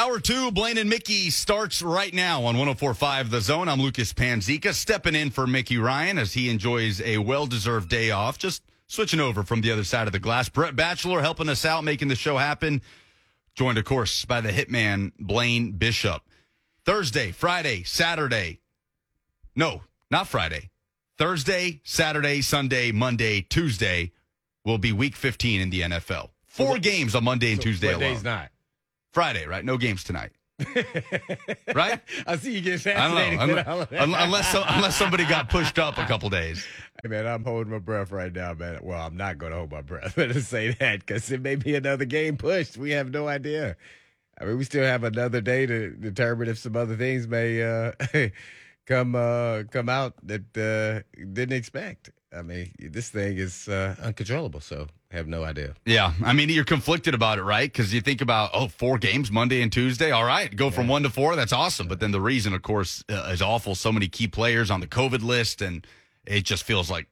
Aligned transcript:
Hour 0.00 0.18
two, 0.18 0.50
Blaine 0.50 0.78
and 0.78 0.88
Mickey 0.88 1.28
starts 1.28 1.82
right 1.82 2.14
now 2.14 2.38
on 2.38 2.56
1045 2.56 3.30
The 3.30 3.42
Zone. 3.42 3.68
I'm 3.68 3.82
Lucas 3.82 4.14
Panzica, 4.14 4.72
stepping 4.72 5.14
in 5.14 5.28
for 5.28 5.46
Mickey 5.46 5.76
Ryan 5.76 6.16
as 6.16 6.32
he 6.32 6.48
enjoys 6.48 7.02
a 7.02 7.18
well 7.18 7.46
deserved 7.46 7.90
day 7.90 8.10
off. 8.10 8.38
Just 8.38 8.62
switching 8.86 9.20
over 9.20 9.42
from 9.42 9.60
the 9.60 9.70
other 9.70 9.84
side 9.84 10.06
of 10.06 10.14
the 10.14 10.18
glass. 10.18 10.48
Brett 10.48 10.74
Batchelor 10.74 11.20
helping 11.20 11.50
us 11.50 11.66
out, 11.66 11.84
making 11.84 12.08
the 12.08 12.14
show 12.14 12.38
happen. 12.38 12.80
Joined, 13.54 13.76
of 13.76 13.84
course, 13.84 14.24
by 14.24 14.40
the 14.40 14.48
hitman, 14.48 15.12
Blaine 15.20 15.72
Bishop. 15.72 16.22
Thursday, 16.86 17.30
Friday, 17.30 17.82
Saturday. 17.82 18.60
No, 19.54 19.82
not 20.10 20.28
Friday. 20.28 20.70
Thursday, 21.18 21.82
Saturday, 21.84 22.40
Sunday, 22.40 22.90
Monday, 22.90 23.42
Tuesday 23.42 24.12
will 24.64 24.78
be 24.78 24.92
week 24.92 25.14
15 25.14 25.60
in 25.60 25.68
the 25.68 25.82
NFL. 25.82 26.30
Four 26.46 26.78
games 26.78 27.14
on 27.14 27.22
Monday 27.22 27.52
and 27.52 27.60
So 27.60 27.64
Tuesday 27.64 27.94
what 27.94 28.02
alone. 28.02 28.22
not? 28.22 28.50
Friday, 29.12 29.46
right? 29.46 29.64
No 29.64 29.76
games 29.76 30.04
tonight. 30.04 30.30
right? 31.74 32.00
I 32.26 32.36
see 32.36 32.52
you 32.52 32.60
get 32.60 32.74
I 32.74 32.78
fascinated. 32.78 33.38
don't 33.38 33.66
know. 33.66 33.86
Unless, 33.98 34.22
unless, 34.22 34.52
so- 34.52 34.64
unless 34.66 34.96
somebody 34.96 35.24
got 35.24 35.48
pushed 35.48 35.78
up 35.78 35.98
a 35.98 36.04
couple 36.04 36.28
days. 36.28 36.66
Hey, 37.02 37.08
man, 37.08 37.26
I'm 37.26 37.44
holding 37.44 37.72
my 37.72 37.78
breath 37.78 38.12
right 38.12 38.32
now, 38.32 38.52
man. 38.54 38.78
Well, 38.82 39.00
I'm 39.00 39.16
not 39.16 39.38
going 39.38 39.52
to 39.52 39.58
hold 39.58 39.72
my 39.72 39.80
breath. 39.80 40.16
Better 40.16 40.40
say 40.40 40.72
that 40.74 41.00
because 41.00 41.30
it 41.32 41.40
may 41.40 41.56
be 41.56 41.74
another 41.74 42.04
game 42.04 42.36
pushed. 42.36 42.76
We 42.76 42.90
have 42.90 43.10
no 43.10 43.26
idea. 43.26 43.76
I 44.40 44.44
mean, 44.44 44.58
we 44.58 44.64
still 44.64 44.84
have 44.84 45.04
another 45.04 45.40
day 45.40 45.66
to 45.66 45.90
determine 45.90 46.48
if 46.48 46.58
some 46.58 46.76
other 46.76 46.96
things 46.96 47.26
may 47.26 47.62
uh, 47.62 47.92
come 48.86 49.14
uh, 49.14 49.64
come 49.70 49.88
out 49.88 50.14
that 50.26 50.56
uh, 50.56 51.02
didn't 51.32 51.56
expect. 51.56 52.10
I 52.36 52.42
mean, 52.42 52.70
this 52.78 53.08
thing 53.10 53.38
is 53.38 53.66
uh, 53.68 53.96
uncontrollable, 54.02 54.60
so 54.60 54.86
I 55.12 55.16
have 55.16 55.26
no 55.26 55.42
idea. 55.42 55.74
Yeah. 55.84 56.12
I 56.24 56.32
mean, 56.32 56.48
you're 56.48 56.64
conflicted 56.64 57.12
about 57.12 57.38
it, 57.38 57.42
right? 57.42 57.70
Because 57.70 57.92
you 57.92 58.00
think 58.00 58.20
about, 58.20 58.50
oh, 58.54 58.68
four 58.68 58.98
games, 58.98 59.30
Monday 59.32 59.62
and 59.62 59.72
Tuesday. 59.72 60.12
All 60.12 60.24
right. 60.24 60.54
Go 60.54 60.70
from 60.70 60.86
one 60.86 61.02
to 61.02 61.10
four. 61.10 61.34
That's 61.34 61.52
awesome. 61.52 61.88
But 61.88 61.98
then 61.98 62.12
the 62.12 62.20
reason, 62.20 62.54
of 62.54 62.62
course, 62.62 63.02
uh, 63.08 63.30
is 63.32 63.42
awful. 63.42 63.74
So 63.74 63.90
many 63.90 64.06
key 64.06 64.28
players 64.28 64.70
on 64.70 64.78
the 64.80 64.86
COVID 64.86 65.22
list. 65.22 65.60
And 65.60 65.84
it 66.24 66.42
just 66.44 66.62
feels 66.62 66.88
like, 66.88 67.06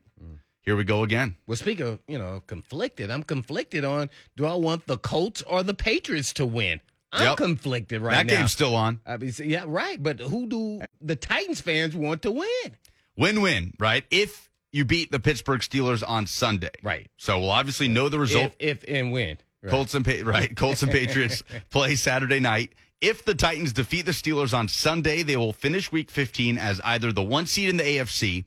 here 0.61 0.77
we 0.77 0.85
go 0.85 1.03
again. 1.03 1.35
Well, 1.47 1.57
speaking 1.57 1.87
of, 1.87 1.99
you 2.07 2.19
know, 2.19 2.43
conflicted, 2.47 3.11
I'm 3.11 3.23
conflicted 3.25 3.85
on 3.85 4.11
do 4.37 4.47
I 4.47 4.55
want 4.55 4.87
the 4.87 4.99
Colts 4.99 5.43
or 5.43 5.63
the 5.65 5.75
Patriots 5.75 6.33
to 6.35 6.47
win? 6.47 6.81
I'm 7.11 7.25
Yep. 7.25 7.37
conflicted 7.39 8.03
right 8.03 8.13
that 8.15 8.27
now. 8.27 8.37
game's 8.41 8.53
still 8.53 8.77
on. 8.77 9.01
I 9.07 9.17
mean, 9.17 9.33
yeah, 9.43 9.65
right. 9.67 10.01
But 10.01 10.21
who 10.21 10.47
do 10.47 10.83
the 11.01 11.17
Titans 11.17 11.61
fans 11.63 11.97
want 11.97 12.21
to 12.23 12.31
win? 12.31 12.77
Win 13.17 13.41
win, 13.41 13.73
right? 13.81 14.05
If 14.11 14.51
you 14.73 14.85
beat 14.85 15.11
the 15.11 15.21
Pittsburgh 15.21 15.61
Steelers 15.61 16.03
on 16.07 16.27
Sunday. 16.27 16.71
Right. 16.83 17.09
So 17.17 17.39
we'll 17.39 17.51
obviously 17.51 17.89
know 17.89 18.09
the 18.09 18.19
result. 18.19 18.53
If, 18.59 18.83
if 18.85 18.89
and 18.89 19.13
when. 19.13 19.39
Right. 19.63 19.71
Colts 19.71 19.95
and 19.95 20.05
Pa- 20.05 20.23
right, 20.25 20.55
Colts 20.57 20.83
and 20.83 20.93
Patriots 20.93 21.43
play 21.71 21.97
Saturday 21.97 22.39
night. 22.39 22.73
If 23.01 23.25
the 23.25 23.35
Titans 23.35 23.73
defeat 23.73 24.07
the 24.07 24.13
Steelers 24.13 24.57
on 24.57 24.69
Sunday, 24.69 25.23
they 25.23 25.37
will 25.37 25.53
finish 25.53 25.91
Week 25.93 26.11
15 26.11 26.59
as 26.59 26.81
either 26.85 27.13
the 27.13 27.23
one 27.23 27.47
seed 27.47 27.69
in 27.69 27.77
the 27.77 27.85
AFC, 27.85 28.45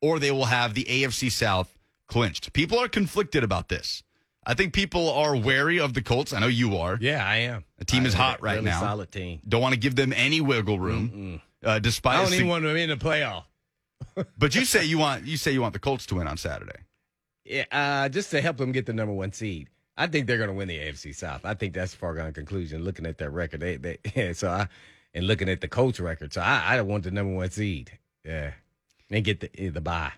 or 0.00 0.18
they 0.18 0.30
will 0.30 0.46
have 0.46 0.74
the 0.74 0.84
AFC 0.84 1.30
South 1.30 1.76
clinched. 2.06 2.52
People 2.52 2.78
are 2.78 2.88
conflicted 2.88 3.42
about 3.44 3.68
this. 3.68 4.02
I 4.46 4.54
think 4.54 4.72
people 4.72 5.10
are 5.10 5.36
wary 5.36 5.78
of 5.78 5.92
the 5.92 6.00
Colts. 6.00 6.32
I 6.32 6.38
know 6.38 6.46
you 6.46 6.76
are. 6.78 6.96
Yeah, 7.00 7.22
I 7.26 7.36
am. 7.36 7.64
The 7.78 7.84
team 7.84 8.06
is 8.06 8.14
hot 8.14 8.40
right 8.42 8.54
really 8.54 8.64
now. 8.66 8.80
Solid 8.80 9.10
team. 9.12 9.40
Don't 9.46 9.60
want 9.60 9.74
to 9.74 9.80
give 9.80 9.94
them 9.96 10.14
any 10.14 10.40
wiggle 10.40 10.78
room, 10.78 11.42
uh, 11.62 11.78
despite. 11.78 12.16
I 12.16 12.22
don't 12.22 12.28
sig- 12.30 12.36
even 12.38 12.48
want 12.48 12.64
them 12.64 12.76
in 12.76 12.88
the 12.88 12.96
playoff. 12.96 13.44
But 14.38 14.54
you 14.54 14.64
say 14.64 14.84
you 14.84 14.98
want 14.98 15.24
you 15.26 15.36
say 15.36 15.52
you 15.52 15.60
want 15.60 15.72
the 15.72 15.78
Colts 15.78 16.06
to 16.06 16.16
win 16.16 16.26
on 16.26 16.36
Saturday. 16.36 16.80
Yeah, 17.44 17.64
uh, 17.72 18.08
just 18.08 18.30
to 18.32 18.40
help 18.40 18.58
them 18.58 18.72
get 18.72 18.86
the 18.86 18.92
number 18.92 19.14
one 19.14 19.32
seed. 19.32 19.68
I 19.96 20.06
think 20.06 20.26
they're 20.26 20.36
going 20.36 20.50
to 20.50 20.54
win 20.54 20.68
the 20.68 20.78
AFC 20.78 21.14
South. 21.14 21.44
I 21.44 21.54
think 21.54 21.74
that's 21.74 21.94
a 21.94 21.96
foregone 21.96 22.32
conclusion. 22.32 22.84
Looking 22.84 23.06
at 23.06 23.18
their 23.18 23.30
record, 23.30 23.60
they, 23.60 23.76
they 23.76 23.98
yeah, 24.14 24.32
so 24.32 24.48
I 24.50 24.68
and 25.14 25.26
looking 25.26 25.48
at 25.48 25.60
the 25.60 25.68
coach 25.68 25.98
record, 25.98 26.32
so 26.32 26.40
I, 26.40 26.76
I 26.76 26.80
want 26.82 27.04
the 27.04 27.10
number 27.10 27.34
one 27.34 27.50
seed. 27.50 27.98
Yeah, 28.24 28.52
and 29.10 29.24
get 29.24 29.40
the 29.40 29.68
the 29.70 29.80
bye. 29.80 30.12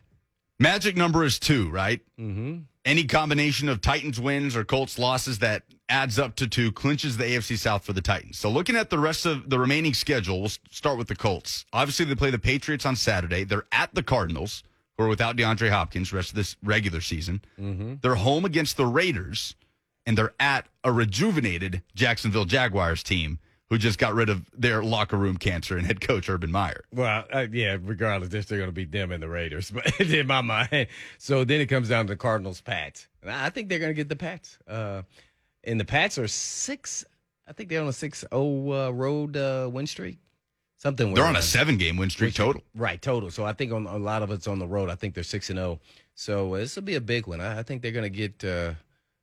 Magic 0.59 0.97
number 0.97 1.25
is 1.25 1.39
two, 1.39 1.71
right? 1.71 2.01
Mm-hmm. 2.19 2.59
Any 2.85 3.05
combination 3.05 3.69
of 3.69 3.81
Titans 3.81 4.21
wins 4.21 4.57
or 4.57 4.65
Colts 4.65 4.99
losses 4.99 5.39
that 5.41 5.63
adds 5.89 6.19
up 6.19 6.37
to 6.37 6.47
two 6.47 6.73
clinches 6.73 7.17
the 7.17 7.25
AFC 7.25 7.59
South 7.59 7.85
for 7.85 7.93
the 7.93 8.01
Titans. 8.01 8.39
So 8.39 8.49
looking 8.51 8.77
at 8.77 8.91
the 8.91 8.99
rest 8.99 9.27
of 9.27 9.51
the 9.51 9.59
remaining 9.59 9.93
schedule, 9.93 10.41
we'll 10.41 10.53
start 10.71 10.97
with 10.97 11.09
the 11.09 11.17
Colts. 11.17 11.67
Obviously, 11.73 12.05
they 12.05 12.15
play 12.15 12.31
the 12.31 12.39
Patriots 12.39 12.87
on 12.87 12.97
Saturday. 12.97 13.45
They're 13.45 13.67
at 13.73 13.95
the 13.95 14.03
Cardinals, 14.03 14.63
who 14.97 15.05
are 15.05 15.09
without 15.09 15.37
DeAndre 15.37 15.71
Hopkins 15.71 16.13
rest 16.13 16.31
of 16.31 16.37
this 16.37 16.57
regular 16.63 17.01
season. 17.01 17.43
Mm-hmm. 17.59 17.95
They're 18.03 18.15
home 18.15 18.45
against 18.45 18.77
the 18.77 18.87
Raiders, 18.87 19.57
and 20.07 20.17
they're 20.17 20.35
at 20.39 20.67
a 20.85 20.93
rejuvenated 20.93 21.83
Jacksonville 21.95 22.45
Jaguars 22.47 23.03
team 23.03 23.39
who 23.71 23.79
just 23.79 23.99
got 23.99 24.15
rid 24.15 24.29
of 24.29 24.45
their 24.53 24.83
locker 24.83 25.17
room 25.17 25.37
cancer 25.37 25.79
and 25.79 25.87
head 25.87 26.01
coach 26.01 26.29
Urban 26.29 26.51
Meyer. 26.51 26.85
Well, 26.93 27.25
uh, 27.33 27.47
yeah, 27.51 27.77
regardless, 27.81 28.31
they're 28.31 28.43
still 28.43 28.59
going 28.59 28.69
to 28.69 28.75
beat 28.75 28.91
them 28.91 29.13
and 29.13 29.23
the 29.23 29.29
Raiders, 29.29 29.71
but 29.75 30.01
in 30.01 30.27
my 30.27 30.41
mind. 30.41 30.89
So 31.19 31.45
then 31.45 31.61
it 31.61 31.67
comes 31.67 31.89
down 31.89 32.07
to 32.07 32.13
the 32.13 32.17
Cardinals, 32.17 32.61
Pats. 32.61 33.07
And 33.23 33.31
I 33.31 33.49
think 33.49 33.69
they're 33.69 33.79
going 33.79 33.91
to 33.91 33.95
get 33.95 34.09
the 34.09 34.17
Pats. 34.17 34.59
Uh, 34.67 35.03
and 35.63 35.79
the 35.79 35.85
Pats 35.85 36.19
are 36.19 36.29
six. 36.29 37.05
I 37.47 37.53
think 37.53 37.69
they're 37.69 37.81
on 37.81 37.89
a 37.89 37.93
six-zero 37.93 38.73
uh, 38.73 38.91
road 38.91 39.37
uh, 39.37 39.69
win 39.73 39.87
streak. 39.87 40.19
Something. 40.79 41.13
They're 41.13 41.27
on 41.27 41.37
a 41.37 41.43
seven 41.43 41.77
game 41.77 41.99
win 41.99 42.09
streak 42.09 42.35
total. 42.35 42.63
Right, 42.75 43.01
total. 43.01 43.31
So 43.31 43.45
I 43.45 43.53
think 43.53 43.71
on 43.71 43.87
a 43.87 43.99
lot 43.99 44.23
of 44.23 44.31
it's 44.31 44.49
on 44.49 44.59
the 44.59 44.67
road. 44.67 44.89
I 44.89 44.95
think 44.95 45.15
they're 45.15 45.23
six 45.23 45.51
and 45.51 45.59
zero. 45.59 45.79
So 46.15 46.55
uh, 46.55 46.59
this 46.59 46.75
will 46.75 46.83
be 46.83 46.95
a 46.95 47.03
big 47.03 47.27
one. 47.27 47.41
I, 47.41 47.59
I 47.59 47.63
think 47.63 47.83
they're 47.83 47.93
going 47.93 48.11
to 48.11 48.29
get 48.29 48.43
uh, 48.43 48.73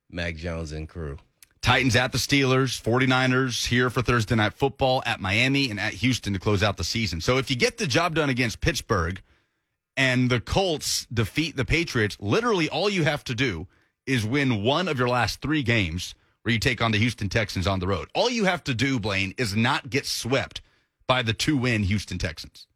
Mac 0.08 0.36
Jones 0.36 0.70
and 0.70 0.88
crew. 0.88 1.18
Titans 1.60 1.96
at 1.96 2.12
the 2.12 2.18
Steelers, 2.18 2.80
49ers 2.80 3.66
here 3.66 3.90
for 3.90 4.02
Thursday 4.02 4.34
night 4.34 4.54
football 4.54 5.02
at 5.04 5.20
Miami 5.20 5.70
and 5.70 5.80
at 5.80 5.94
Houston 5.94 6.32
to 6.32 6.38
close 6.38 6.62
out 6.62 6.76
the 6.76 6.84
season. 6.84 7.20
So 7.20 7.38
if 7.38 7.50
you 7.50 7.56
get 7.56 7.78
the 7.78 7.86
job 7.86 8.14
done 8.14 8.30
against 8.30 8.60
Pittsburgh 8.60 9.20
and 9.96 10.30
the 10.30 10.40
Colts 10.40 11.06
defeat 11.12 11.56
the 11.56 11.64
Patriots, 11.64 12.16
literally 12.20 12.68
all 12.68 12.88
you 12.88 13.04
have 13.04 13.24
to 13.24 13.34
do 13.34 13.66
is 14.06 14.24
win 14.24 14.62
one 14.62 14.88
of 14.88 14.98
your 14.98 15.08
last 15.08 15.42
three 15.42 15.62
games 15.62 16.14
where 16.42 16.52
you 16.52 16.60
take 16.60 16.80
on 16.80 16.92
the 16.92 16.98
Houston 16.98 17.28
Texans 17.28 17.66
on 17.66 17.80
the 17.80 17.86
road. 17.86 18.08
All 18.14 18.30
you 18.30 18.44
have 18.44 18.64
to 18.64 18.74
do, 18.74 18.98
Blaine, 18.98 19.34
is 19.36 19.56
not 19.56 19.90
get 19.90 20.06
swept 20.06 20.62
by 21.06 21.22
the 21.22 21.32
two 21.32 21.56
win 21.56 21.82
Houston 21.82 22.18
Texans. 22.18 22.66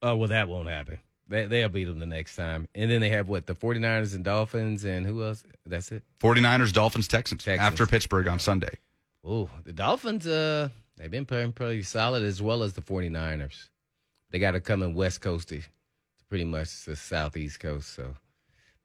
Oh, 0.00 0.16
well, 0.16 0.28
that 0.28 0.48
won't 0.48 0.68
happen. 0.68 0.98
They, 1.28 1.46
they'll 1.46 1.68
beat 1.68 1.84
them 1.84 1.98
the 1.98 2.06
next 2.06 2.36
time. 2.36 2.68
And 2.74 2.90
then 2.90 3.00
they 3.00 3.10
have 3.10 3.28
what? 3.28 3.46
The 3.46 3.54
49ers 3.54 4.14
and 4.14 4.24
Dolphins 4.24 4.84
and 4.84 5.06
who 5.06 5.22
else? 5.22 5.42
That's 5.66 5.92
it. 5.92 6.02
49ers, 6.20 6.72
Dolphins, 6.72 7.08
Texans, 7.08 7.44
Texans. 7.44 7.66
after 7.66 7.86
Pittsburgh 7.86 8.28
on 8.28 8.38
Sunday. 8.38 8.78
Oh, 9.24 9.50
the 9.64 9.72
Dolphins, 9.72 10.26
uh, 10.26 10.70
they've 10.96 11.10
been 11.10 11.26
playing 11.26 11.52
pretty 11.52 11.82
solid 11.82 12.22
as 12.22 12.40
well 12.40 12.62
as 12.62 12.72
the 12.72 12.80
49ers. 12.80 13.68
They 14.30 14.38
got 14.38 14.52
to 14.52 14.60
come 14.60 14.82
in 14.82 14.94
West 14.94 15.20
Coast 15.20 15.48
to, 15.50 15.58
to 15.58 16.24
pretty 16.28 16.44
much 16.44 16.84
the 16.84 16.96
Southeast 16.96 17.60
Coast. 17.60 17.94
So 17.94 18.14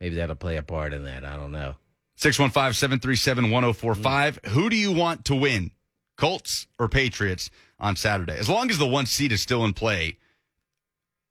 maybe 0.01 0.15
that'll 0.15 0.35
play 0.35 0.57
a 0.57 0.63
part 0.63 0.93
in 0.93 1.05
that. 1.05 1.23
I 1.23 1.37
don't 1.37 1.51
know. 1.51 1.75
615 2.17 2.73
737 2.73 3.51
1045. 3.51 4.39
Who 4.47 4.69
do 4.69 4.75
you 4.75 4.91
want 4.91 5.25
to 5.25 5.35
win, 5.35 5.71
Colts 6.17 6.67
or 6.77 6.87
Patriots 6.87 7.49
on 7.79 7.95
Saturday? 7.95 8.37
As 8.37 8.49
long 8.49 8.69
as 8.69 8.77
the 8.77 8.87
one 8.87 9.05
seed 9.05 9.31
is 9.31 9.41
still 9.41 9.65
in 9.65 9.73
play, 9.73 10.17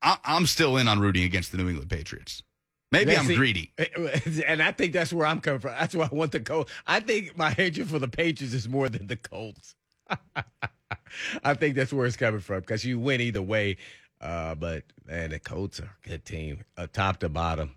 I- 0.03 0.19
I'm 0.25 0.47
still 0.47 0.77
in 0.77 0.89
on 0.89 0.99
rooting 1.01 1.25
against 1.25 1.53
the 1.53 1.59
New 1.59 1.69
England 1.69 1.91
Patriots. 1.91 2.43
Maybe 2.91 3.13
Yeah, 3.13 3.21
I'm 3.21 3.27
see- 3.27 3.35
greedy. 3.37 3.73
And 4.47 4.63
I 4.63 4.73
think 4.73 4.93
that's 4.93 5.13
where 5.13 5.27
I'm 5.27 5.41
coming 5.41 5.61
from. 5.61 5.73
That's 5.79 5.95
why 5.95 6.09
I 6.11 6.15
want 6.15 6.33
the 6.33 6.41
Colts. 6.41 6.71
I 6.87 7.01
think 7.01 7.37
my 7.39 7.51
hatred 7.51 7.89
for 7.89 7.99
the 7.99 8.09
Patriots 8.09 8.55
is 8.55 8.69
more 8.69 8.89
than 8.89 9.07
the 9.07 9.17
Colts. 9.17 9.75
I 11.45 11.55
think 11.55 11.75
that's 11.77 11.93
where 11.93 12.07
it's 12.07 12.17
coming 12.17 12.41
from 12.41 12.61
because 12.61 12.85
you 12.85 12.99
win 12.99 13.21
either 13.21 13.43
way. 13.43 13.77
Uh, 14.21 14.55
but 14.55 14.85
man, 15.07 15.31
the 15.31 15.39
Colts 15.39 15.81
are 15.81 15.91
a 16.05 16.09
good 16.09 16.25
team, 16.25 16.65
uh, 16.77 16.87
top 16.93 17.19
to 17.21 17.29
bottom. 17.29 17.75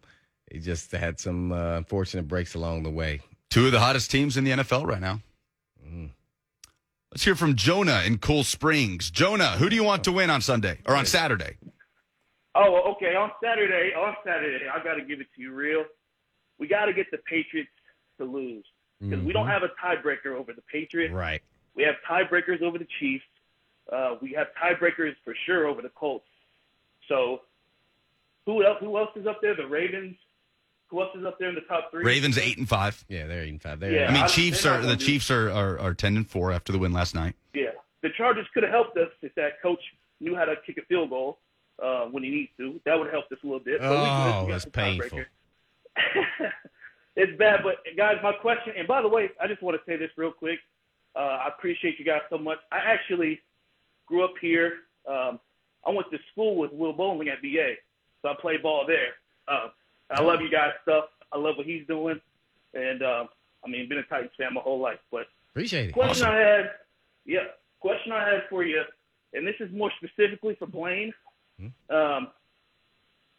They 0.52 0.60
just 0.60 0.92
had 0.92 1.20
some 1.20 1.52
uh, 1.52 1.78
unfortunate 1.78 2.28
breaks 2.28 2.54
along 2.56 2.84
the 2.84 2.90
way. 2.92 3.22
Two 3.50 3.66
of 3.68 3.72
the 3.72 3.80
hottest 3.80 4.12
teams 4.12 4.38
in 4.38 4.44
the 4.44 4.52
NFL 4.52 4.86
right 4.86 5.02
now. 5.02 5.22
Mm. 5.88 6.10
Let's 7.12 7.24
hear 7.24 7.36
from 7.36 7.56
Jonah 7.56 8.04
in 8.06 8.18
Cool 8.18 8.44
Springs. 8.44 9.10
Jonah, 9.10 9.52
who 9.52 9.70
do 9.70 9.76
you 9.76 9.84
want 9.84 10.04
to 10.04 10.12
win 10.12 10.30
on 10.30 10.42
Sunday 10.42 10.80
or 10.86 10.96
on 10.96 11.06
Saturday? 11.06 11.56
Oh, 12.56 12.94
okay. 12.94 13.16
On 13.16 13.32
Saturday, 13.44 13.94
on 13.94 14.16
Saturday, 14.26 14.66
I 14.74 14.82
got 14.84 14.96
to 14.96 15.02
give 15.02 15.20
it 15.20 15.28
to 15.36 15.42
you 15.42 15.54
real. 15.54 15.84
We 16.58 16.68
got 16.68 16.86
to 16.86 16.94
get 16.94 17.12
the 17.12 17.18
Patriots 17.18 17.70
to 18.18 18.24
lose 18.26 18.64
because 19.02 19.22
we 19.26 19.34
don't 19.34 19.48
have 19.48 19.64
a 19.64 19.70
tiebreaker 19.84 20.34
over 20.38 20.54
the 20.54 20.62
Patriots. 20.72 21.14
Right. 21.14 21.42
We 21.76 21.84
have 21.84 21.96
tiebreakers 22.10 22.62
over 22.62 22.78
the 22.78 22.88
Chiefs. 23.00 23.26
Uh, 23.92 24.16
we 24.22 24.32
have 24.32 24.48
tiebreakers 24.62 25.16
for 25.26 25.36
sure 25.46 25.68
over 25.68 25.82
the 25.82 25.90
Colts. 25.90 26.26
So, 27.10 27.42
who 28.46 28.64
else? 28.66 28.78
Who 28.80 28.98
else 28.98 29.10
is 29.16 29.28
up 29.28 29.42
there? 29.42 29.56
The 29.56 29.68
Ravens. 29.68 30.16
Who 30.88 31.02
else 31.02 31.16
is 31.20 31.26
up 31.26 31.38
there 31.40 31.50
in 31.50 31.56
the 31.56 31.62
top 31.62 31.92
three? 31.92 32.06
Ravens 32.06 32.38
eight 32.38 32.58
and 32.58 32.70
five. 32.70 33.04
Yeah, 33.10 33.28
they're 33.28 33.44
even 33.44 33.60
five. 33.60 33.80
They're, 33.80 33.92
Yeah. 33.92 34.08
I 34.08 34.14
mean, 34.14 34.24
I- 34.24 34.28
Chiefs 34.28 34.64
they're 34.64 34.82
the 34.82 34.96
Chiefs 34.96 35.30
are, 35.30 35.50
are 35.52 35.78
are 35.80 35.94
ten 35.94 36.16
and 36.16 36.28
four 36.30 36.52
after 36.54 36.72
the 36.72 36.78
win 36.80 36.94
last 36.94 37.14
night. 37.16 37.36
Yeah, 37.54 37.72
the 38.02 38.10
Chargers 38.18 38.48
could 38.54 38.64
have 38.64 38.72
helped 38.72 38.98
us 38.98 39.10
if 39.22 39.36
that 39.36 39.62
coach 39.62 39.82
knew 40.22 40.36
how 40.36 40.46
to 40.46 40.56
kick 40.66 40.78
a 40.78 40.86
field 40.86 41.10
goal 41.10 41.40
uh, 41.84 42.06
when 42.06 42.24
he 42.24 42.30
needs 42.30 42.50
to. 42.58 42.80
That 42.86 42.98
would 42.98 43.12
help 43.12 43.26
us 43.32 43.38
a 43.44 43.46
little 43.46 43.60
bit. 43.60 43.80
But 43.80 43.88
Oh, 43.90 44.48
that's 44.50 44.66
painful. 44.66 45.22
it's 47.16 47.38
bad, 47.38 47.62
but 47.64 47.78
guys, 47.98 48.16
my 48.24 48.34
question. 48.34 48.74
And 48.78 48.88
by 48.88 49.02
the 49.02 49.08
way, 49.08 49.30
I 49.42 49.48
just 49.48 49.62
want 49.62 49.78
to 49.78 49.92
say 49.92 49.98
this 49.98 50.12
real 50.18 50.32
quick. 50.32 50.60
Uh, 51.16 51.20
I 51.20 51.48
appreciate 51.48 51.98
you 51.98 52.06
guys 52.06 52.22
so 52.30 52.38
much. 52.38 52.58
I 52.72 52.78
actually 52.78 53.40
grew 54.06 54.24
up 54.24 54.34
here. 54.42 54.74
Um, 55.10 55.40
I 55.86 55.92
went 55.92 56.10
to 56.12 56.18
school 56.32 56.58
with 56.58 56.72
Will 56.74 56.94
Bowling 56.94 57.30
at 57.30 57.42
VA, 57.42 57.76
so 58.22 58.30
I 58.30 58.34
played 58.42 58.64
ball 58.64 58.86
there. 58.88 59.14
Uh, 59.48 59.70
I 60.12 60.22
love 60.22 60.42
you 60.42 60.50
guys' 60.50 60.72
stuff. 60.84 61.06
I 61.32 61.38
love 61.38 61.56
what 61.58 61.66
he's 61.66 61.86
doing, 61.88 62.20
and 62.74 63.02
uh, 63.02 63.26
I 63.64 63.70
mean, 63.70 63.88
been 63.88 64.00
a 64.00 64.04
Titans 64.04 64.32
fan 64.38 64.54
my 64.54 64.62
whole 64.62 64.80
life. 64.80 65.00
But 65.12 65.28
Appreciate 65.52 65.90
it. 65.90 65.94
question 65.94 66.26
Awesome. 66.26 66.36
I 66.36 66.40
had, 66.40 66.72
yeah, 67.26 67.40
question 67.80 68.12
I 68.12 68.28
had 68.28 68.44
for 68.50 68.64
you, 68.64 68.82
and 69.34 69.48
this 69.48 69.56
is 69.60 69.72
more 69.72 69.92
specifically 69.98 70.56
for 70.60 70.66
Blaine. 70.68 71.14
Um, 71.90 72.28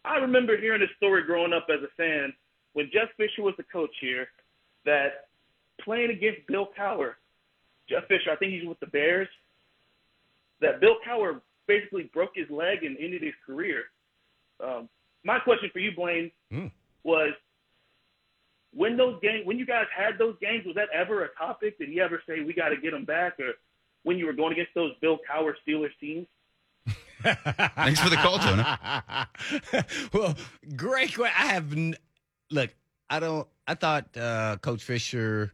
I 0.04 0.16
remember 0.16 0.56
hearing 0.56 0.82
a 0.82 0.94
story 0.96 1.24
growing 1.24 1.52
up 1.52 1.66
as 1.68 1.82
a 1.82 1.88
fan 1.96 2.32
when 2.72 2.90
Jeff 2.92 3.08
Fisher 3.16 3.42
was 3.42 3.54
the 3.56 3.64
coach 3.64 3.90
here, 4.00 4.28
that 4.84 5.28
playing 5.80 6.10
against 6.10 6.46
Bill 6.46 6.68
Cowher, 6.78 7.14
Jeff 7.88 8.06
Fisher, 8.06 8.30
I 8.30 8.36
think 8.36 8.52
he's 8.52 8.66
with 8.68 8.78
the 8.80 8.86
Bears, 8.86 9.28
that 10.60 10.80
Bill 10.80 10.96
Cowher 11.06 11.40
basically 11.66 12.04
broke 12.14 12.30
his 12.34 12.48
leg 12.50 12.84
and 12.84 12.96
ended 12.98 13.22
his 13.22 13.34
career. 13.44 13.84
Um, 14.62 14.88
my 15.24 15.38
question 15.40 15.70
for 15.72 15.80
you, 15.80 15.92
Blaine, 15.94 16.30
Hmm. 16.50 16.66
was 17.02 17.34
when 18.72 18.96
those 18.96 19.18
games, 19.20 19.46
when 19.46 19.58
you 19.58 19.66
guys 19.66 19.86
had 19.94 20.18
those 20.18 20.36
games, 20.40 20.64
was 20.66 20.74
that 20.76 20.88
ever 20.92 21.24
a 21.24 21.28
topic? 21.34 21.78
Did 21.78 21.88
he 21.88 22.00
ever 22.00 22.22
say 22.26 22.40
we 22.42 22.52
got 22.52 22.68
to 22.68 22.76
get 22.76 22.92
them 22.92 23.04
back, 23.04 23.40
or 23.40 23.54
when 24.02 24.18
you 24.18 24.26
were 24.26 24.32
going 24.32 24.52
against 24.52 24.74
those 24.74 24.92
Bill 25.00 25.18
Cowher 25.28 25.54
Steelers 25.66 25.96
teams? 25.98 26.26
Thanks 27.74 28.00
for 28.00 28.10
the 28.10 28.16
call, 28.16 28.38
Jonah. 28.38 29.28
well, 30.12 30.34
great. 30.76 31.14
que- 31.14 31.24
I 31.24 31.46
have 31.46 31.76
look. 32.50 32.70
I 33.08 33.20
don't. 33.20 33.46
I 33.66 33.74
thought 33.74 34.16
uh, 34.16 34.56
Coach 34.60 34.82
Fisher. 34.82 35.52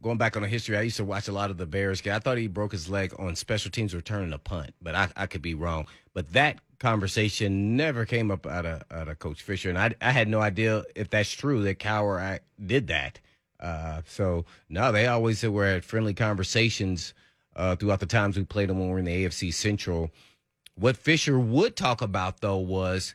Going 0.00 0.16
back 0.16 0.36
on 0.36 0.42
the 0.42 0.48
history, 0.48 0.76
I 0.76 0.82
used 0.82 0.98
to 0.98 1.04
watch 1.04 1.26
a 1.26 1.32
lot 1.32 1.50
of 1.50 1.56
the 1.56 1.66
Bears. 1.66 2.06
I 2.06 2.20
thought 2.20 2.38
he 2.38 2.46
broke 2.46 2.70
his 2.70 2.88
leg 2.88 3.12
on 3.18 3.34
special 3.34 3.72
teams 3.72 3.96
returning 3.96 4.32
a 4.32 4.38
punt, 4.38 4.72
but 4.80 4.94
I, 4.94 5.08
I 5.16 5.26
could 5.26 5.42
be 5.42 5.54
wrong. 5.54 5.88
But 6.14 6.32
that 6.34 6.60
conversation 6.78 7.76
never 7.76 8.04
came 8.06 8.30
up 8.30 8.46
out 8.46 8.64
of 8.64 8.82
out 8.92 9.08
of 9.08 9.18
Coach 9.18 9.42
Fisher, 9.42 9.68
and 9.68 9.78
I 9.78 9.94
I 10.00 10.12
had 10.12 10.28
no 10.28 10.40
idea 10.40 10.84
if 10.94 11.10
that's 11.10 11.32
true 11.32 11.62
that 11.64 11.80
Cowher 11.80 12.20
I, 12.20 12.38
did 12.64 12.86
that. 12.88 13.18
Uh, 13.58 14.02
so 14.06 14.44
no, 14.68 14.92
they 14.92 15.06
always 15.08 15.42
were 15.42 15.64
at 15.64 15.84
friendly 15.84 16.14
conversations 16.14 17.12
uh, 17.56 17.74
throughout 17.74 17.98
the 17.98 18.06
times 18.06 18.36
we 18.36 18.44
played 18.44 18.68
them 18.68 18.78
when 18.78 18.88
we 18.88 18.92
were 18.92 18.98
in 19.00 19.04
the 19.04 19.24
AFC 19.24 19.52
Central. 19.52 20.10
What 20.78 20.96
Fisher 20.96 21.38
would 21.38 21.76
talk 21.76 22.02
about 22.02 22.40
though 22.40 22.58
was 22.58 23.14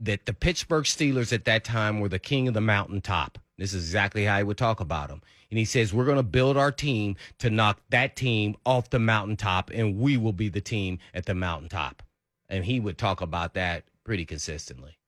that 0.00 0.26
the 0.26 0.32
Pittsburgh 0.32 0.84
Steelers 0.84 1.32
at 1.32 1.44
that 1.46 1.64
time 1.64 2.00
were 2.00 2.08
the 2.08 2.18
king 2.18 2.48
of 2.48 2.54
the 2.54 2.60
mountaintop. 2.60 3.38
This 3.56 3.74
is 3.74 3.84
exactly 3.84 4.24
how 4.24 4.38
he 4.38 4.44
would 4.44 4.58
talk 4.58 4.80
about 4.80 5.08
them. 5.08 5.22
And 5.50 5.58
he 5.58 5.64
says, 5.64 5.92
We're 5.92 6.04
going 6.04 6.18
to 6.18 6.22
build 6.22 6.56
our 6.56 6.70
team 6.70 7.16
to 7.38 7.50
knock 7.50 7.80
that 7.90 8.14
team 8.14 8.56
off 8.64 8.90
the 8.90 8.98
mountaintop, 8.98 9.70
and 9.72 9.98
we 9.98 10.16
will 10.16 10.32
be 10.32 10.48
the 10.48 10.60
team 10.60 10.98
at 11.14 11.26
the 11.26 11.34
mountaintop. 11.34 12.02
And 12.48 12.64
he 12.64 12.78
would 12.78 12.98
talk 12.98 13.20
about 13.20 13.54
that 13.54 13.84
pretty 14.04 14.24
consistently. 14.24 14.98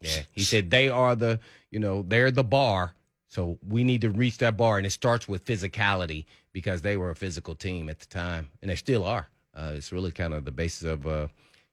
Yeah. 0.00 0.22
He 0.32 0.42
said, 0.42 0.70
They 0.70 0.88
are 0.88 1.14
the, 1.14 1.40
you 1.70 1.80
know, 1.80 2.02
they're 2.06 2.30
the 2.30 2.44
bar. 2.44 2.94
So 3.28 3.58
we 3.66 3.82
need 3.82 4.02
to 4.02 4.10
reach 4.10 4.38
that 4.38 4.56
bar. 4.56 4.76
And 4.76 4.86
it 4.86 4.90
starts 4.90 5.26
with 5.26 5.44
physicality 5.44 6.26
because 6.52 6.82
they 6.82 6.96
were 6.96 7.10
a 7.10 7.16
physical 7.16 7.54
team 7.54 7.88
at 7.88 7.98
the 7.98 8.06
time, 8.06 8.50
and 8.60 8.70
they 8.70 8.76
still 8.76 9.04
are. 9.04 9.28
Uh, 9.54 9.72
it's 9.74 9.92
really 9.92 10.10
kind 10.10 10.34
of 10.34 10.44
the 10.44 10.50
basis 10.50 10.84
of, 10.84 11.06
uh, 11.06 11.28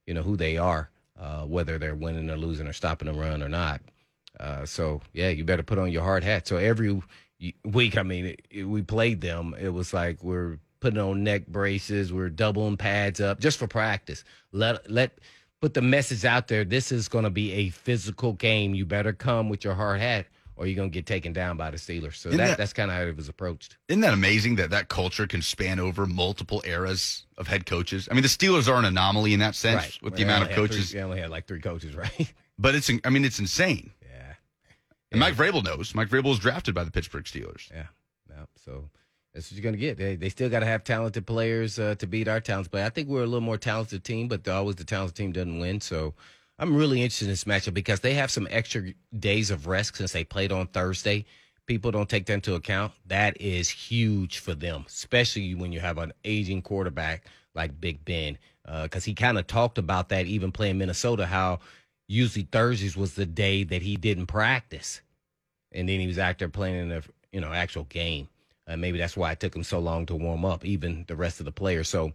you 0.05 0.13
know, 0.13 0.21
who 0.21 0.35
they 0.35 0.57
are, 0.57 0.89
uh, 1.19 1.43
whether 1.43 1.77
they're 1.77 1.95
winning 1.95 2.29
or 2.29 2.37
losing 2.37 2.67
or 2.67 2.73
stopping 2.73 3.11
the 3.11 3.17
run 3.19 3.41
or 3.43 3.49
not. 3.49 3.81
Uh, 4.39 4.65
so 4.65 5.01
yeah, 5.13 5.29
you 5.29 5.43
better 5.43 5.63
put 5.63 5.77
on 5.79 5.91
your 5.91 6.03
hard 6.03 6.23
hat. 6.23 6.47
So 6.47 6.57
every 6.57 7.01
week, 7.65 7.97
I 7.97 8.03
mean, 8.03 8.25
it, 8.27 8.47
it- 8.49 8.63
we 8.63 8.81
played 8.81 9.21
them. 9.21 9.55
It 9.59 9.69
was 9.69 9.93
like 9.93 10.23
we're 10.23 10.59
putting 10.79 10.99
on 10.99 11.23
neck 11.23 11.47
braces, 11.47 12.13
we're 12.13 12.29
doubling 12.29 12.77
pads 12.77 13.19
up 13.19 13.39
just 13.39 13.59
for 13.59 13.67
practice. 13.67 14.23
Let 14.53 14.89
let 14.89 15.17
put 15.61 15.73
the 15.73 15.81
message 15.81 16.23
out 16.23 16.47
there. 16.47 16.63
This 16.63 16.91
is 16.91 17.09
going 17.09 17.25
to 17.25 17.29
be 17.29 17.51
a 17.51 17.69
physical 17.69 18.33
game. 18.33 18.73
You 18.75 18.85
better 18.85 19.11
come 19.11 19.49
with 19.49 19.63
your 19.65 19.73
hard 19.75 19.99
hat, 19.99 20.27
or 20.59 20.67
you're 20.67 20.75
going 20.75 20.89
to 20.91 20.93
get 20.93 21.05
taken 21.05 21.31
down 21.31 21.55
by 21.55 21.71
the 21.71 21.77
Steelers. 21.77 22.15
So 22.17 22.29
that, 22.29 22.37
that- 22.37 22.57
that's 22.57 22.73
kind 22.73 22.91
of 22.91 22.97
how 22.97 23.03
it 23.03 23.15
was 23.15 23.29
approached. 23.29 23.77
Isn't 23.87 24.01
that 24.01 24.13
amazing 24.13 24.57
that 24.57 24.69
that 24.71 24.89
culture 24.89 25.25
can 25.25 25.41
span 25.41 25.79
over 25.79 26.05
multiple 26.05 26.61
eras 26.65 27.25
of 27.37 27.47
head 27.47 27.65
coaches? 27.65 28.09
I 28.11 28.13
mean, 28.13 28.23
the 28.23 28.27
Steelers 28.29 28.67
are 28.67 28.77
an 28.77 28.83
anomaly 28.85 29.33
in 29.33 29.39
that 29.39 29.55
sense 29.55 30.01
with 30.01 30.15
the 30.15 30.23
amount 30.23 30.43
of 30.43 30.49
coaches, 30.55 30.91
Three, 30.91 30.99
we 30.99 31.03
only 31.05 31.19
had 31.21 31.29
like 31.29 31.47
three 31.47 31.61
coaches, 31.61 31.95
right? 32.03 32.33
but 32.59 32.75
it's 32.75 32.91
I 33.05 33.09
mean 33.09 33.23
it's 33.23 33.39
insane. 33.39 33.91
yeah. 34.03 34.33
And 35.11 35.19
Mike 35.21 35.35
Vrabel 35.35 35.63
knows. 35.63 35.95
Mike 35.95 36.09
Vrabel 36.09 36.25
was 36.25 36.39
drafted 36.39 36.75
by 36.75 36.83
the 36.83 36.91
Pittsburgh 36.91 37.23
Steelers. 37.23 37.71
Yeah, 37.71 37.85
yeah. 38.29 38.43
So 38.65 38.89
that's 39.33 39.49
what 39.49 39.55
you're 39.57 39.63
gonna 39.63 39.77
get. 39.77 39.97
They 39.97 40.15
they 40.17 40.29
still 40.29 40.49
got 40.49 40.59
to 40.59 40.65
have 40.65 40.83
talented 40.83 41.25
players 41.25 41.79
uh, 41.79 41.95
to 41.99 42.05
beat 42.05 42.27
our 42.27 42.39
talents. 42.41 42.67
But 42.67 42.81
I 42.81 42.89
think 42.89 43.07
we're 43.07 43.23
a 43.23 43.25
little 43.27 43.39
more 43.41 43.57
talented 43.57 44.03
team. 44.03 44.27
But 44.27 44.47
always 44.47 44.75
the 44.75 44.83
talented 44.83 45.15
team 45.15 45.31
doesn't 45.31 45.57
win. 45.59 45.79
So 45.81 46.13
I'm 46.59 46.75
really 46.75 47.01
interested 47.01 47.25
in 47.25 47.31
this 47.31 47.45
matchup 47.45 47.73
because 47.73 48.01
they 48.01 48.13
have 48.15 48.31
some 48.31 48.47
extra 48.51 48.93
days 49.17 49.49
of 49.49 49.67
rest 49.67 49.95
since 49.95 50.11
they 50.11 50.23
played 50.23 50.51
on 50.51 50.67
Thursday. 50.67 51.25
People 51.65 51.91
don't 51.91 52.09
take 52.09 52.25
that 52.25 52.33
into 52.33 52.55
account. 52.55 52.93
That 53.07 53.39
is 53.41 53.69
huge 53.69 54.39
for 54.39 54.53
them, 54.53 54.85
especially 54.87 55.55
when 55.55 55.71
you 55.71 55.79
have 55.79 55.97
an 55.97 56.13
aging 56.25 56.61
quarterback 56.61 57.23
like 57.55 57.79
Big 57.79 58.03
Ben, 58.03 58.37
because 58.83 59.05
he 59.05 59.13
kind 59.13 59.37
of 59.39 59.47
talked 59.47 59.77
about 59.77 60.09
that 60.09 60.25
even 60.25 60.51
playing 60.51 60.77
Minnesota. 60.77 61.25
How 61.25 61.59
usually 62.07 62.47
Thursdays 62.51 62.97
was 62.97 63.15
the 63.15 63.25
day 63.25 63.63
that 63.63 63.81
he 63.81 63.95
didn't 63.95 64.27
practice 64.27 65.01
and 65.71 65.87
then 65.87 65.99
he 65.99 66.07
was 66.07 66.19
out 66.19 66.39
there 66.39 66.49
playing 66.49 66.75
in 66.75 66.89
the 66.89 67.03
you 67.31 67.41
know 67.41 67.53
actual 67.53 67.83
game. 67.85 68.27
Uh, 68.67 68.77
maybe 68.77 68.99
that's 68.99 69.17
why 69.17 69.31
it 69.31 69.39
took 69.39 69.55
him 69.55 69.63
so 69.63 69.79
long 69.79 70.05
to 70.05 70.15
warm 70.15 70.45
up, 70.45 70.63
even 70.63 71.03
the 71.07 71.15
rest 71.15 71.39
of 71.39 71.45
the 71.45 71.51
players. 71.51 71.89
So, 71.89 72.13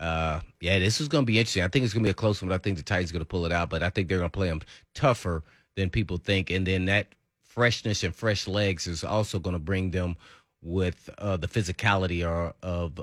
uh, 0.00 0.40
yeah, 0.60 0.78
this 0.78 1.00
is 1.00 1.08
going 1.08 1.22
to 1.22 1.26
be 1.26 1.38
interesting. 1.38 1.62
I 1.62 1.68
think 1.68 1.84
it's 1.84 1.92
going 1.92 2.02
to 2.02 2.08
be 2.08 2.10
a 2.10 2.14
close 2.14 2.40
one. 2.40 2.50
I 2.50 2.58
think 2.58 2.78
the 2.78 2.82
Titans 2.82 3.10
are 3.10 3.12
going 3.12 3.20
to 3.20 3.26
pull 3.26 3.44
it 3.44 3.52
out, 3.52 3.68
but 3.68 3.82
I 3.82 3.90
think 3.90 4.08
they're 4.08 4.18
going 4.18 4.30
to 4.30 4.36
play 4.36 4.48
them 4.48 4.62
tougher 4.94 5.44
than 5.76 5.90
people 5.90 6.16
think. 6.16 6.50
And 6.50 6.66
then 6.66 6.86
that 6.86 7.08
freshness 7.44 8.02
and 8.02 8.14
fresh 8.14 8.48
legs 8.48 8.86
is 8.86 9.04
also 9.04 9.38
going 9.38 9.52
to 9.52 9.60
bring 9.60 9.90
them 9.90 10.16
with 10.62 11.10
uh, 11.18 11.36
the 11.36 11.46
physicality 11.46 12.26
or, 12.26 12.54
of. 12.62 13.00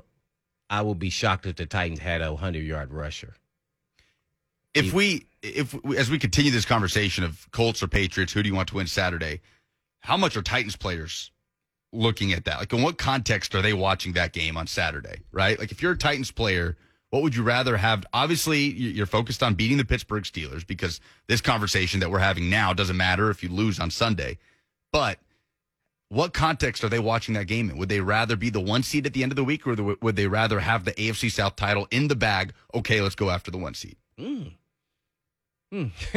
I 0.70 0.82
would 0.82 1.00
be 1.00 1.10
shocked 1.10 1.46
if 1.46 1.56
the 1.56 1.66
Titans 1.66 2.00
had 2.00 2.22
a 2.22 2.36
hundred 2.36 2.66
yard 2.66 2.92
rusher. 2.92 3.36
If 4.74 4.92
we, 4.92 5.26
if 5.42 5.74
we, 5.86 5.98
as 5.98 6.12
we 6.12 6.20
continue 6.20 6.52
this 6.52 6.66
conversation 6.66 7.24
of 7.24 7.50
Colts 7.52 7.82
or 7.82 7.88
Patriots, 7.88 8.34
who 8.34 8.44
do 8.44 8.50
you 8.50 8.56
want 8.56 8.68
to 8.70 8.76
win 8.76 8.86
Saturday? 8.86 9.40
How 10.02 10.18
much 10.18 10.36
are 10.36 10.42
Titans 10.42 10.76
players 10.76 11.32
looking 11.94 12.34
at 12.34 12.44
that? 12.46 12.60
Like, 12.60 12.74
in 12.74 12.82
what 12.82 12.98
context 12.98 13.56
are 13.56 13.62
they 13.62 13.74
watching 13.74 14.12
that 14.14 14.34
game 14.34 14.58
on 14.58 14.68
Saturday? 14.68 15.22
Right? 15.32 15.58
Like, 15.58 15.72
if 15.72 15.82
you're 15.82 15.94
a 15.94 15.98
Titans 15.98 16.32
player, 16.32 16.76
what 17.10 17.22
would 17.24 17.36
you 17.36 17.44
rather 17.44 17.78
have? 17.78 18.06
Obviously, 18.14 18.60
you- 18.62 18.90
you're 18.90 19.06
focused 19.06 19.42
on 19.44 19.54
beating 19.56 19.78
the 19.78 19.86
Pittsburgh 19.86 20.24
Steelers 20.24 20.66
because 20.66 21.00
this 21.28 21.42
conversation 21.42 22.00
that 22.02 22.12
we're 22.12 22.20
having 22.20 22.50
now 22.50 22.74
doesn't 22.74 22.98
matter 22.98 23.30
if 23.30 23.42
you 23.44 23.50
lose 23.50 23.80
on 23.80 23.90
Sunday. 23.92 24.38
But 24.92 25.20
what 26.10 26.34
context 26.34 26.84
are 26.84 26.90
they 26.90 27.00
watching 27.00 27.34
that 27.36 27.48
game 27.48 27.70
in? 27.70 27.78
Would 27.78 27.90
they 27.90 28.00
rather 28.02 28.36
be 28.36 28.50
the 28.50 28.62
one 28.62 28.84
seed 28.84 29.06
at 29.06 29.14
the 29.14 29.24
end 29.24 29.32
of 29.32 29.36
the 29.36 29.44
week, 29.44 29.68
or 29.68 29.76
would 30.02 30.16
they 30.16 30.28
rather 30.28 30.60
have 30.62 30.86
the 30.86 30.94
AFC 30.94 31.30
South 31.30 31.56
title 31.56 31.88
in 31.92 32.08
the 32.08 32.16
bag? 32.16 32.54
Okay, 32.74 33.02
let's 33.02 33.16
go 33.16 33.30
after 33.30 33.52
the 33.52 33.58
one 33.58 33.74
seed. 33.74 33.98
Mm. 34.20 34.54
Hmm. 35.72 35.88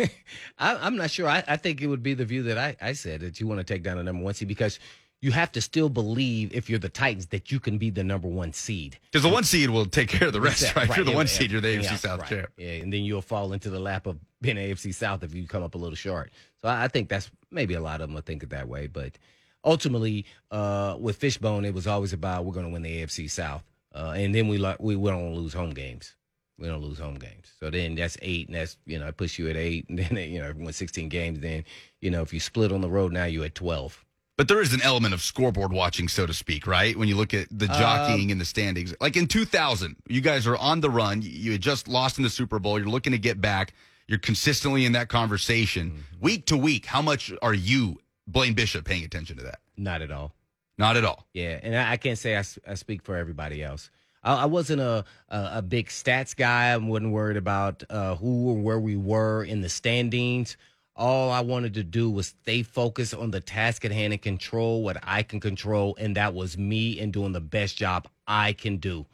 I, 0.59 0.77
I'm 0.77 0.97
not 0.97 1.11
sure. 1.11 1.27
I, 1.29 1.43
I 1.49 1.57
think 1.57 1.81
it 1.83 1.89
would 1.89 2.05
be 2.05 2.15
the 2.15 2.25
view 2.25 2.45
that 2.45 2.57
I, 2.57 2.77
I 2.81 2.93
said 2.93 3.21
that 3.23 3.41
you 3.41 3.49
want 3.49 3.59
to 3.59 3.65
take 3.65 3.83
down 3.83 3.97
the 3.97 4.05
number 4.05 4.23
one 4.23 4.35
seed 4.35 4.47
because 4.47 4.79
you 5.23 5.33
have 5.33 5.53
to 5.53 5.61
still 5.61 5.89
believe 5.91 6.53
if 6.55 6.71
you're 6.71 6.79
the 6.79 6.89
Titans 6.89 7.27
that 7.27 7.53
you 7.53 7.61
can 7.61 7.77
be 7.77 7.91
the 7.91 8.03
number 8.03 8.27
one 8.27 8.53
seed. 8.53 8.99
Because 9.11 9.23
the 9.23 9.29
one 9.29 9.45
seed 9.45 9.69
will 9.69 9.85
take 9.85 10.09
care 10.09 10.29
of 10.29 10.33
the 10.33 10.41
rest, 10.41 10.63
Exactly. 10.63 10.81
right? 10.81 10.91
If 10.91 10.97
you're 10.97 11.05
the 11.05 11.13
one 11.13 11.27
seed, 11.27 11.51
you're 11.51 11.61
the 11.61 11.77
AFC 11.77 11.83
yeah, 11.85 11.97
South 11.97 12.21
right. 12.21 12.29
champ. 12.29 12.49
Yeah, 12.57 12.71
and 12.71 12.93
then 12.93 13.05
you'll 13.05 13.21
fall 13.21 13.53
into 13.53 13.69
the 13.69 13.81
lap 13.81 14.07
of 14.07 14.19
being 14.41 14.57
AFC 14.57 14.95
South 14.95 15.23
if 15.23 15.35
you 15.35 15.47
come 15.47 15.63
up 15.63 15.75
a 15.75 15.79
little 15.79 15.95
short. 15.97 16.31
So 16.63 16.69
I, 16.69 16.85
I 16.85 16.89
think 16.89 17.09
that's 17.09 17.31
maybe 17.51 17.75
a 17.75 17.81
lot 17.81 18.01
of 18.01 18.09
them 18.09 18.15
will 18.15 18.23
think 18.23 18.43
it 18.43 18.51
that 18.51 18.67
way. 18.69 18.87
But 18.87 19.19
ultimately, 19.65 20.25
uh, 20.51 20.97
with 20.99 21.17
Fishbone, 21.17 21.65
it 21.67 21.75
was 21.75 21.87
always 21.87 22.13
about 22.13 22.45
we're 22.47 22.55
going 22.55 22.67
to 22.67 22.73
win 22.73 22.83
the 22.83 23.03
AFC 23.03 23.31
South, 23.31 23.65
uh, 23.95 24.15
and 24.17 24.35
then 24.35 24.49
we 24.49 24.57
like 24.59 24.81
we, 24.81 24.97
we 24.97 25.11
don't 25.11 25.35
lose 25.35 25.53
home 25.53 25.71
games. 25.71 26.15
We 26.59 26.67
don't 26.67 26.83
lose 26.83 26.99
home 26.99 27.15
games. 27.15 27.53
So 27.59 27.71
then 27.71 27.95
that's 27.95 28.19
eight, 28.23 28.49
and 28.49 28.57
that's 28.57 28.77
you 28.87 28.99
know 28.99 29.09
it 29.09 29.17
puts 29.17 29.39
you 29.39 29.49
at 29.51 29.57
eight, 29.57 29.87
and 29.89 29.99
then 29.99 30.17
you 30.17 30.41
know 30.41 30.53
win 30.57 30.73
sixteen 30.73 31.09
games, 31.09 31.41
then 31.41 31.65
you 32.01 32.11
know 32.11 32.23
if 32.23 32.33
you 32.33 32.41
split 32.41 32.73
on 32.73 32.81
the 32.81 32.91
road, 32.91 33.13
now 33.13 33.25
you're 33.25 33.45
at 33.45 33.55
twelve. 33.55 34.03
But 34.41 34.49
there 34.49 34.63
is 34.63 34.73
an 34.73 34.81
element 34.81 35.13
of 35.13 35.21
scoreboard 35.21 35.71
watching, 35.71 36.09
so 36.09 36.25
to 36.25 36.33
speak, 36.33 36.67
right? 36.67 36.97
When 36.97 37.09
you 37.09 37.15
look 37.15 37.35
at 37.35 37.49
the 37.51 37.67
jockeying 37.67 38.29
Um, 38.29 38.31
in 38.31 38.39
the 38.39 38.47
standings. 38.47 38.95
Like 38.99 39.15
in 39.15 39.27
2000, 39.27 39.97
you 40.09 40.23
guys 40.23 40.47
are 40.47 40.57
on 40.57 40.81
the 40.81 40.89
run. 40.89 41.21
You 41.21 41.53
had 41.53 41.61
just 41.61 41.89
lost 41.89 42.17
in 42.17 42.25
the 42.25 42.31
Super 42.31 42.59
Bowl. 42.59 42.79
You're 42.79 42.89
looking 42.89 43.13
to 43.13 43.19
get 43.19 43.43
back. 43.43 43.75
You're 44.07 44.19
consistently 44.19 44.87
in 44.87 44.93
that 44.93 45.11
conversation. 45.11 45.91
Mm-hmm. 45.91 46.25
Week 46.25 46.47
to 46.47 46.57
week, 46.57 46.87
how 46.87 47.03
much 47.03 47.31
are 47.43 47.53
you, 47.53 48.01
Blaine 48.27 48.55
Bishop, 48.55 48.87
paying 48.87 49.05
attention 49.05 49.37
to 49.37 49.43
that? 49.43 49.59
Not 49.77 50.01
at 50.01 50.11
all. 50.11 50.33
Not 50.79 50.97
at 50.97 51.05
all. 51.05 51.27
Yeah, 51.35 51.61
and 51.63 51.77
I, 51.77 51.93
I 51.93 51.97
can't 51.99 52.17
say 52.17 52.35
I 52.39 52.75
speak 52.77 53.03
for 53.03 53.17
everybody 53.19 53.63
else. 53.63 53.91
I, 54.23 54.37
I 54.37 54.45
wasn't 54.47 54.81
a, 54.81 55.05
a 55.29 55.51
a 55.57 55.63
big 55.63 55.89
stats 55.89 56.35
guy. 56.35 56.71
I 56.71 56.79
wasn't 56.79 57.13
worried 57.13 57.37
about 57.37 57.83
uh, 57.91 58.15
who 58.17 58.49
or 58.49 58.55
where 58.55 58.81
we 58.81 58.97
were 58.97 59.45
in 59.45 59.61
the 59.61 59.69
standings. 59.69 60.57
All 61.01 61.31
I 61.31 61.41
wanted 61.41 61.73
to 61.75 61.83
do 61.83 62.11
was 62.11 62.27
stay 62.27 62.63
focused 62.63 63.15
on 63.15 63.31
the 63.31 63.41
task 63.41 63.87
at 63.87 63.91
hand 63.91 64.13
and 64.13 64.21
control 64.21 64.83
what 64.83 64.99
I 65.03 65.23
can 65.23 65.41
control, 65.41 65.97
and 65.99 66.15
that 66.15 66.35
was 66.35 66.59
me 66.59 67.01
and 67.01 67.11
doing 67.11 67.33
the 67.33 67.41
best 67.41 67.79
job 67.79 68.07
I 68.27 68.53
can 68.53 68.77
do. 68.77 69.07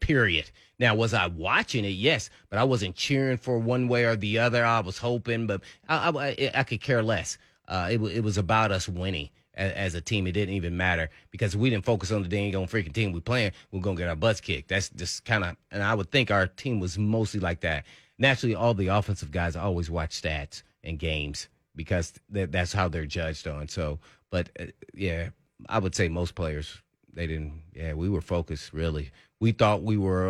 Period. 0.00 0.50
Now, 0.80 0.96
was 0.96 1.14
I 1.14 1.28
watching 1.28 1.84
it? 1.84 1.90
Yes, 1.90 2.30
but 2.50 2.58
I 2.58 2.64
wasn't 2.64 2.96
cheering 2.96 3.36
for 3.36 3.60
one 3.60 3.86
way 3.86 4.06
or 4.06 4.16
the 4.16 4.40
other. 4.40 4.64
I 4.64 4.80
was 4.80 4.98
hoping, 4.98 5.46
but 5.46 5.60
I, 5.88 6.08
I, 6.08 6.50
I 6.52 6.64
could 6.64 6.80
care 6.80 7.00
less. 7.00 7.38
Uh, 7.68 7.90
it, 7.92 8.02
it 8.02 8.24
was 8.24 8.36
about 8.36 8.72
us 8.72 8.88
winning 8.88 9.30
as, 9.54 9.94
a 9.94 10.00
team. 10.00 10.26
It 10.26 10.32
didn't 10.32 10.56
even 10.56 10.76
matter 10.76 11.10
because 11.30 11.56
we 11.56 11.70
didn't 11.70 11.84
focus 11.84 12.10
on 12.10 12.24
the 12.24 12.28
dang 12.28 12.56
on 12.56 12.66
freaking 12.66 12.92
team 12.92 13.12
we 13.12 13.20
playing. 13.20 13.52
We're 13.70 13.82
gonna 13.82 13.96
get 13.96 14.08
our 14.08 14.16
butts 14.16 14.40
kicked. 14.40 14.68
That's 14.68 14.88
just 14.88 15.24
kind 15.24 15.44
of, 15.44 15.56
and 15.70 15.80
I 15.80 15.94
would 15.94 16.10
think 16.10 16.32
our 16.32 16.48
team 16.48 16.80
was 16.80 16.98
mostly 16.98 17.38
like 17.38 17.60
that. 17.60 17.84
Naturally, 18.18 18.56
all 18.56 18.74
the 18.74 18.88
offensive 18.88 19.30
guys 19.30 19.54
always 19.54 19.88
watch 19.88 20.20
stats 20.20 20.64
and 20.84 20.98
games 20.98 21.48
because 21.74 22.12
that's 22.28 22.72
how 22.72 22.88
they're 22.88 23.06
judged 23.06 23.48
on. 23.48 23.66
So, 23.68 23.98
but 24.30 24.50
uh, 24.60 24.66
yeah, 24.94 25.30
I 25.68 25.78
would 25.78 25.94
say 25.94 26.08
most 26.08 26.34
players 26.34 26.80
they 27.12 27.26
didn't. 27.26 27.62
Yeah, 27.74 27.94
we 27.94 28.08
were 28.08 28.20
focused 28.20 28.72
really. 28.72 29.10
We 29.40 29.52
thought 29.52 29.82
we 29.82 29.96
were 29.96 30.28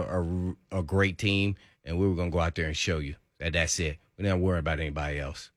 a, 0.70 0.78
a 0.78 0.82
great 0.82 1.18
team 1.18 1.56
and 1.84 1.98
we 1.98 2.08
were 2.08 2.14
gonna 2.14 2.30
go 2.30 2.40
out 2.40 2.54
there 2.54 2.66
and 2.66 2.76
show 2.76 2.98
you 2.98 3.16
that 3.40 3.52
that's 3.52 3.78
it. 3.78 3.98
We 4.16 4.24
didn't 4.24 4.42
worry 4.42 4.58
about 4.58 4.80
anybody 4.80 5.18
else. 5.18 5.50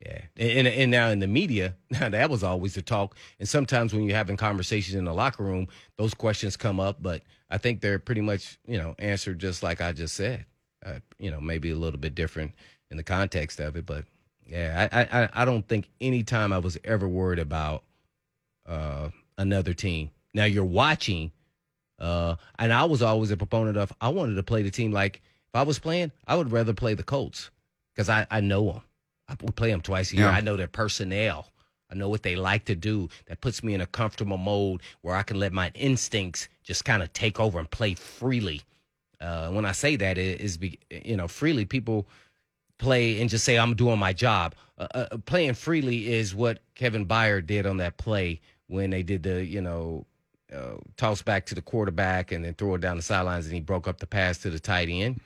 Yeah, 0.00 0.20
and, 0.36 0.68
and 0.68 0.90
now 0.92 1.08
in 1.08 1.18
the 1.18 1.26
media, 1.26 1.74
that 1.90 2.30
was 2.30 2.44
always 2.44 2.74
the 2.74 2.82
talk. 2.82 3.16
And 3.40 3.48
sometimes 3.48 3.92
when 3.92 4.04
you're 4.04 4.16
having 4.16 4.36
conversations 4.36 4.94
in 4.94 5.04
the 5.04 5.12
locker 5.12 5.42
room, 5.42 5.66
those 5.96 6.14
questions 6.14 6.56
come 6.56 6.78
up. 6.78 7.02
But 7.02 7.22
I 7.50 7.58
think 7.58 7.80
they're 7.80 7.98
pretty 7.98 8.20
much, 8.20 8.58
you 8.64 8.78
know, 8.78 8.94
answered 8.98 9.40
just 9.40 9.62
like 9.62 9.80
I 9.80 9.92
just 9.92 10.14
said. 10.14 10.46
Uh, 10.86 11.00
you 11.18 11.28
know, 11.28 11.40
maybe 11.40 11.70
a 11.70 11.76
little 11.76 11.98
bit 11.98 12.14
different 12.14 12.52
in 12.92 12.96
the 12.96 13.02
context 13.02 13.58
of 13.58 13.74
it, 13.74 13.84
but 13.84 14.04
yeah, 14.48 14.88
I 14.90 15.22
I, 15.22 15.28
I 15.42 15.44
don't 15.44 15.66
think 15.66 15.88
any 16.00 16.22
time 16.22 16.52
I 16.52 16.58
was 16.58 16.78
ever 16.84 17.06
worried 17.06 17.38
about 17.38 17.84
uh, 18.66 19.10
another 19.36 19.74
team. 19.74 20.10
Now 20.34 20.44
you're 20.44 20.64
watching, 20.64 21.32
uh, 21.98 22.36
and 22.58 22.72
I 22.72 22.84
was 22.84 23.02
always 23.02 23.30
a 23.30 23.36
proponent 23.36 23.76
of 23.76 23.92
I 24.00 24.08
wanted 24.08 24.34
to 24.34 24.42
play 24.42 24.62
the 24.62 24.70
team 24.70 24.92
like 24.92 25.22
if 25.48 25.54
I 25.54 25.62
was 25.62 25.78
playing, 25.78 26.12
I 26.26 26.36
would 26.36 26.50
rather 26.52 26.74
play 26.74 26.94
the 26.94 27.02
Colts 27.02 27.50
because 27.94 28.08
I 28.08 28.26
I 28.30 28.40
know 28.40 28.72
them. 28.72 28.82
I 29.28 29.34
play 29.34 29.70
them 29.70 29.82
twice 29.82 30.12
a 30.12 30.16
year. 30.16 30.26
Yeah. 30.26 30.32
I 30.32 30.40
know 30.40 30.56
their 30.56 30.68
personnel. 30.68 31.52
I 31.90 31.94
know 31.94 32.08
what 32.08 32.22
they 32.22 32.36
like 32.36 32.64
to 32.66 32.74
do. 32.74 33.08
That 33.26 33.40
puts 33.40 33.62
me 33.62 33.74
in 33.74 33.80
a 33.80 33.86
comfortable 33.86 34.36
mode 34.38 34.82
where 35.02 35.14
I 35.14 35.22
can 35.22 35.38
let 35.38 35.52
my 35.52 35.70
instincts 35.74 36.48
just 36.62 36.84
kind 36.84 37.02
of 37.02 37.12
take 37.12 37.40
over 37.40 37.58
and 37.58 37.70
play 37.70 37.94
freely. 37.94 38.62
Uh, 39.20 39.48
when 39.50 39.64
I 39.64 39.72
say 39.72 39.96
that, 39.96 40.16
it 40.18 40.40
is 40.40 40.58
you 40.90 41.16
know 41.16 41.28
freely. 41.28 41.64
People 41.64 42.06
play 42.78 43.20
and 43.20 43.28
just 43.28 43.44
say 43.44 43.58
I'm 43.58 43.74
doing 43.74 43.98
my 43.98 44.12
job. 44.12 44.54
Uh, 44.78 44.86
uh, 44.94 45.16
playing 45.26 45.54
freely 45.54 46.12
is 46.12 46.34
what 46.34 46.60
Kevin 46.74 47.06
Byard 47.06 47.46
did 47.46 47.66
on 47.66 47.78
that 47.78 47.96
play 47.96 48.40
when 48.68 48.90
they 48.90 49.02
did 49.02 49.22
the 49.22 49.44
you 49.44 49.60
know 49.60 50.06
uh, 50.54 50.76
toss 50.96 51.22
back 51.22 51.46
to 51.46 51.54
the 51.54 51.62
quarterback 51.62 52.32
and 52.32 52.44
then 52.44 52.54
throw 52.54 52.74
it 52.74 52.80
down 52.80 52.96
the 52.96 53.02
sidelines 53.02 53.46
and 53.46 53.54
he 53.54 53.60
broke 53.60 53.88
up 53.88 53.98
the 53.98 54.06
pass 54.06 54.38
to 54.38 54.50
the 54.50 54.60
tight 54.60 54.88
end. 54.88 55.20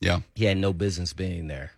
Yeah, 0.00 0.20
he 0.34 0.44
had 0.44 0.56
no 0.56 0.72
business 0.72 1.12
being 1.12 1.46
there 1.46 1.72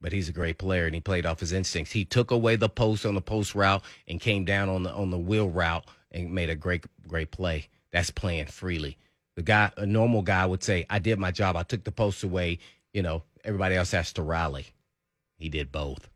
but 0.00 0.12
he's 0.12 0.28
a 0.28 0.32
great 0.32 0.58
player 0.58 0.86
and 0.86 0.94
he 0.94 1.00
played 1.00 1.26
off 1.26 1.40
his 1.40 1.52
instincts. 1.52 1.92
He 1.92 2.04
took 2.04 2.30
away 2.30 2.56
the 2.56 2.68
post 2.68 3.06
on 3.06 3.14
the 3.14 3.20
post 3.20 3.54
route 3.54 3.82
and 4.06 4.20
came 4.20 4.44
down 4.44 4.68
on 4.68 4.82
the 4.82 4.92
on 4.92 5.10
the 5.10 5.18
wheel 5.18 5.48
route 5.48 5.84
and 6.10 6.32
made 6.32 6.50
a 6.50 6.54
great 6.54 6.84
great 7.06 7.30
play. 7.30 7.68
That's 7.92 8.10
playing 8.10 8.46
freely. 8.46 8.98
The 9.36 9.42
guy, 9.42 9.70
a 9.76 9.86
normal 9.86 10.22
guy, 10.22 10.46
would 10.46 10.62
say, 10.62 10.86
"I 10.88 10.98
did 10.98 11.18
my 11.18 11.30
job. 11.30 11.56
I 11.56 11.62
took 11.62 11.84
the 11.84 11.92
post 11.92 12.22
away. 12.22 12.58
You 12.92 13.02
know, 13.02 13.22
everybody 13.46 13.76
else 13.76 13.92
has 13.92 14.12
to 14.14 14.22
rally." 14.22 14.66
He 15.38 15.48
did 15.48 15.72
both. 15.72 16.08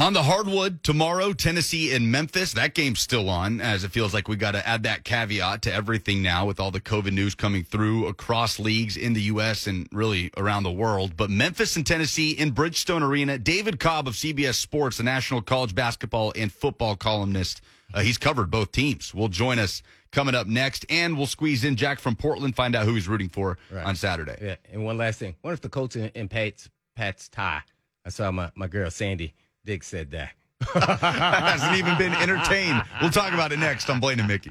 On 0.00 0.12
the 0.12 0.22
hardwood 0.22 0.84
tomorrow, 0.84 1.32
Tennessee 1.32 1.92
and 1.92 2.12
Memphis. 2.12 2.52
That 2.52 2.72
game's 2.72 3.00
still 3.00 3.28
on, 3.28 3.60
as 3.60 3.82
it 3.82 3.90
feels 3.90 4.14
like 4.14 4.28
we 4.28 4.36
got 4.36 4.52
to 4.52 4.64
add 4.64 4.84
that 4.84 5.02
caveat 5.02 5.62
to 5.62 5.74
everything 5.74 6.22
now 6.22 6.46
with 6.46 6.60
all 6.60 6.70
the 6.70 6.80
COVID 6.80 7.10
news 7.12 7.34
coming 7.34 7.64
through 7.64 8.06
across 8.06 8.60
leagues 8.60 8.96
in 8.96 9.14
the 9.14 9.22
U.S. 9.22 9.66
and 9.66 9.88
really 9.90 10.30
around 10.36 10.62
the 10.62 10.70
world. 10.70 11.16
But 11.16 11.30
Memphis 11.30 11.74
and 11.74 11.84
Tennessee 11.84 12.30
in 12.30 12.52
Bridgestone 12.52 13.02
Arena. 13.02 13.38
David 13.38 13.80
Cobb 13.80 14.06
of 14.06 14.14
CBS 14.14 14.54
Sports, 14.54 14.98
the 14.98 15.02
national 15.02 15.42
college 15.42 15.74
basketball 15.74 16.32
and 16.36 16.52
football 16.52 16.94
columnist, 16.94 17.60
uh, 17.94 18.00
he's 18.00 18.18
covered 18.18 18.50
both 18.50 18.72
teams. 18.72 19.14
Will 19.14 19.28
join 19.28 19.58
us 19.58 19.82
coming 20.10 20.34
up 20.34 20.46
next, 20.46 20.86
and 20.90 21.16
we'll 21.16 21.26
squeeze 21.26 21.64
in 21.64 21.76
Jack 21.76 21.98
from 21.98 22.16
Portland, 22.16 22.56
find 22.56 22.74
out 22.74 22.84
who 22.84 22.94
he's 22.94 23.08
rooting 23.08 23.28
for 23.28 23.58
right. 23.70 23.84
on 23.84 23.96
Saturday. 23.96 24.36
Yeah, 24.40 24.56
and 24.72 24.84
one 24.84 24.98
last 24.98 25.18
thing. 25.18 25.36
What 25.42 25.52
if 25.52 25.60
the 25.60 25.68
Colts 25.68 25.96
and 25.96 26.30
Pat's 26.30 26.68
Pat's 26.96 27.28
tie? 27.28 27.62
I 28.04 28.10
saw 28.10 28.30
my 28.30 28.50
my 28.54 28.66
girl 28.66 28.90
Sandy 28.90 29.34
Dick 29.64 29.82
said 29.82 30.10
that. 30.12 30.32
Hasn't 30.74 31.76
even 31.76 31.96
been 31.98 32.14
entertained. 32.14 32.82
We'll 33.00 33.10
talk 33.10 33.32
about 33.32 33.52
it 33.52 33.58
next 33.58 33.88
on 33.90 34.00
Blaine 34.00 34.18
and 34.18 34.28
Mickey. 34.28 34.50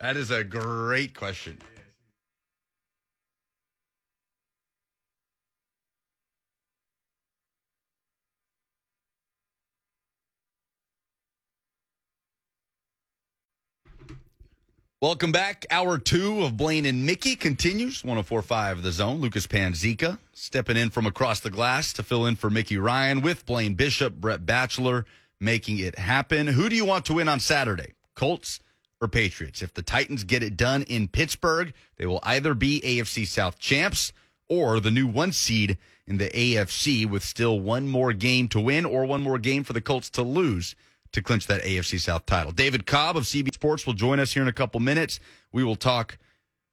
That 0.00 0.16
is 0.16 0.30
a 0.30 0.42
great 0.42 1.14
question. 1.14 1.58
Welcome 15.02 15.32
back. 15.32 15.66
Hour 15.68 15.98
two 15.98 16.44
of 16.44 16.56
Blaine 16.56 16.86
and 16.86 17.04
Mickey 17.04 17.34
continues. 17.34 18.04
1045 18.04 18.84
The 18.84 18.92
Zone. 18.92 19.20
Lucas 19.20 19.48
Panzica 19.48 20.18
stepping 20.32 20.76
in 20.76 20.90
from 20.90 21.06
across 21.06 21.40
the 21.40 21.50
glass 21.50 21.92
to 21.94 22.04
fill 22.04 22.24
in 22.24 22.36
for 22.36 22.50
Mickey 22.50 22.78
Ryan 22.78 23.20
with 23.20 23.44
Blaine 23.44 23.74
Bishop, 23.74 24.14
Brett 24.14 24.46
Batchelor 24.46 25.04
making 25.40 25.80
it 25.80 25.98
happen. 25.98 26.46
Who 26.46 26.68
do 26.68 26.76
you 26.76 26.84
want 26.84 27.04
to 27.06 27.14
win 27.14 27.28
on 27.28 27.40
Saturday? 27.40 27.94
Colts 28.14 28.60
or 29.00 29.08
Patriots? 29.08 29.60
If 29.60 29.74
the 29.74 29.82
Titans 29.82 30.22
get 30.22 30.44
it 30.44 30.56
done 30.56 30.84
in 30.84 31.08
Pittsburgh, 31.08 31.74
they 31.96 32.06
will 32.06 32.20
either 32.22 32.54
be 32.54 32.80
AFC 32.82 33.26
South 33.26 33.58
champs 33.58 34.12
or 34.48 34.78
the 34.78 34.92
new 34.92 35.08
one 35.08 35.32
seed 35.32 35.78
in 36.06 36.18
the 36.18 36.28
AFC 36.28 37.10
with 37.10 37.24
still 37.24 37.58
one 37.58 37.88
more 37.88 38.12
game 38.12 38.46
to 38.50 38.60
win 38.60 38.84
or 38.84 39.04
one 39.04 39.22
more 39.22 39.38
game 39.38 39.64
for 39.64 39.72
the 39.72 39.80
Colts 39.80 40.10
to 40.10 40.22
lose 40.22 40.76
to 41.12 41.22
clinch 41.22 41.46
that 41.46 41.62
AFC 41.62 42.00
South 42.00 42.26
title. 42.26 42.52
David 42.52 42.86
Cobb 42.86 43.16
of 43.16 43.24
CBS 43.24 43.54
Sports 43.54 43.86
will 43.86 43.94
join 43.94 44.18
us 44.18 44.32
here 44.32 44.42
in 44.42 44.48
a 44.48 44.52
couple 44.52 44.80
minutes. 44.80 45.20
We 45.52 45.64
will 45.64 45.76
talk 45.76 46.18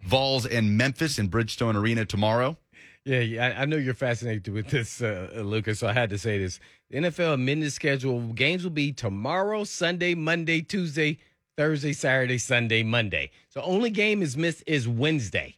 Vols 0.01 0.46
and 0.46 0.77
Memphis 0.77 1.19
in 1.19 1.29
Bridgestone 1.29 1.75
Arena 1.75 2.05
tomorrow. 2.05 2.58
Yeah, 3.05 3.19
yeah 3.19 3.55
I 3.58 3.65
know 3.65 3.77
you're 3.77 3.93
fascinated 3.93 4.48
with 4.53 4.67
this, 4.69 5.01
uh, 5.01 5.29
Lucas. 5.43 5.79
So 5.79 5.88
I 5.88 5.93
had 5.93 6.10
to 6.12 6.17
say 6.17 6.38
this. 6.38 6.60
The 6.89 7.00
NFL 7.00 7.36
amended 7.36 7.72
schedule 7.74 8.19
games 8.34 8.63
will 8.63 8.72
be 8.72 8.91
tomorrow, 8.91 9.63
Sunday, 9.63 10.15
Monday, 10.15 10.62
Tuesday, 10.62 11.19
Thursday, 11.58 11.93
Saturday, 11.93 12.38
Sunday, 12.38 12.84
Monday. 12.84 13.31
So 13.50 13.62
only 13.62 13.89
game 13.89 14.22
is 14.22 14.38
missed 14.38 14.63
is 14.65 14.88
Wednesday. 14.88 15.58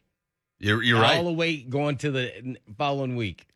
You're, 0.58 0.82
you're 0.82 1.00
right. 1.00 1.16
All 1.16 1.24
the 1.24 1.32
way 1.32 1.62
going 1.62 1.96
to 1.98 2.10
the 2.10 2.56
following 2.76 3.16
week. 3.16 3.46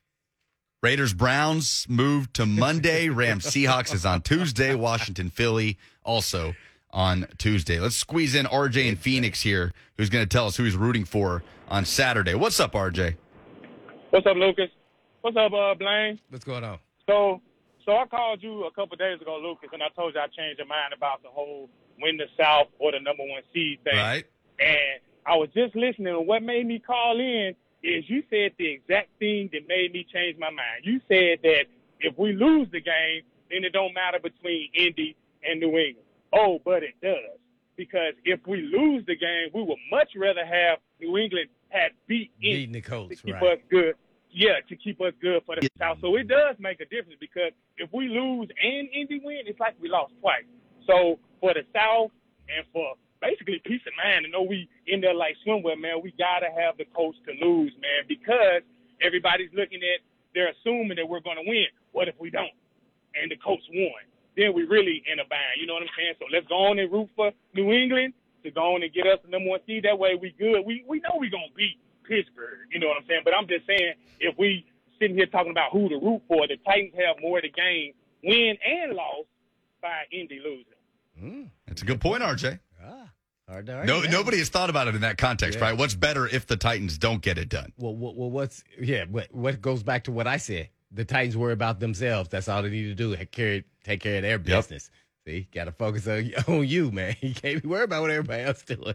Raiders 0.87 1.15
Browns 1.15 1.85
moved 1.89 2.35
to 2.35 2.47
Monday. 2.47 3.09
Rams 3.23 3.45
Seahawks 3.45 3.93
is 3.93 4.07
on 4.07 4.23
Tuesday. 4.23 4.73
Washington 4.73 5.31
Philly 5.31 5.79
also 6.05 6.55
on 6.93 7.27
Tuesday. 7.39 7.81
Let's 7.81 7.97
squeeze 7.97 8.37
in 8.37 8.47
RJ 8.47 8.87
in 8.87 8.95
Phoenix 8.95 9.43
here, 9.43 9.73
who's 9.97 10.11
going 10.11 10.23
to 10.23 10.29
tell 10.29 10.47
us 10.47 10.57
who 10.57 10.63
he's 10.63 10.77
rooting 10.77 11.05
for 11.05 11.43
on 11.69 11.85
Saturday. 11.85 12.35
What's 12.35 12.61
up, 12.61 12.75
RJ? 12.75 13.17
What's 14.11 14.29
up, 14.29 14.37
Lucas? 14.37 14.71
What's 15.23 15.37
up, 15.37 15.53
uh, 15.53 15.75
Blaine? 15.75 16.21
What's 16.31 16.45
going 16.45 16.63
on? 16.63 16.79
So, 17.09 17.43
so 17.85 17.97
I 17.97 18.07
called 18.07 18.41
you 18.41 18.67
a 18.67 18.71
couple 18.71 18.97
days 18.97 19.21
ago, 19.21 19.41
Lucas, 19.43 19.71
and 19.73 19.83
I 19.83 19.89
told 19.97 20.15
you 20.15 20.21
I 20.21 20.29
changed 20.29 20.59
your 20.59 20.69
mind 20.69 20.95
about 20.97 21.21
the 21.25 21.31
whole 21.31 21.69
win 22.01 22.17
the 22.17 22.27
South 22.41 22.69
or 22.79 22.93
the 22.93 23.01
number 23.01 23.25
one 23.25 23.43
seed 23.53 23.81
thing. 23.83 23.97
Right. 23.97 24.25
And 24.61 25.01
I 25.27 25.35
was 25.35 25.49
just 25.53 25.75
listening, 25.75 26.15
and 26.15 26.29
what 26.29 26.45
made 26.45 26.65
me 26.65 26.79
call 26.79 27.19
in 27.19 27.57
is 27.83 28.09
you 28.09 28.23
said 28.31 28.53
the 28.59 28.69
exact 28.69 29.11
thing 29.19 29.51
that 29.53 29.69
made 29.69 29.93
me 29.93 30.07
change 30.13 30.39
my 30.39 30.51
mind. 30.51 30.85
You 30.85 31.01
said 31.09 31.39
that 31.43 31.65
if 32.01 32.17
we 32.19 32.33
lose 32.33 32.69
the 32.71 32.81
game, 32.81 33.23
then 33.51 33.65
it 33.65 33.73
don't 33.73 33.95
matter 33.95 34.19
between 34.19 34.71
Indy 34.75 35.17
and 35.49 35.61
New 35.61 35.77
England. 35.79 36.07
Oh, 36.33 36.61
but 36.65 36.83
it 36.83 36.95
does. 37.03 37.39
Because 37.77 38.15
if 38.25 38.41
we 38.47 38.63
lose 38.63 39.05
the 39.07 39.17
game, 39.17 39.51
we 39.53 39.63
would 39.63 39.79
much 39.91 40.11
rather 40.17 40.45
have 40.45 40.79
New 41.01 41.17
England 41.19 41.49
had 41.69 41.93
beat 42.07 42.33
Indy 42.43 42.67
the 42.67 42.81
Colts, 42.81 43.17
to 43.17 43.23
keep 43.23 43.35
right. 43.35 43.59
us 43.59 43.59
good. 43.71 43.95
Yeah, 44.31 44.61
to 44.69 44.77
keep 44.77 45.01
us 45.01 45.13
good 45.21 45.43
for 45.47 45.57
the 45.57 45.69
South. 45.79 45.99
So 46.01 46.15
it 46.17 46.29
does 46.29 46.57
make 46.59 46.81
a 46.81 46.85
difference 46.85 47.17
because 47.21 47.53
if 47.79 47.89
we 47.93 48.09
lose 48.09 48.49
and 48.63 48.89
Indy 48.93 49.21
win, 49.23 49.43
it's 49.47 49.61
like 49.61 49.77
we 49.81 49.89
lost 49.89 50.13
twice. 50.21 50.45
So 50.87 51.19
for 51.41 51.55
the 51.55 51.63
South 51.75 52.11
and 52.49 52.67
for 52.73 52.95
basically 53.21 53.61
peace 53.65 53.83
of 53.87 53.93
mind 53.97 54.25
to 54.25 54.31
know 54.31 54.43
we 54.43 54.69
in 54.87 55.01
there 55.01 55.15
like 55.15 55.37
swimwear, 55.47 55.79
man. 55.79 56.03
We 56.03 56.13
gotta 56.19 56.49
have 56.51 56.77
the 56.77 56.85
Colts 56.95 57.19
to 57.27 57.33
lose, 57.45 57.73
man, 57.81 58.05
because 58.09 58.63
everybody's 59.01 59.51
looking 59.55 59.81
at 59.83 60.01
they're 60.35 60.53
assuming 60.53 60.97
that 60.97 61.09
we're 61.09 61.21
gonna 61.21 61.47
win. 61.47 61.67
What 61.93 62.09
if 62.09 62.15
we 62.21 62.31
don't? 62.31 62.53
And 63.15 63.31
the 63.31 63.37
Colts 63.37 63.65
won. 63.73 64.05
Then 64.37 64.53
we 64.53 64.65
really 64.65 65.03
in 65.11 65.19
a 65.19 65.25
bind. 65.25 65.57
You 65.59 65.67
know 65.67 65.75
what 65.75 65.83
I'm 65.83 65.97
saying? 65.97 66.15
So 66.19 66.27
let's 66.31 66.47
go 66.47 66.69
on 66.69 66.79
and 66.79 66.93
root 66.93 67.09
for 67.17 67.33
New 67.55 67.73
England 67.73 68.13
to 68.45 68.51
go 68.51 68.75
on 68.75 68.83
and 68.83 68.93
get 68.93 69.07
us 69.07 69.19
the 69.25 69.31
number 69.31 69.51
one 69.51 69.61
seed. 69.67 69.85
That 69.85 69.99
way 69.99 70.15
we 70.15 70.35
good. 70.39 70.61
We 70.65 70.85
we 70.87 71.01
know 71.01 71.17
we're 71.17 71.31
gonna 71.31 71.57
beat 71.57 71.81
Pittsburgh. 72.05 72.69
You 72.71 72.81
know 72.81 72.89
what 72.89 72.99
I'm 72.99 73.07
saying? 73.09 73.23
But 73.25 73.35
I'm 73.35 73.49
just 73.49 73.67
saying 73.67 73.95
if 74.21 74.37
we 74.39 74.67
sitting 75.01 75.17
here 75.17 75.27
talking 75.27 75.51
about 75.51 75.73
who 75.73 75.89
to 75.89 75.97
root 75.97 76.23
for, 76.29 76.47
the 76.47 76.57
Titans 76.65 76.95
have 76.97 77.17
more 77.21 77.41
to 77.41 77.49
gain, 77.49 77.93
win 78.23 78.57
and 78.65 78.93
loss 78.93 79.25
by 79.83 80.05
Indy 80.13 80.41
losing. 80.43 80.77
Mm, 81.21 81.51
that's 81.67 81.83
a 81.83 81.85
good 81.85 82.01
point, 82.01 82.23
RJ. 82.23 82.59
Ah. 82.87 83.11
Hard 83.49 83.67
to 83.67 83.85
No, 83.85 84.01
that. 84.01 84.11
nobody 84.11 84.39
has 84.39 84.49
thought 84.49 84.71
about 84.71 84.89
it 84.89 84.95
in 84.97 85.03
that 85.03 85.19
context, 85.19 85.59
Yeah. 85.59 85.67
right? 85.67 85.77
What's 85.79 85.95
better 85.95 86.27
if 86.27 86.47
the 86.47 86.57
Titans 86.57 86.99
don't 86.99 87.23
get 87.23 87.39
it 87.39 87.49
done? 87.49 87.73
Well, 87.77 87.95
well, 87.95 88.15
well 88.15 88.31
what's 88.31 88.65
yeah? 88.81 89.05
What 89.05 89.33
what 89.33 89.61
goes 89.61 89.83
back 89.85 90.05
to 90.05 90.13
what 90.13 90.27
I 90.27 90.37
said? 90.39 90.71
The 90.91 91.05
Titans 91.05 91.37
worry 91.37 91.53
about 91.53 91.79
themselves. 91.81 92.29
That's 92.29 92.49
all 92.49 92.63
they 92.63 92.71
need 92.71 92.85
to 92.85 92.95
do. 92.95 93.15
Take 93.17 93.31
care, 93.33 93.63
take 93.85 94.01
care 94.01 94.17
of 94.17 94.23
their 94.23 94.39
business. 94.39 94.91
See, 95.27 95.49
got 95.53 95.65
to 95.65 95.73
focus 95.73 96.07
on, 96.07 96.33
on 96.49 96.67
you, 96.67 96.91
man. 96.93 97.17
You 97.21 97.35
can't 97.35 97.63
be 97.63 97.69
worried 97.69 97.85
about 97.85 98.03
what 98.03 98.11
everybody 98.11 98.43
else 98.45 98.59
is 98.69 98.77
doing. 98.77 98.95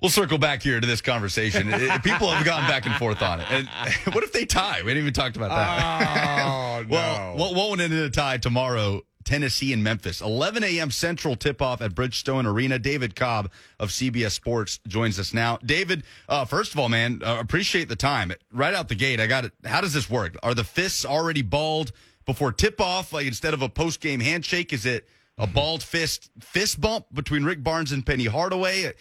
We'll 0.00 0.10
circle 0.10 0.36
back 0.36 0.62
here 0.62 0.78
to 0.78 0.86
this 0.86 1.00
conversation. 1.00 1.68
People 2.02 2.28
have 2.30 2.44
gone 2.44 2.68
back 2.68 2.84
and 2.84 2.94
forth 2.96 3.22
on 3.22 3.40
it. 3.40 3.46
And 3.50 3.68
what 4.14 4.24
if 4.24 4.32
they 4.32 4.44
tie? 4.44 4.82
We 4.82 4.90
haven't 4.90 4.98
even 4.98 5.12
talked 5.14 5.36
about 5.36 5.48
that. 5.50 6.42
Oh 6.46 6.82
no! 6.88 6.88
Well, 6.90 7.36
what 7.38 7.54
won't 7.54 7.80
end 7.80 7.94
in 7.94 8.00
a 8.00 8.10
tie 8.10 8.36
tomorrow? 8.36 9.02
Tennessee 9.26 9.72
and 9.72 9.84
Memphis. 9.84 10.22
11 10.22 10.64
a.m. 10.64 10.90
Central 10.90 11.36
tip 11.36 11.60
off 11.60 11.82
at 11.82 11.94
Bridgestone 11.94 12.46
Arena. 12.46 12.78
David 12.78 13.14
Cobb 13.14 13.50
of 13.78 13.90
CBS 13.90 14.30
Sports 14.30 14.78
joins 14.86 15.18
us 15.18 15.34
now. 15.34 15.58
David, 15.58 16.04
uh, 16.28 16.46
first 16.46 16.72
of 16.72 16.78
all, 16.78 16.88
man, 16.88 17.20
uh, 17.22 17.36
appreciate 17.38 17.88
the 17.88 17.96
time. 17.96 18.32
Right 18.50 18.72
out 18.72 18.88
the 18.88 18.94
gate, 18.94 19.20
I 19.20 19.26
got 19.26 19.44
it. 19.44 19.52
How 19.64 19.82
does 19.82 19.92
this 19.92 20.08
work? 20.08 20.36
Are 20.42 20.54
the 20.54 20.64
fists 20.64 21.04
already 21.04 21.42
balled 21.42 21.92
before 22.24 22.52
tip 22.52 22.80
off? 22.80 23.12
Like 23.12 23.26
instead 23.26 23.52
of 23.52 23.60
a 23.60 23.68
post 23.68 24.00
game 24.00 24.20
handshake, 24.20 24.72
is 24.72 24.86
it 24.86 25.06
a 25.36 25.46
balled 25.46 25.82
fist 25.82 26.30
fist 26.40 26.80
bump 26.80 27.06
between 27.12 27.44
Rick 27.44 27.62
Barnes 27.62 27.92
and 27.92 28.06
Penny 28.06 28.26
Hardaway? 28.26 28.94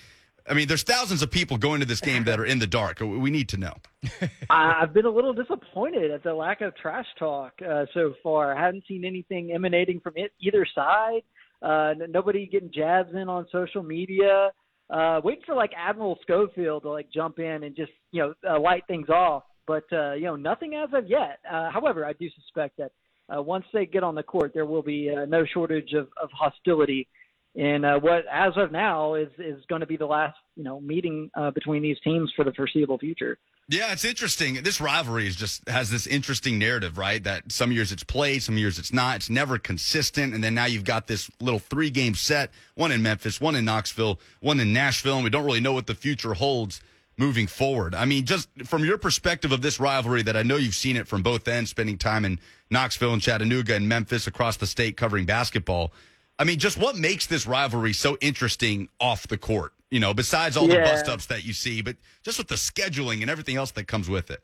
I 0.48 0.54
mean, 0.54 0.68
there's 0.68 0.84
thousands 0.84 1.24
of 1.24 1.32
people 1.32 1.58
going 1.58 1.80
to 1.80 1.88
this 1.88 2.02
game 2.02 2.26
that 2.26 2.40
are 2.40 2.46
in 2.46 2.60
the 2.60 2.68
dark. 2.68 3.00
We 3.00 3.32
need 3.32 3.50
to 3.50 3.58
know. 3.58 3.74
I've 4.50 4.94
been 4.94 5.06
a 5.06 5.10
little 5.10 5.34
disappointed 5.34 6.12
at 6.12 6.24
the 6.24 6.34
lack 6.34 6.62
of 6.62 6.76
trash 6.78 7.08
talk 7.18 7.54
uh, 7.68 7.86
so 7.94 8.14
far. 8.22 8.56
I 8.56 8.62
haven't 8.64 8.84
seen 8.88 9.06
anything 9.06 9.52
emanating 9.54 10.00
from 10.02 10.14
it, 10.16 10.34
either 10.40 10.66
side. 10.76 11.22
Uh, 11.64 11.94
nobody 12.10 12.46
getting 12.46 12.72
jabs 12.72 13.10
in 13.14 13.28
on 13.28 13.48
social 13.52 13.82
media. 13.82 14.52
Uh, 14.88 15.20
waiting 15.24 15.42
for 15.48 15.56
like 15.56 15.72
Admiral 15.76 16.20
Schofield 16.22 16.84
to 16.84 16.92
like 16.92 17.08
jump 17.12 17.40
in 17.40 17.64
and 17.64 17.76
just 17.76 17.92
you 18.12 18.22
know 18.22 18.34
uh, 18.48 18.60
light 18.60 18.84
things 18.88 19.10
off. 19.10 19.44
But 19.66 19.86
uh, 19.92 20.14
you 20.14 20.26
know 20.26 20.36
nothing 20.36 20.76
as 20.76 20.90
of 20.94 21.10
yet. 21.10 21.40
Uh, 21.52 21.72
however, 21.72 22.06
I 22.06 22.14
do 22.14 22.30
suspect 22.36 22.78
that 22.78 22.92
uh, 23.36 23.42
once 23.42 23.66
they 23.74 23.88
get 23.88 24.04
on 24.04 24.14
the 24.14 24.22
court, 24.22 24.52
there 24.54 24.68
will 24.68 24.84
be 24.84 25.10
uh, 25.10 25.26
no 25.26 25.44
shortage 25.52 25.94
of, 25.94 26.10
of 26.22 26.30
hostility 26.32 27.08
in 27.56 27.86
uh, 27.86 28.00
what, 28.00 28.26
as 28.32 28.54
of 28.58 28.72
now, 28.72 29.16
is 29.16 29.30
is 29.38 29.64
going 29.68 29.82
to 29.82 29.88
be 29.88 29.98
the 29.98 30.06
last 30.06 30.38
you 30.56 30.64
know 30.64 30.80
meeting 30.82 31.32
uh, 31.36 31.52
between 31.52 31.82
these 31.82 31.98
teams 32.04 32.32
for 32.36 32.44
the 32.44 32.54
foreseeable 32.54 32.98
future. 32.98 33.38
Yeah, 33.68 33.92
it's 33.92 34.06
interesting. 34.06 34.62
This 34.62 34.80
rivalry 34.80 35.26
is 35.26 35.36
just 35.36 35.68
has 35.68 35.90
this 35.90 36.06
interesting 36.06 36.60
narrative, 36.60 37.00
right? 37.00 37.24
That 37.24 37.52
some 37.52 37.72
years 37.72 37.92
it's 37.92 38.04
played, 38.04 38.44
some 38.44 38.58
years 38.60 38.78
it's 38.78 38.94
not. 38.94 39.16
It's 39.16 39.30
never 39.30 39.58
consistent. 39.58 40.36
And 40.36 40.44
then 40.44 40.54
now 40.54 40.66
you've 40.66 40.84
got 40.84 41.08
this 41.08 41.32
little 41.40 41.60
three 41.60 41.90
game 41.90 42.14
set, 42.14 42.52
one 42.76 42.92
in 42.92 43.02
Memphis, 43.02 43.42
one 43.42 43.56
in 43.56 43.66
Knoxville, 43.66 44.20
one 44.40 44.60
in 44.60 44.72
Nashville, 44.72 45.16
and 45.16 45.24
we 45.24 45.32
don't 45.32 45.46
really 45.46 45.62
know 45.62 45.74
what 45.74 45.88
the 45.88 45.96
future 45.96 46.36
holds 46.36 46.80
moving 47.18 47.48
forward. 47.48 47.96
I 47.96 48.06
mean, 48.06 48.26
just 48.26 48.50
from 48.66 48.86
your 48.86 49.00
perspective 49.00 49.52
of 49.52 49.62
this 49.62 49.80
rivalry 49.80 50.22
that 50.24 50.38
I 50.38 50.44
know 50.44 50.58
you've 50.58 50.76
seen 50.76 50.96
it 50.96 51.08
from 51.08 51.24
both 51.24 51.48
ends, 51.48 51.72
spending 51.72 51.98
time 51.98 52.26
in 52.26 52.40
Knoxville 52.70 53.14
and 53.14 53.22
Chattanooga 53.22 53.76
and 53.76 53.90
Memphis 53.90 54.28
across 54.28 54.58
the 54.58 54.68
state 54.68 54.96
covering 54.98 55.26
basketball. 55.26 55.92
I 56.38 56.44
mean, 56.44 56.60
just 56.60 56.78
what 56.78 56.98
makes 56.98 57.28
this 57.28 57.48
rivalry 57.48 57.94
so 57.94 58.18
interesting 58.22 58.90
off 59.00 59.28
the 59.28 59.38
court? 59.38 59.74
You 59.90 60.00
know, 60.00 60.14
besides 60.14 60.58
all 60.58 60.68
the 60.68 60.78
bust 60.78 61.08
ups 61.08 61.28
that 61.28 61.46
you 61.46 61.54
see, 61.54 61.82
but 61.82 61.96
just 62.24 62.38
with 62.38 62.48
the 62.48 62.56
scheduling 62.56 63.22
and 63.22 63.30
everything 63.30 63.56
else 63.56 63.72
that 63.72 63.88
comes 63.88 64.10
with 64.10 64.30
it. 64.30 64.42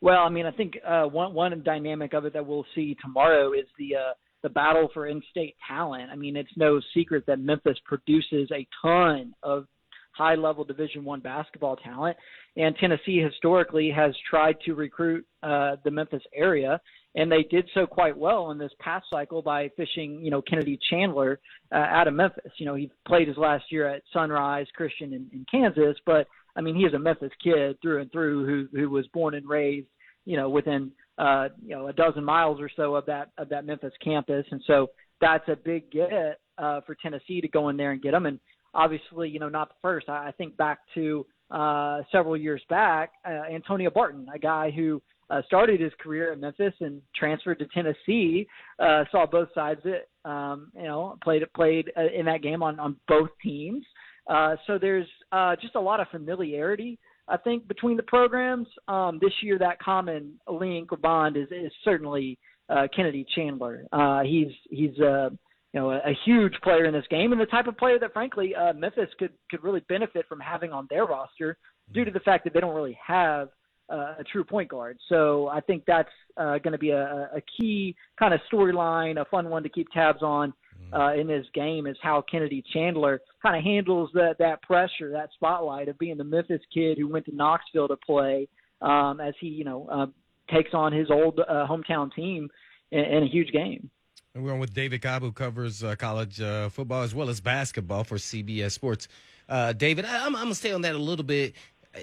Well, 0.00 0.20
I 0.20 0.30
mean, 0.30 0.46
I 0.46 0.50
think 0.50 0.78
uh, 0.86 1.04
one 1.04 1.34
one 1.34 1.62
dynamic 1.62 2.14
of 2.14 2.24
it 2.24 2.32
that 2.32 2.46
we'll 2.46 2.66
see 2.74 2.96
tomorrow 3.02 3.52
is 3.52 3.66
the 3.78 3.96
uh, 3.96 4.12
the 4.42 4.48
battle 4.48 4.88
for 4.94 5.06
in-state 5.06 5.56
talent. 5.68 6.10
I 6.10 6.16
mean, 6.16 6.36
it's 6.36 6.50
no 6.56 6.80
secret 6.94 7.24
that 7.26 7.38
Memphis 7.38 7.78
produces 7.84 8.50
a 8.50 8.66
ton 8.80 9.34
of 9.42 9.66
high-level 10.12 10.64
Division 10.64 11.04
One 11.04 11.20
basketball 11.20 11.76
talent, 11.76 12.16
and 12.56 12.74
Tennessee 12.76 13.18
historically 13.18 13.90
has 13.90 14.14
tried 14.28 14.56
to 14.66 14.74
recruit 14.74 15.24
uh, 15.42 15.76
the 15.84 15.90
Memphis 15.90 16.22
area, 16.34 16.80
and 17.14 17.30
they 17.30 17.42
did 17.42 17.68
so 17.74 17.86
quite 17.86 18.16
well 18.16 18.50
in 18.50 18.58
this 18.58 18.72
past 18.80 19.06
cycle 19.10 19.42
by 19.42 19.68
fishing, 19.76 20.24
you 20.24 20.30
know, 20.30 20.42
Kennedy 20.42 20.78
Chandler 20.90 21.40
uh, 21.70 21.76
out 21.76 22.08
of 22.08 22.14
Memphis. 22.14 22.52
You 22.58 22.66
know, 22.66 22.74
he 22.74 22.90
played 23.06 23.28
his 23.28 23.36
last 23.36 23.64
year 23.70 23.88
at 23.88 24.02
Sunrise 24.12 24.66
Christian 24.74 25.12
in, 25.12 25.28
in 25.32 25.46
Kansas, 25.50 25.96
but 26.06 26.26
I 26.56 26.60
mean, 26.60 26.74
he 26.74 26.82
is 26.82 26.94
a 26.94 26.98
Memphis 26.98 27.32
kid 27.42 27.76
through 27.82 28.00
and 28.00 28.12
through 28.12 28.46
who 28.46 28.78
who 28.78 28.90
was 28.90 29.06
born 29.08 29.34
and 29.34 29.48
raised, 29.48 29.88
you 30.24 30.36
know, 30.36 30.48
within 30.48 30.92
uh, 31.18 31.48
you 31.62 31.74
know 31.74 31.88
a 31.88 31.92
dozen 31.92 32.24
miles 32.24 32.60
or 32.60 32.70
so 32.74 32.94
of 32.94 33.06
that 33.06 33.30
of 33.38 33.48
that 33.50 33.66
Memphis 33.66 33.92
campus, 34.02 34.46
and 34.50 34.62
so 34.66 34.88
that's 35.20 35.48
a 35.48 35.56
big 35.56 35.90
get 35.90 36.40
uh, 36.58 36.80
for 36.86 36.96
Tennessee 37.02 37.40
to 37.40 37.48
go 37.48 37.68
in 37.68 37.76
there 37.76 37.92
and 37.92 38.02
get 38.02 38.14
him. 38.14 38.26
And 38.26 38.40
obviously, 38.74 39.28
you 39.28 39.38
know, 39.38 39.48
not 39.48 39.68
the 39.68 39.74
first. 39.82 40.08
I, 40.08 40.28
I 40.28 40.32
think 40.32 40.56
back 40.56 40.80
to 40.94 41.26
uh, 41.50 42.02
several 42.10 42.36
years 42.36 42.62
back, 42.68 43.12
uh, 43.26 43.52
Antonio 43.52 43.90
Barton, 43.90 44.26
a 44.34 44.38
guy 44.38 44.70
who 44.70 45.02
uh, 45.32 45.42
started 45.46 45.80
his 45.80 45.92
career 45.98 46.32
at 46.32 46.40
Memphis 46.40 46.74
and 46.80 47.00
transferred 47.16 47.58
to 47.58 47.66
Tennessee, 47.74 48.46
uh, 48.78 49.04
saw 49.10 49.26
both 49.26 49.48
sides 49.54 49.80
of 49.84 49.92
it. 49.92 50.08
Um, 50.24 50.70
you 50.76 50.84
know, 50.84 51.16
played 51.22 51.42
played 51.54 51.90
uh, 51.96 52.12
in 52.14 52.26
that 52.26 52.42
game 52.42 52.62
on 52.62 52.78
on 52.78 52.96
both 53.08 53.30
teams. 53.42 53.84
Uh, 54.28 54.56
so 54.66 54.78
there's 54.78 55.06
uh, 55.32 55.56
just 55.60 55.74
a 55.74 55.80
lot 55.80 56.00
of 56.00 56.06
familiarity, 56.08 56.98
I 57.28 57.36
think, 57.36 57.66
between 57.66 57.96
the 57.96 58.04
programs. 58.04 58.68
Um, 58.86 59.18
this 59.20 59.32
year, 59.42 59.58
that 59.58 59.80
common 59.80 60.38
link 60.48 60.92
or 60.92 60.98
bond 60.98 61.36
is, 61.36 61.48
is 61.50 61.72
certainly 61.82 62.38
uh, 62.68 62.86
Kennedy 62.94 63.26
Chandler. 63.34 63.84
Uh, 63.92 64.20
he's 64.20 64.52
he's 64.70 64.98
uh, 65.00 65.30
you 65.72 65.80
know 65.80 65.90
a, 65.90 65.96
a 65.98 66.18
huge 66.24 66.54
player 66.62 66.84
in 66.84 66.92
this 66.92 67.06
game, 67.10 67.32
and 67.32 67.40
the 67.40 67.46
type 67.46 67.66
of 67.66 67.76
player 67.76 67.98
that, 67.98 68.12
frankly, 68.12 68.54
uh, 68.54 68.72
Memphis 68.74 69.08
could 69.18 69.32
could 69.50 69.64
really 69.64 69.80
benefit 69.88 70.26
from 70.28 70.40
having 70.40 70.72
on 70.72 70.86
their 70.90 71.06
roster 71.06 71.56
due 71.92 72.04
to 72.04 72.10
the 72.10 72.20
fact 72.20 72.44
that 72.44 72.54
they 72.54 72.60
don't 72.60 72.74
really 72.74 72.98
have 73.04 73.48
uh, 73.92 74.14
a 74.18 74.24
true 74.24 74.44
point 74.44 74.68
guard. 74.68 74.98
So 75.08 75.48
I 75.48 75.60
think 75.60 75.84
that's 75.86 76.08
uh, 76.36 76.58
going 76.58 76.72
to 76.72 76.78
be 76.78 76.90
a, 76.90 77.30
a 77.34 77.42
key 77.58 77.94
kind 78.18 78.32
of 78.32 78.40
storyline, 78.50 79.20
a 79.20 79.24
fun 79.26 79.48
one 79.50 79.62
to 79.62 79.68
keep 79.68 79.88
tabs 79.92 80.22
on 80.22 80.52
uh, 80.92 81.14
in 81.14 81.26
this 81.26 81.46
game 81.54 81.86
is 81.86 81.96
how 82.02 82.22
Kennedy 82.30 82.62
Chandler 82.72 83.20
kind 83.42 83.56
of 83.56 83.64
handles 83.64 84.10
that 84.14 84.36
that 84.38 84.62
pressure, 84.62 85.10
that 85.12 85.30
spotlight 85.34 85.88
of 85.88 85.98
being 85.98 86.16
the 86.16 86.24
Memphis 86.24 86.60
kid 86.72 86.98
who 86.98 87.08
went 87.08 87.24
to 87.26 87.34
Knoxville 87.34 87.88
to 87.88 87.96
play, 87.96 88.48
um, 88.80 89.20
as 89.20 89.34
he 89.40 89.48
you 89.48 89.64
know 89.64 89.86
uh, 89.90 90.06
takes 90.54 90.70
on 90.74 90.92
his 90.92 91.10
old 91.10 91.40
uh, 91.40 91.66
hometown 91.66 92.12
team 92.14 92.50
in, 92.90 93.00
in 93.00 93.22
a 93.22 93.26
huge 93.26 93.52
game. 93.52 93.90
And 94.34 94.44
we're 94.44 94.52
on 94.52 94.60
with 94.60 94.74
David 94.74 95.02
Cobb, 95.02 95.22
who 95.22 95.32
covers 95.32 95.84
uh, 95.84 95.94
college 95.96 96.40
uh, 96.40 96.68
football 96.70 97.02
as 97.02 97.14
well 97.14 97.28
as 97.28 97.40
basketball 97.40 98.04
for 98.04 98.16
CBS 98.16 98.72
Sports. 98.72 99.08
Uh, 99.48 99.72
David, 99.72 100.04
I, 100.04 100.26
I'm, 100.26 100.36
I'm 100.36 100.44
gonna 100.44 100.54
stay 100.54 100.72
on 100.72 100.82
that 100.82 100.94
a 100.94 100.98
little 100.98 101.24
bit. 101.24 101.54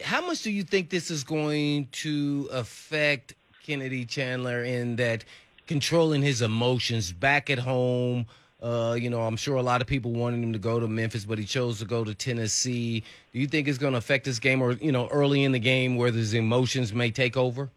How 0.04 0.26
much 0.26 0.44
do 0.44 0.52
you 0.52 0.64
think 0.64 0.90
this 0.90 1.10
is 1.10 1.24
going 1.24 1.88
to 1.92 2.48
affect 2.52 3.34
Kennedy 3.66 4.06
Chandler 4.06 4.64
in 4.64 4.98
that 4.98 5.26
controlling 5.68 6.22
his 6.22 6.42
emotions 6.42 7.12
back 7.12 7.50
at 7.50 7.60
home? 7.60 8.28
Uh, 8.62 8.96
you 9.00 9.10
know, 9.10 9.22
I'm 9.22 9.38
sure 9.38 9.56
a 9.56 9.64
lot 9.64 9.82
of 9.82 9.88
people 9.88 10.12
wanted 10.12 10.44
him 10.44 10.54
to 10.54 10.60
go 10.60 10.80
to 10.80 10.88
Memphis, 10.88 11.26
but 11.26 11.40
he 11.40 11.46
chose 11.46 11.80
to 11.80 11.86
go 11.86 12.04
to 12.04 12.14
Tennessee. 12.14 13.04
Do 13.34 13.40
you 13.40 13.48
think 13.48 13.68
it's 13.68 13.78
going 13.78 13.94
to 13.94 13.98
affect 13.98 14.26
this 14.26 14.38
game, 14.38 14.62
or 14.62 14.74
you 14.74 14.92
know, 14.92 15.08
early 15.08 15.44
in 15.44 15.54
the 15.54 15.60
game 15.60 15.96
where 15.96 16.12
his 16.12 16.34
emotions 16.34 16.94
may 16.94 17.10
take 17.10 17.38
over? 17.38 17.70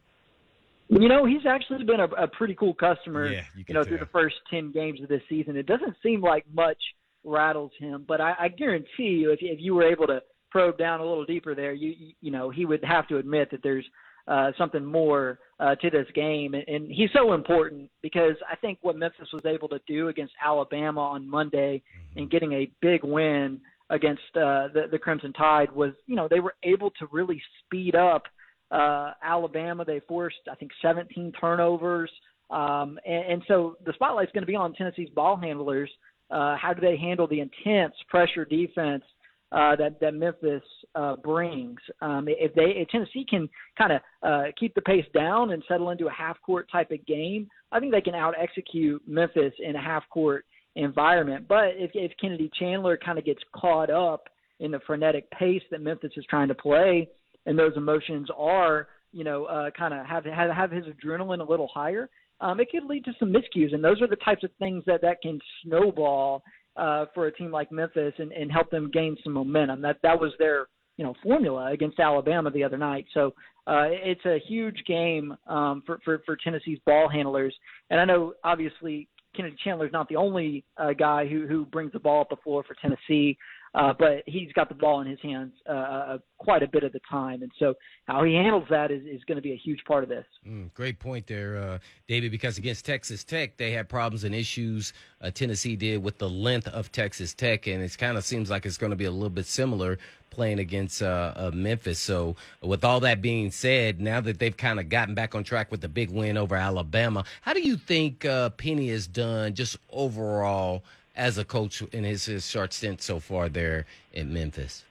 You 0.89 1.09
know, 1.09 1.25
he's 1.25 1.47
actually 1.47 1.85
been 1.85 2.01
a, 2.01 2.09
a 2.09 2.27
pretty 2.27 2.55
cool 2.55 2.75
customer. 2.75 3.29
Yeah, 3.29 3.45
you 3.57 3.65
can 3.65 3.75
know, 3.75 3.85
through 3.85 3.99
the 3.99 4.07
first 4.07 4.37
ten 4.51 4.73
games 4.73 5.01
of 5.01 5.09
this 5.09 5.23
season, 5.29 5.57
it 5.57 5.67
doesn't 5.67 5.95
seem 6.03 6.21
like 6.21 6.45
much 6.53 6.79
rattles 7.25 7.71
him. 7.79 8.05
But 8.07 8.21
I, 8.21 8.35
I 8.39 8.49
guarantee 8.49 9.21
you, 9.21 9.31
if 9.31 9.39
if 9.41 9.61
you 9.61 9.75
were 9.75 9.85
able 9.85 10.09
to 10.09 10.21
probe 10.53 10.79
down 10.79 11.01
a 11.01 11.05
little 11.05 11.25
deeper 11.25 11.55
there, 11.55 11.73
you 11.73 11.95
you, 11.99 12.13
you 12.21 12.31
know, 12.31 12.51
he 12.51 12.67
would 12.67 12.85
have 12.85 13.09
to 13.09 13.17
admit 13.17 13.51
that 13.51 13.63
there's 13.63 13.87
uh, 14.29 14.53
something 14.57 14.85
more 14.85 15.41
uh, 15.59 15.75
to 15.77 15.91
this 15.91 16.07
game, 16.15 16.55
and, 16.55 16.65
and 16.69 16.93
he's 16.93 17.11
so 17.13 17.33
important 17.33 17.91
because 18.03 18.37
I 18.49 18.55
think 18.57 18.79
what 18.83 18.97
Memphis 18.97 19.29
was 19.33 19.45
able 19.47 19.69
to 19.71 19.81
do 19.89 20.09
against 20.09 20.35
Alabama 20.45 21.01
on 21.01 21.29
Monday 21.29 21.83
and 22.15 22.31
getting 22.31 22.53
a 22.53 22.71
big 22.81 23.03
win 23.03 23.61
against 23.91 24.23
uh, 24.37 24.69
the, 24.73 24.87
the 24.91 24.99
Crimson 24.99 25.33
Tide 25.33 25.73
was, 25.73 25.93
you 26.07 26.17
know, 26.17 26.29
they 26.29 26.41
were 26.41 26.55
able 26.63 26.91
to 26.93 27.07
really 27.11 27.41
speed 27.65 27.95
up 27.95 28.25
uh, 28.71 29.13
Alabama. 29.23 29.85
They 29.85 30.01
forced, 30.09 30.37
I 30.51 30.55
think, 30.55 30.71
17 30.81 31.33
turnovers. 31.41 32.11
Um, 32.51 32.99
and, 33.05 33.33
and 33.33 33.43
so 33.49 33.77
the 33.85 33.93
spotlight's 33.95 34.33
going 34.33 34.43
to 34.43 34.47
be 34.47 34.57
on 34.57 34.73
Tennessee's 34.75 35.11
ball 35.11 35.37
handlers. 35.37 35.91
Uh, 36.31 36.57
how 36.57 36.73
do 36.73 36.81
they 36.81 36.97
handle 36.97 37.27
the 37.27 37.41
intense 37.41 37.95
pressure 38.09 38.45
defense 38.45 39.05
uh, 39.53 39.77
that 39.77 40.01
that 40.01 40.15
Memphis 40.15 40.63
uh, 40.95 41.17
brings? 41.17 41.79
Um, 42.01 42.27
if 42.29 42.55
they 42.55 42.75
if 42.77 42.89
Tennessee 42.89 43.27
can 43.29 43.49
kind 43.77 43.93
of 43.93 44.01
uh, 44.23 44.43
keep 44.59 44.75
the 44.75 44.81
pace 44.83 45.07
down 45.15 45.53
and 45.53 45.63
settle 45.69 45.91
into 45.91 46.07
a 46.07 46.13
half 46.13 46.37
court 46.45 46.69
type 46.71 46.91
of 46.91 47.05
game, 47.07 47.49
I 47.71 47.81
think 47.81 47.93
they 47.93 48.01
can 48.01 48.15
out 48.15 48.35
execute 48.39 49.03
Memphis 49.07 49.53
in 49.59 49.77
a 49.77 49.83
half 49.83 50.05
court 50.11 50.45
environment. 50.77 51.47
But 51.49 51.71
if, 51.75 51.91
if 51.95 52.13
Kennedy 52.21 52.51
Chandler 52.59 52.97
kind 52.97 53.19
of 53.19 53.25
gets 53.25 53.41
caught 53.55 53.91
up 53.91 54.29
in 54.61 54.71
the 54.71 54.81
frenetic 54.87 55.31
pace 55.31 55.63
that 55.71 55.81
Memphis 55.81 56.13
is 56.17 56.25
trying 56.31 56.49
to 56.49 56.55
play, 56.55 57.09
and 57.47 57.59
those 57.59 57.73
emotions 57.77 58.29
are, 58.37 58.89
you 59.13 59.25
know, 59.25 59.45
uh, 59.47 59.71
kind 59.77 59.93
of 59.93 60.07
have, 60.07 60.25
have 60.25 60.51
have 60.51 60.71
his 60.71 60.85
adrenaline 60.87 61.41
a 61.41 61.51
little 61.51 61.69
higher, 61.73 62.09
um, 62.41 62.59
it 62.59 62.69
could 62.71 62.85
lead 62.85 63.05
to 63.05 63.13
some 63.19 63.33
miscues, 63.33 63.73
and 63.75 63.85
those 63.85 64.01
are 64.03 64.09
the 64.09 64.17
types 64.17 64.45
of 64.45 64.51
things 64.59 64.83
that 64.87 65.03
that 65.03 65.23
can 65.23 65.39
snowball 65.63 66.43
uh, 66.77 67.07
for 67.15 67.27
a 67.27 67.33
team 67.33 67.51
like 67.51 67.71
Memphis 67.71 68.15
and, 68.19 68.33
and 68.33 68.51
help 68.51 68.71
them 68.71 68.91
gain 68.91 69.17
some 69.23 69.33
momentum. 69.33 69.83
That 69.83 69.99
that 70.03 70.19
was 70.19 70.33
their 70.39 70.67
you 70.97 71.05
know 71.05 71.15
formula 71.23 71.73
against 71.73 71.99
Alabama 72.01 72.51
the 72.51 72.65
other 72.65 72.79
night. 72.79 73.07
So 73.15 73.35
uh, 73.67 73.87
it's 73.91 74.25
a 74.25 74.39
huge 74.47 74.83
game 74.87 75.37
um, 75.47 75.83
for, 75.87 76.01
for 76.05 76.23
for 76.25 76.37
Tennessee's 76.43 76.79
ball 76.87 77.09
handlers. 77.09 77.55
And 77.91 78.01
I 78.01 78.05
know 78.05 78.35
obviously 78.45 79.09
Kennedy 79.35 79.57
Chandler's 79.65 79.93
not 79.93 80.09
the 80.09 80.17
only 80.17 80.65
uh, 80.77 80.93
guy 80.93 81.27
who 81.27 81.47
who 81.47 81.65
brings 81.67 81.93
the 81.93 81.99
ball 81.99 82.23
up 82.23 82.31
the 82.31 82.37
floor 82.37 82.65
for 82.67 82.77
Tennessee. 82.81 83.37
Uh, 83.75 83.93
but 83.99 84.23
he's 84.27 84.53
got 84.53 84.69
the 84.69 84.75
ball 84.75 85.01
in 85.01 85.07
his 85.07 85.19
hands 85.23 85.53
uh, 85.67 85.73
uh, 85.73 86.19
quite 86.37 86.63
a 86.63 86.67
bit 86.67 86.85
of 86.85 86.93
the 86.93 87.01
time, 87.11 87.43
and 87.43 87.51
so 87.59 87.73
how 88.05 88.23
he 88.23 88.35
handles 88.35 88.67
that 88.69 88.91
is, 88.91 89.03
is 89.07 89.25
going 89.25 89.37
to 89.37 89.43
be 89.43 89.53
a 89.53 89.57
huge 89.57 89.83
part 89.87 90.03
of 90.03 90.11
this. 90.11 90.27
Mm, 90.47 90.73
great 90.75 90.99
point 90.99 91.27
there, 91.27 91.57
uh, 91.57 91.79
David. 92.07 92.31
Because 92.31 92.59
against 92.59 92.85
Texas 92.85 93.25
Tech, 93.25 93.57
they 93.57 93.73
had 93.73 93.89
problems 93.89 94.25
and 94.25 94.35
issues. 94.35 94.93
Uh, 95.23 95.31
Tennessee 95.31 95.75
did 95.75 96.03
with 96.03 96.19
the 96.19 96.29
length 96.29 96.69
of 96.69 96.93
Texas 96.93 97.33
Tech, 97.33 97.67
and 97.67 97.83
it 97.83 97.97
kind 97.97 98.19
of 98.19 98.25
seems 98.25 98.51
like 98.51 98.67
it's 98.67 98.77
going 98.77 98.91
to 98.91 98.97
be 98.97 99.07
a 99.07 99.11
little 99.11 99.31
bit 99.31 99.47
similar 99.47 99.99
playing 100.29 100.59
against 100.59 101.03
uh, 101.03 101.51
Memphis. 101.55 101.99
So, 101.99 102.37
with 102.61 102.85
all 102.85 103.01
that 103.01 103.23
being 103.23 103.51
said, 103.51 104.03
now 104.03 104.21
that 104.21 104.39
they've 104.39 104.57
kind 104.57 104.81
of 104.81 104.91
gotten 104.91 105.15
back 105.15 105.35
on 105.35 105.45
track 105.45 105.71
with 105.71 105.81
the 105.81 105.89
big 105.89 106.11
win 106.11 106.37
over 106.37 106.57
Alabama, 106.57 107.25
how 107.41 107.55
do 107.55 107.63
you 107.63 107.79
think 107.79 108.27
Penny 108.59 108.89
has 108.89 109.07
done 109.07 109.55
just 109.55 109.79
overall? 109.91 110.85
As 111.15 111.39
a 111.39 111.45
coach 111.45 111.83
in 111.93 112.05
his, 112.05 112.25
his 112.27 112.49
short 112.49 112.73
stint 112.73 113.03
so 113.03 113.21
far 113.21 113.49
there 113.49 113.87
in 114.13 114.33
Memphis? 114.33 114.85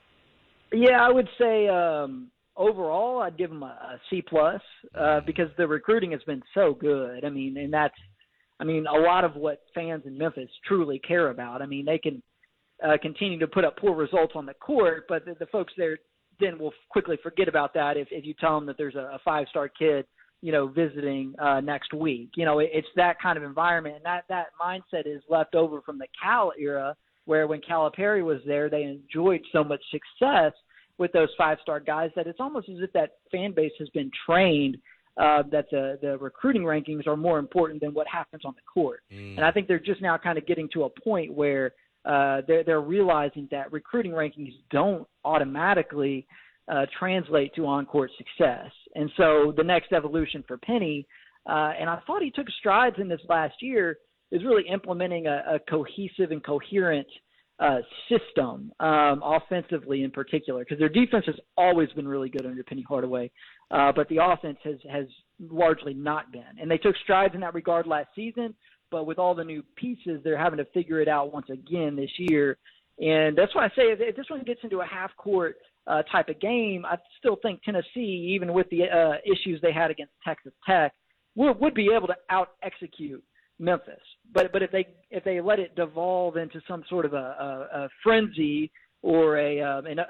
Yeah, 0.72 1.02
I 1.02 1.10
would 1.10 1.28
say 1.38 1.68
um, 1.68 2.30
overall 2.56 3.20
I'd 3.20 3.36
give 3.36 3.50
him 3.50 3.62
a, 3.62 3.66
a 3.66 4.00
C 4.08 4.22
plus 4.22 4.60
uh, 4.94 5.00
mm-hmm. 5.00 5.26
because 5.26 5.48
the 5.56 5.66
recruiting 5.66 6.12
has 6.12 6.22
been 6.24 6.42
so 6.54 6.74
good. 6.78 7.24
I 7.24 7.30
mean, 7.30 7.56
and 7.56 7.72
that's 7.72 7.94
I 8.60 8.64
mean 8.64 8.86
a 8.86 8.98
lot 8.98 9.24
of 9.24 9.34
what 9.34 9.62
fans 9.74 10.04
in 10.06 10.16
Memphis 10.16 10.48
truly 10.66 10.98
care 11.00 11.30
about. 11.30 11.62
I 11.62 11.66
mean, 11.66 11.84
they 11.84 11.98
can 11.98 12.22
uh, 12.84 12.96
continue 13.00 13.38
to 13.38 13.46
put 13.46 13.64
up 13.64 13.76
poor 13.76 13.94
results 13.94 14.32
on 14.34 14.46
the 14.46 14.54
court, 14.54 15.04
but 15.08 15.24
the, 15.24 15.34
the 15.38 15.46
folks 15.46 15.72
there 15.76 15.98
then 16.40 16.58
will 16.58 16.72
quickly 16.90 17.18
forget 17.22 17.48
about 17.48 17.74
that 17.74 17.96
if 17.96 18.08
if 18.10 18.24
you 18.24 18.34
tell 18.40 18.56
them 18.58 18.66
that 18.66 18.78
there's 18.78 18.94
a, 18.94 19.10
a 19.14 19.20
five 19.24 19.46
star 19.50 19.68
kid 19.68 20.06
you 20.42 20.52
know, 20.52 20.66
visiting 20.66 21.34
uh, 21.40 21.60
next 21.60 21.94
week. 21.94 22.30
You 22.36 22.44
know, 22.44 22.58
it, 22.58 22.70
it's 22.72 22.88
that 22.96 23.20
kind 23.20 23.38
of 23.38 23.44
environment, 23.44 23.96
and 23.96 24.04
that 24.04 24.24
that 24.28 24.48
mindset 24.60 25.06
is 25.06 25.22
left 25.30 25.54
over 25.54 25.80
from 25.80 25.98
the 25.98 26.08
Cal 26.20 26.52
era, 26.58 26.94
where 27.24 27.46
when 27.46 27.60
Calipari 27.60 28.24
was 28.24 28.40
there, 28.46 28.68
they 28.68 28.82
enjoyed 28.82 29.40
so 29.52 29.64
much 29.64 29.82
success 29.90 30.52
with 30.98 31.12
those 31.12 31.28
five 31.38 31.58
star 31.62 31.80
guys 31.80 32.10
that 32.16 32.26
it's 32.26 32.40
almost 32.40 32.68
as 32.68 32.76
if 32.80 32.92
that 32.92 33.12
fan 33.30 33.52
base 33.52 33.72
has 33.78 33.88
been 33.90 34.10
trained 34.26 34.76
uh, 35.16 35.42
that 35.50 35.66
the 35.70 35.98
the 36.02 36.18
recruiting 36.18 36.62
rankings 36.62 37.06
are 37.06 37.16
more 37.16 37.38
important 37.38 37.80
than 37.80 37.94
what 37.94 38.06
happens 38.08 38.42
on 38.44 38.54
the 38.56 38.62
court. 38.62 39.00
Mm. 39.12 39.36
And 39.36 39.44
I 39.44 39.52
think 39.52 39.68
they're 39.68 39.78
just 39.78 40.02
now 40.02 40.18
kind 40.18 40.38
of 40.38 40.46
getting 40.46 40.68
to 40.74 40.84
a 40.84 40.90
point 40.90 41.32
where 41.32 41.72
uh, 42.04 42.42
they're 42.48 42.64
they're 42.64 42.80
realizing 42.80 43.46
that 43.50 43.70
recruiting 43.72 44.12
rankings 44.12 44.54
don't 44.70 45.06
automatically 45.24 46.26
uh, 46.72 46.86
translate 46.98 47.50
to 47.54 47.62
on 47.74 47.82
court 47.94 48.10
success. 48.20 48.70
And 48.94 49.10
so 49.18 49.52
the 49.60 49.64
next 49.74 49.90
evolution 49.92 50.40
for 50.48 50.56
Penny, 50.58 51.06
uh, 51.48 51.72
and 51.78 51.86
I 51.94 51.98
thought 52.06 52.22
he 52.22 52.30
took 52.30 52.48
strides 52.60 52.96
in 53.02 53.08
this 53.08 53.20
last 53.28 53.56
year, 53.60 53.98
is 54.30 54.42
really 54.48 54.66
implementing 54.76 55.26
a, 55.26 55.36
a 55.54 55.58
cohesive 55.74 56.30
and 56.30 56.42
coherent 56.52 57.10
uh, 57.66 57.80
system 58.08 58.72
um, 58.80 59.22
offensively 59.22 60.02
in 60.02 60.10
particular, 60.10 60.60
because 60.64 60.78
their 60.78 60.88
defense 60.88 61.24
has 61.26 61.38
always 61.56 61.90
been 61.90 62.08
really 62.08 62.30
good 62.34 62.46
under 62.46 62.62
Penny 62.64 62.84
Hardaway, 62.88 63.30
uh, 63.70 63.92
but 63.98 64.08
the 64.08 64.18
offense 64.30 64.58
has 64.64 64.78
has 64.90 65.06
largely 65.64 65.94
not 65.94 66.32
been. 66.32 66.54
And 66.60 66.70
they 66.70 66.78
took 66.78 66.96
strides 67.04 67.34
in 67.34 67.40
that 67.40 67.54
regard 67.54 67.86
last 67.86 68.08
season, 68.16 68.54
but 68.90 69.06
with 69.08 69.18
all 69.18 69.34
the 69.34 69.44
new 69.44 69.62
pieces, 69.76 70.20
they're 70.24 70.38
having 70.46 70.58
to 70.58 70.68
figure 70.76 71.00
it 71.00 71.08
out 71.08 71.32
once 71.32 71.48
again 71.50 71.94
this 71.94 72.10
year. 72.18 72.58
And 73.00 73.36
that's 73.36 73.54
why 73.54 73.66
I 73.66 73.68
say 73.68 73.84
if, 73.94 73.98
if 74.00 74.16
this 74.16 74.30
one 74.30 74.42
gets 74.44 74.60
into 74.64 74.80
a 74.80 74.86
half 74.86 75.14
court 75.16 75.56
uh, 75.86 76.02
type 76.04 76.28
of 76.28 76.40
game, 76.40 76.84
I 76.84 76.96
still 77.18 77.36
think 77.42 77.62
Tennessee, 77.62 78.32
even 78.34 78.52
with 78.52 78.68
the 78.70 78.84
uh, 78.84 79.14
issues 79.24 79.60
they 79.60 79.72
had 79.72 79.90
against 79.90 80.12
Texas 80.24 80.52
Tech, 80.66 80.92
would, 81.34 81.58
would 81.60 81.74
be 81.74 81.90
able 81.94 82.06
to 82.06 82.16
out 82.30 82.50
execute 82.62 83.22
Memphis. 83.58 84.00
But 84.32 84.52
but 84.52 84.62
if 84.62 84.70
they 84.70 84.86
if 85.10 85.24
they 85.24 85.40
let 85.40 85.58
it 85.58 85.74
devolve 85.74 86.36
into 86.36 86.60
some 86.68 86.84
sort 86.88 87.04
of 87.04 87.14
a, 87.14 87.16
a, 87.16 87.82
a 87.84 87.88
frenzy 88.02 88.70
or 89.02 89.38
a 89.38 89.60
um, 89.60 89.86
an, 89.86 89.98
an 89.98 90.06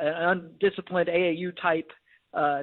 undisciplined 0.60 1.08
AAU 1.08 1.52
type 1.60 1.90
uh, 2.34 2.62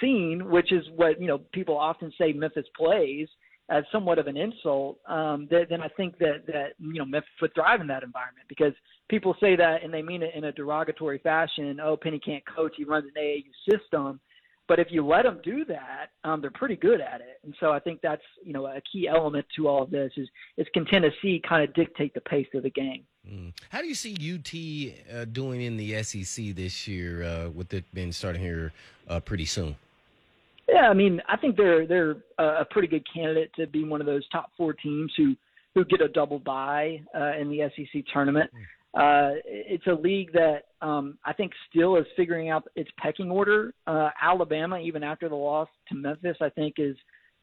scene, 0.00 0.50
which 0.50 0.72
is 0.72 0.84
what 0.96 1.20
you 1.20 1.26
know 1.26 1.38
people 1.52 1.76
often 1.76 2.12
say 2.18 2.32
Memphis 2.32 2.66
plays 2.76 3.28
as 3.70 3.84
somewhat 3.92 4.18
of 4.18 4.26
an 4.26 4.36
insult, 4.36 4.98
um, 5.06 5.48
then, 5.50 5.80
I 5.80 5.88
think 5.96 6.18
that 6.18 6.46
that 6.48 6.72
you 6.78 6.94
know 6.94 7.04
Memphis 7.04 7.30
would 7.40 7.54
thrive 7.54 7.80
in 7.80 7.86
that 7.86 8.02
environment 8.02 8.46
because 8.48 8.72
people 9.08 9.34
say 9.40 9.56
that 9.56 9.82
and 9.82 9.94
they 9.94 10.02
mean 10.02 10.22
it 10.22 10.32
in 10.34 10.44
a 10.44 10.52
derogatory 10.52 11.18
fashion. 11.18 11.78
Oh, 11.82 11.96
Penny 11.96 12.18
can't 12.18 12.42
coach; 12.46 12.74
he 12.76 12.84
runs 12.84 13.06
an 13.06 13.22
AAU 13.22 13.44
system. 13.70 14.20
But 14.66 14.78
if 14.78 14.86
you 14.90 15.04
let 15.04 15.24
them 15.24 15.40
do 15.42 15.64
that, 15.64 16.10
um, 16.22 16.40
they're 16.40 16.52
pretty 16.52 16.76
good 16.76 17.00
at 17.00 17.20
it. 17.20 17.40
And 17.42 17.52
so 17.58 17.72
I 17.72 17.80
think 17.80 18.00
that's 18.02 18.22
you 18.44 18.52
know 18.52 18.66
a 18.66 18.80
key 18.92 19.08
element 19.08 19.46
to 19.56 19.68
all 19.68 19.82
of 19.82 19.90
this 19.90 20.12
is 20.16 20.28
is 20.56 20.66
can 20.74 20.84
Tennessee 20.84 21.40
kind 21.48 21.68
of 21.68 21.74
dictate 21.74 22.12
the 22.14 22.20
pace 22.20 22.46
of 22.54 22.64
the 22.64 22.70
game. 22.70 23.04
Mm. 23.28 23.52
How 23.68 23.80
do 23.82 23.86
you 23.86 23.94
see 23.94 24.14
UT 24.14 25.14
uh, 25.14 25.24
doing 25.26 25.62
in 25.62 25.76
the 25.76 26.02
SEC 26.02 26.54
this 26.54 26.88
year 26.88 27.22
uh, 27.22 27.50
with 27.50 27.72
it 27.74 27.84
being 27.94 28.12
starting 28.12 28.42
here 28.42 28.72
uh, 29.08 29.20
pretty 29.20 29.44
soon? 29.44 29.76
Yeah, 30.72 30.88
I 30.88 30.94
mean, 30.94 31.20
I 31.28 31.36
think 31.36 31.56
they're 31.56 31.86
they're 31.86 32.16
a 32.38 32.64
pretty 32.70 32.88
good 32.88 33.06
candidate 33.12 33.50
to 33.56 33.66
be 33.66 33.84
one 33.84 34.00
of 34.00 34.06
those 34.06 34.26
top 34.28 34.50
four 34.56 34.72
teams 34.72 35.12
who 35.16 35.34
who 35.74 35.84
get 35.84 36.00
a 36.00 36.08
double 36.08 36.38
bye 36.38 37.00
uh, 37.14 37.36
in 37.38 37.48
the 37.48 37.70
SEC 37.76 38.02
tournament. 38.12 38.50
Uh, 38.92 39.38
it's 39.44 39.86
a 39.86 39.92
league 39.92 40.32
that 40.32 40.64
um, 40.82 41.16
I 41.24 41.32
think 41.32 41.52
still 41.68 41.96
is 41.96 42.06
figuring 42.16 42.50
out 42.50 42.66
its 42.74 42.90
pecking 42.98 43.30
order. 43.30 43.72
Uh, 43.86 44.10
Alabama, 44.20 44.78
even 44.78 45.04
after 45.04 45.28
the 45.28 45.36
loss 45.36 45.68
to 45.88 45.94
Memphis, 45.94 46.36
I 46.40 46.48
think 46.50 46.74
is 46.78 46.96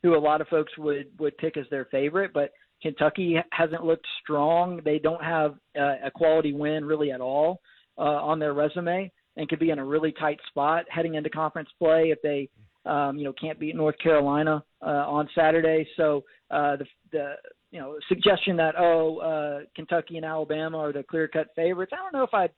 who 0.03 0.15
a 0.15 0.19
lot 0.19 0.41
of 0.41 0.47
folks 0.49 0.77
would 0.77 1.07
would 1.19 1.37
pick 1.37 1.57
as 1.57 1.65
their 1.69 1.85
favorite. 1.85 2.31
But 2.33 2.51
Kentucky 2.81 3.37
hasn't 3.51 3.85
looked 3.85 4.05
strong. 4.21 4.81
They 4.83 4.99
don't 4.99 5.23
have 5.23 5.55
uh, 5.79 5.95
a 6.03 6.11
quality 6.13 6.53
win 6.53 6.85
really 6.85 7.11
at 7.11 7.21
all 7.21 7.61
uh, 7.97 8.01
on 8.01 8.39
their 8.39 8.53
resume, 8.53 9.11
and 9.37 9.49
could 9.49 9.59
be 9.59 9.69
in 9.69 9.79
a 9.79 9.85
really 9.85 10.11
tight 10.11 10.39
spot 10.47 10.85
heading 10.89 11.15
into 11.15 11.29
conference 11.29 11.69
play 11.79 12.09
if 12.11 12.21
they 12.21 12.49
um, 12.87 13.17
you 13.17 13.23
know, 13.23 13.33
can't 13.33 13.59
beat 13.59 13.75
North 13.75 13.97
Carolina 13.99 14.63
uh, 14.81 14.85
on 14.85 15.29
Saturday. 15.35 15.87
So 15.97 16.23
uh, 16.51 16.77
the 16.77 16.85
the 17.11 17.33
you 17.71 17.79
know 17.79 17.97
suggestion 18.07 18.57
that 18.57 18.75
oh 18.77 19.17
uh, 19.17 19.59
Kentucky 19.75 20.17
and 20.17 20.25
Alabama 20.25 20.77
are 20.77 20.93
the 20.93 21.03
clear 21.03 21.27
cut 21.27 21.47
favorites. 21.55 21.91
I 21.93 21.97
don't 21.97 22.13
know 22.13 22.23
if 22.23 22.33
I 22.33 22.49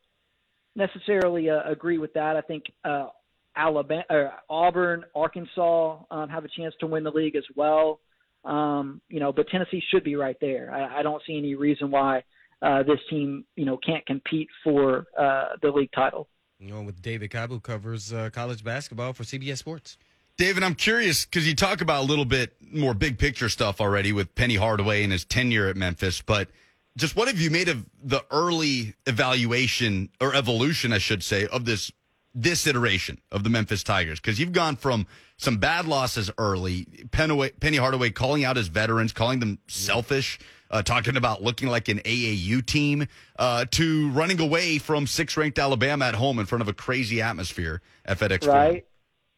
necessarily 0.75 1.49
uh, 1.49 1.61
agree 1.65 1.97
with 1.97 2.13
that. 2.13 2.35
I 2.35 2.41
think 2.41 2.63
uh, 2.85 3.07
Alabama, 3.55 4.03
or 4.09 4.31
Auburn, 4.49 5.03
Arkansas 5.15 5.99
um, 6.11 6.29
have 6.29 6.45
a 6.45 6.49
chance 6.55 6.73
to 6.79 6.87
win 6.87 7.03
the 7.03 7.11
league 7.11 7.35
as 7.35 7.43
well. 7.55 7.99
Um, 8.45 9.01
you 9.09 9.19
know, 9.19 9.33
but 9.33 9.47
Tennessee 9.49 9.83
should 9.91 10.03
be 10.03 10.15
right 10.15 10.37
there. 10.39 10.71
I, 10.71 10.99
I 10.99 11.03
don't 11.03 11.21
see 11.27 11.37
any 11.37 11.55
reason 11.55 11.91
why 11.91 12.23
uh, 12.61 12.83
this 12.83 12.99
team, 13.09 13.45
you 13.55 13.65
know, 13.65 13.77
can't 13.77 14.05
compete 14.05 14.47
for 14.63 15.07
uh, 15.17 15.55
the 15.61 15.69
league 15.69 15.91
title. 15.93 16.29
You 16.59 16.71
know, 16.71 16.81
with 16.81 17.01
David 17.01 17.33
who 17.33 17.59
covers 17.59 18.11
uh, 18.11 18.29
college 18.31 18.63
basketball 18.63 19.13
for 19.13 19.23
CBS 19.23 19.57
Sports. 19.57 19.97
David, 20.39 20.63
I'm 20.63 20.75
curious 20.75 21.25
because 21.25 21.45
you 21.45 21.53
talk 21.53 21.81
about 21.81 22.01
a 22.01 22.07
little 22.07 22.23
bit 22.23 22.55
more 22.71 22.93
big 22.93 23.19
picture 23.19 23.49
stuff 23.49 23.81
already 23.81 24.13
with 24.13 24.33
Penny 24.35 24.55
Hardaway 24.55 25.03
and 25.03 25.11
his 25.11 25.25
tenure 25.25 25.67
at 25.67 25.75
Memphis, 25.75 26.21
but 26.21 26.47
just 26.95 27.13
what 27.17 27.27
have 27.27 27.41
you 27.41 27.51
made 27.51 27.67
of 27.67 27.85
the 28.01 28.23
early 28.31 28.93
evaluation 29.05 30.07
or 30.21 30.33
evolution, 30.33 30.93
I 30.93 30.97
should 30.97 31.23
say, 31.23 31.45
of 31.47 31.65
this 31.65 31.91
this 32.33 32.65
iteration 32.67 33.19
of 33.33 33.43
the 33.43 33.49
Memphis 33.49 33.83
Tigers? 33.83 34.21
Because 34.21 34.39
you've 34.39 34.53
gone 34.53 34.77
from 34.77 35.07
some 35.35 35.57
bad 35.57 35.87
losses 35.87 36.31
early, 36.37 36.87
Penny 37.11 37.75
Hardaway 37.75 38.11
calling 38.11 38.45
out 38.45 38.55
his 38.55 38.69
veterans, 38.69 39.11
calling 39.11 39.41
them 39.41 39.59
selfish, 39.67 40.39
uh, 40.71 40.81
talking 40.81 41.17
about 41.17 41.43
looking 41.43 41.67
like 41.67 41.89
an 41.89 41.99
AAU 41.99 42.65
team, 42.65 43.07
uh, 43.37 43.65
to 43.71 44.09
running 44.11 44.39
away 44.39 44.77
from 44.77 45.05
six 45.05 45.35
ranked 45.35 45.59
Alabama 45.59 46.05
at 46.05 46.15
home 46.15 46.39
in 46.39 46.45
front 46.45 46.61
of 46.61 46.69
a 46.69 46.73
crazy 46.73 47.21
atmosphere 47.21 47.81
at 48.05 48.19
FedEx. 48.19 48.47
Right. 48.47 48.85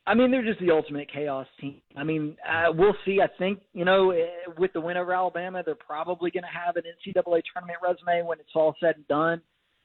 I 0.07 0.15
mean, 0.15 0.31
they're 0.31 0.43
just 0.43 0.59
the 0.59 0.71
ultimate 0.71 1.11
chaos 1.11 1.45
team. 1.59 1.81
I 1.95 2.03
mean, 2.03 2.35
uh, 2.47 2.71
we'll 2.73 2.95
see. 3.05 3.19
I 3.21 3.27
think 3.37 3.59
you 3.73 3.85
know, 3.85 4.11
eh, 4.11 4.25
with 4.57 4.73
the 4.73 4.81
win 4.81 4.97
over 4.97 5.13
Alabama, 5.13 5.61
they're 5.63 5.75
probably 5.75 6.31
going 6.31 6.43
to 6.43 6.49
have 6.49 6.75
an 6.75 6.83
NCAA 6.83 7.41
tournament 7.53 7.79
resume 7.83 8.25
when 8.25 8.39
it's 8.39 8.49
all 8.55 8.75
said 8.79 8.95
and 8.95 9.07
done. 9.07 9.41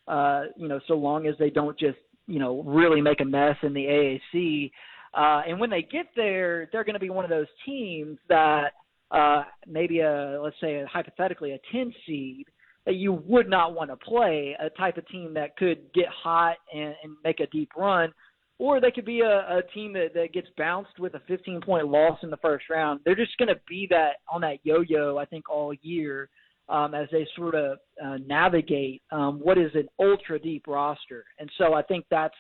Uh, 0.08 0.44
you 0.56 0.68
know, 0.68 0.80
so 0.88 0.94
long 0.94 1.26
as 1.26 1.34
they 1.38 1.50
don't 1.50 1.78
just 1.78 1.98
you 2.26 2.38
know 2.38 2.62
really 2.62 3.00
make 3.00 3.20
a 3.20 3.24
mess 3.24 3.56
in 3.62 3.74
the 3.74 4.18
AAC. 4.34 4.70
Uh, 5.12 5.42
and 5.48 5.60
when 5.60 5.70
they 5.70 5.82
get 5.82 6.06
there, 6.16 6.68
they're 6.72 6.84
going 6.84 6.94
to 6.94 7.00
be 7.00 7.10
one 7.10 7.24
of 7.24 7.30
those 7.30 7.46
teams 7.66 8.18
that 8.28 8.70
uh, 9.10 9.44
maybe 9.66 10.00
a 10.00 10.40
let's 10.42 10.56
say 10.62 10.76
a, 10.76 10.86
hypothetically 10.86 11.52
a 11.52 11.58
10 11.72 11.92
seed 12.06 12.46
that 12.86 12.94
you 12.94 13.12
would 13.12 13.50
not 13.50 13.74
want 13.74 13.90
to 13.90 13.96
play, 13.96 14.56
a 14.60 14.70
type 14.70 14.96
of 14.96 15.06
team 15.08 15.34
that 15.34 15.56
could 15.56 15.92
get 15.92 16.06
hot 16.08 16.56
and, 16.72 16.94
and 17.02 17.16
make 17.24 17.40
a 17.40 17.46
deep 17.48 17.70
run 17.76 18.12
or 18.58 18.80
they 18.80 18.90
could 18.90 19.04
be 19.04 19.20
a, 19.20 19.58
a 19.58 19.62
team 19.74 19.92
that, 19.94 20.14
that 20.14 20.32
gets 20.32 20.48
bounced 20.56 20.98
with 20.98 21.14
a 21.14 21.20
15 21.28 21.60
point 21.60 21.88
loss 21.88 22.18
in 22.22 22.30
the 22.30 22.38
first 22.38 22.64
round. 22.70 23.00
They're 23.04 23.14
just 23.14 23.36
going 23.38 23.48
to 23.48 23.60
be 23.68 23.86
that 23.90 24.16
on 24.32 24.40
that 24.42 24.58
yo 24.62 24.80
yo, 24.80 25.18
I 25.18 25.24
think, 25.26 25.48
all 25.50 25.74
year. 25.82 26.28
um, 26.68 26.94
as 26.94 27.08
they 27.12 27.26
sort 27.36 27.54
of 27.54 27.78
uh, 28.04 28.18
navigate 28.26 29.02
um, 29.12 29.38
what 29.40 29.58
is 29.58 29.70
an 29.74 29.88
ultra 30.00 30.38
deep 30.38 30.64
roster. 30.66 31.24
And 31.38 31.50
so 31.58 31.74
I 31.74 31.82
think 31.82 32.04
that's 32.10 32.34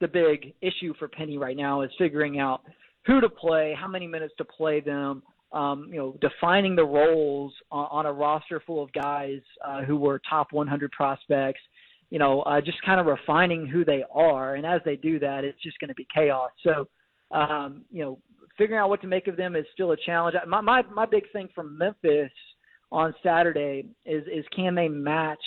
the 0.00 0.08
big 0.08 0.54
issue 0.60 0.94
for 0.98 1.08
Penny 1.08 1.38
right 1.38 1.56
now 1.56 1.82
is 1.82 1.90
figuring 1.98 2.38
out 2.38 2.62
who 3.06 3.20
to 3.20 3.28
play, 3.28 3.74
how 3.78 3.88
many 3.88 4.06
minutes 4.06 4.34
to 4.38 4.44
play 4.44 4.80
them, 4.80 5.22
um, 5.52 5.88
you 5.90 5.98
know, 5.98 6.16
defining 6.20 6.76
the 6.76 6.84
roles 6.84 7.52
on, 7.70 7.88
on 7.90 8.06
a 8.06 8.12
roster 8.12 8.62
full 8.66 8.82
of 8.82 8.92
guys 8.92 9.40
uh, 9.66 9.82
who 9.82 9.96
were 9.96 10.20
top 10.28 10.52
100 10.52 10.92
prospects. 10.92 11.60
You 12.10 12.18
know, 12.18 12.42
uh, 12.42 12.60
just 12.60 12.82
kind 12.82 13.00
of 13.00 13.06
refining 13.06 13.66
who 13.66 13.84
they 13.84 14.04
are, 14.12 14.56
and 14.56 14.66
as 14.66 14.80
they 14.84 14.96
do 14.96 15.18
that, 15.20 15.44
it's 15.44 15.62
just 15.62 15.78
going 15.78 15.88
to 15.88 15.94
be 15.94 16.06
chaos. 16.12 16.50
So, 16.64 16.88
um, 17.30 17.84
you 17.90 18.02
know, 18.02 18.18
figuring 18.58 18.80
out 18.80 18.90
what 18.90 19.00
to 19.00 19.06
make 19.06 19.28
of 19.28 19.36
them 19.36 19.56
is 19.56 19.64
still 19.72 19.92
a 19.92 19.96
challenge. 19.96 20.36
My 20.46 20.60
my 20.60 20.82
my 20.94 21.06
big 21.06 21.24
thing 21.32 21.48
from 21.54 21.78
Memphis 21.78 22.32
on 22.92 23.14
Saturday 23.22 23.86
is 24.04 24.24
is 24.26 24.44
can 24.54 24.74
they 24.74 24.88
match 24.88 25.42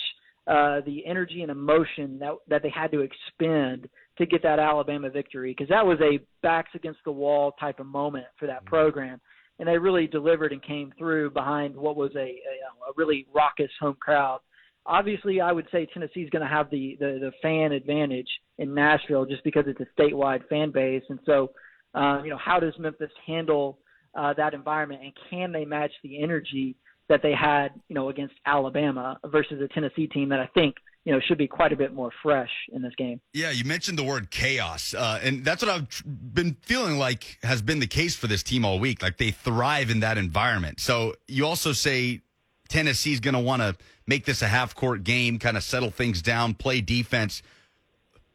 uh, 0.46 0.80
the 0.84 1.04
energy 1.06 1.42
and 1.42 1.50
emotion 1.50 2.18
that 2.18 2.32
that 2.48 2.62
they 2.62 2.70
had 2.70 2.90
to 2.92 3.00
expend 3.00 3.88
to 4.18 4.26
get 4.26 4.42
that 4.42 4.58
Alabama 4.58 5.10
victory 5.10 5.52
because 5.52 5.68
that 5.68 5.84
was 5.84 5.98
a 6.00 6.18
backs 6.42 6.70
against 6.74 7.00
the 7.04 7.12
wall 7.12 7.52
type 7.58 7.80
of 7.80 7.86
moment 7.86 8.26
for 8.38 8.46
that 8.46 8.64
program, 8.66 9.20
and 9.58 9.68
they 9.68 9.78
really 9.78 10.06
delivered 10.06 10.52
and 10.52 10.62
came 10.62 10.92
through 10.98 11.30
behind 11.30 11.74
what 11.74 11.96
was 11.96 12.10
a 12.16 12.18
a, 12.18 12.90
a 12.90 12.92
really 12.96 13.26
raucous 13.34 13.70
home 13.80 13.96
crowd. 14.00 14.40
Obviously, 14.86 15.40
I 15.40 15.52
would 15.52 15.66
say 15.72 15.86
Tennessee's 15.92 16.30
going 16.30 16.42
to 16.42 16.48
have 16.48 16.70
the, 16.70 16.96
the 17.00 17.18
the 17.20 17.32
fan 17.40 17.72
advantage 17.72 18.28
in 18.58 18.74
Nashville 18.74 19.24
just 19.24 19.42
because 19.44 19.64
it's 19.66 19.80
a 19.80 20.00
statewide 20.00 20.46
fan 20.48 20.70
base, 20.72 21.02
and 21.08 21.18
so 21.24 21.52
uh, 21.94 22.20
you 22.22 22.30
know 22.30 22.38
how 22.38 22.60
does 22.60 22.74
Memphis 22.78 23.10
handle 23.26 23.78
uh, 24.14 24.34
that 24.34 24.52
environment, 24.54 25.02
and 25.02 25.12
can 25.30 25.52
they 25.52 25.64
match 25.64 25.92
the 26.02 26.22
energy 26.22 26.76
that 27.08 27.22
they 27.22 27.32
had 27.32 27.68
you 27.88 27.94
know 27.94 28.08
against 28.08 28.34
Alabama 28.46 29.18
versus 29.26 29.60
a 29.62 29.68
Tennessee 29.72 30.06
team 30.06 30.28
that 30.28 30.40
I 30.40 30.48
think 30.54 30.74
you 31.04 31.12
know 31.12 31.20
should 31.20 31.38
be 31.38 31.48
quite 31.48 31.72
a 31.72 31.76
bit 31.76 31.94
more 31.94 32.10
fresh 32.22 32.50
in 32.72 32.82
this 32.82 32.94
game. 32.96 33.20
Yeah, 33.32 33.50
you 33.50 33.64
mentioned 33.64 33.98
the 33.98 34.04
word 34.04 34.30
chaos, 34.30 34.94
uh, 34.94 35.18
and 35.22 35.44
that's 35.44 35.62
what 35.62 35.70
I've 35.70 36.02
been 36.06 36.56
feeling 36.62 36.98
like 36.98 37.38
has 37.42 37.62
been 37.62 37.80
the 37.80 37.86
case 37.86 38.16
for 38.16 38.26
this 38.26 38.42
team 38.42 38.64
all 38.64 38.78
week. 38.78 39.02
Like 39.02 39.18
they 39.18 39.30
thrive 39.30 39.90
in 39.90 40.00
that 40.00 40.18
environment. 40.18 40.80
So 40.80 41.14
you 41.26 41.46
also 41.46 41.72
say 41.72 42.20
Tennessee's 42.68 43.20
going 43.20 43.34
to 43.34 43.40
want 43.40 43.62
to 43.62 43.76
make 44.06 44.24
this 44.24 44.42
a 44.42 44.48
half 44.48 44.74
court 44.74 45.04
game, 45.04 45.38
kind 45.38 45.56
of 45.56 45.62
settle 45.62 45.90
things 45.90 46.22
down, 46.22 46.54
play 46.54 46.80
defense. 46.80 47.42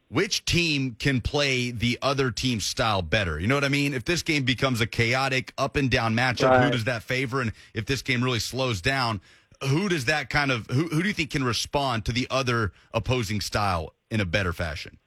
Which 0.08 0.44
team 0.44 0.96
can 0.98 1.20
play 1.20 1.70
the 1.70 1.96
other 2.02 2.32
team's 2.32 2.66
style 2.66 3.00
better? 3.00 3.38
You 3.38 3.46
know 3.46 3.54
what 3.54 3.62
I 3.62 3.68
mean? 3.68 3.94
If 3.94 4.04
this 4.04 4.24
game 4.24 4.42
becomes 4.42 4.80
a 4.80 4.86
chaotic 4.86 5.52
up 5.56 5.76
and 5.76 5.88
down 5.88 6.16
matchup, 6.16 6.64
who 6.64 6.70
does 6.70 6.84
that 6.84 7.04
favor? 7.04 7.40
And 7.40 7.52
if 7.74 7.86
this 7.86 8.02
game 8.02 8.22
really 8.22 8.40
slows 8.40 8.80
down, 8.80 9.20
who 9.62 9.88
does 9.88 10.06
that 10.06 10.28
kind 10.28 10.50
of 10.50 10.66
who, 10.66 10.88
who 10.88 11.02
do 11.02 11.08
you 11.08 11.14
think 11.14 11.30
can 11.30 11.44
respond 11.44 12.04
to 12.06 12.12
the 12.12 12.26
other 12.30 12.72
opposing 12.92 13.40
style 13.40 13.94
in 14.10 14.20
a 14.20 14.24
better 14.24 14.52
fashion? 14.52 14.98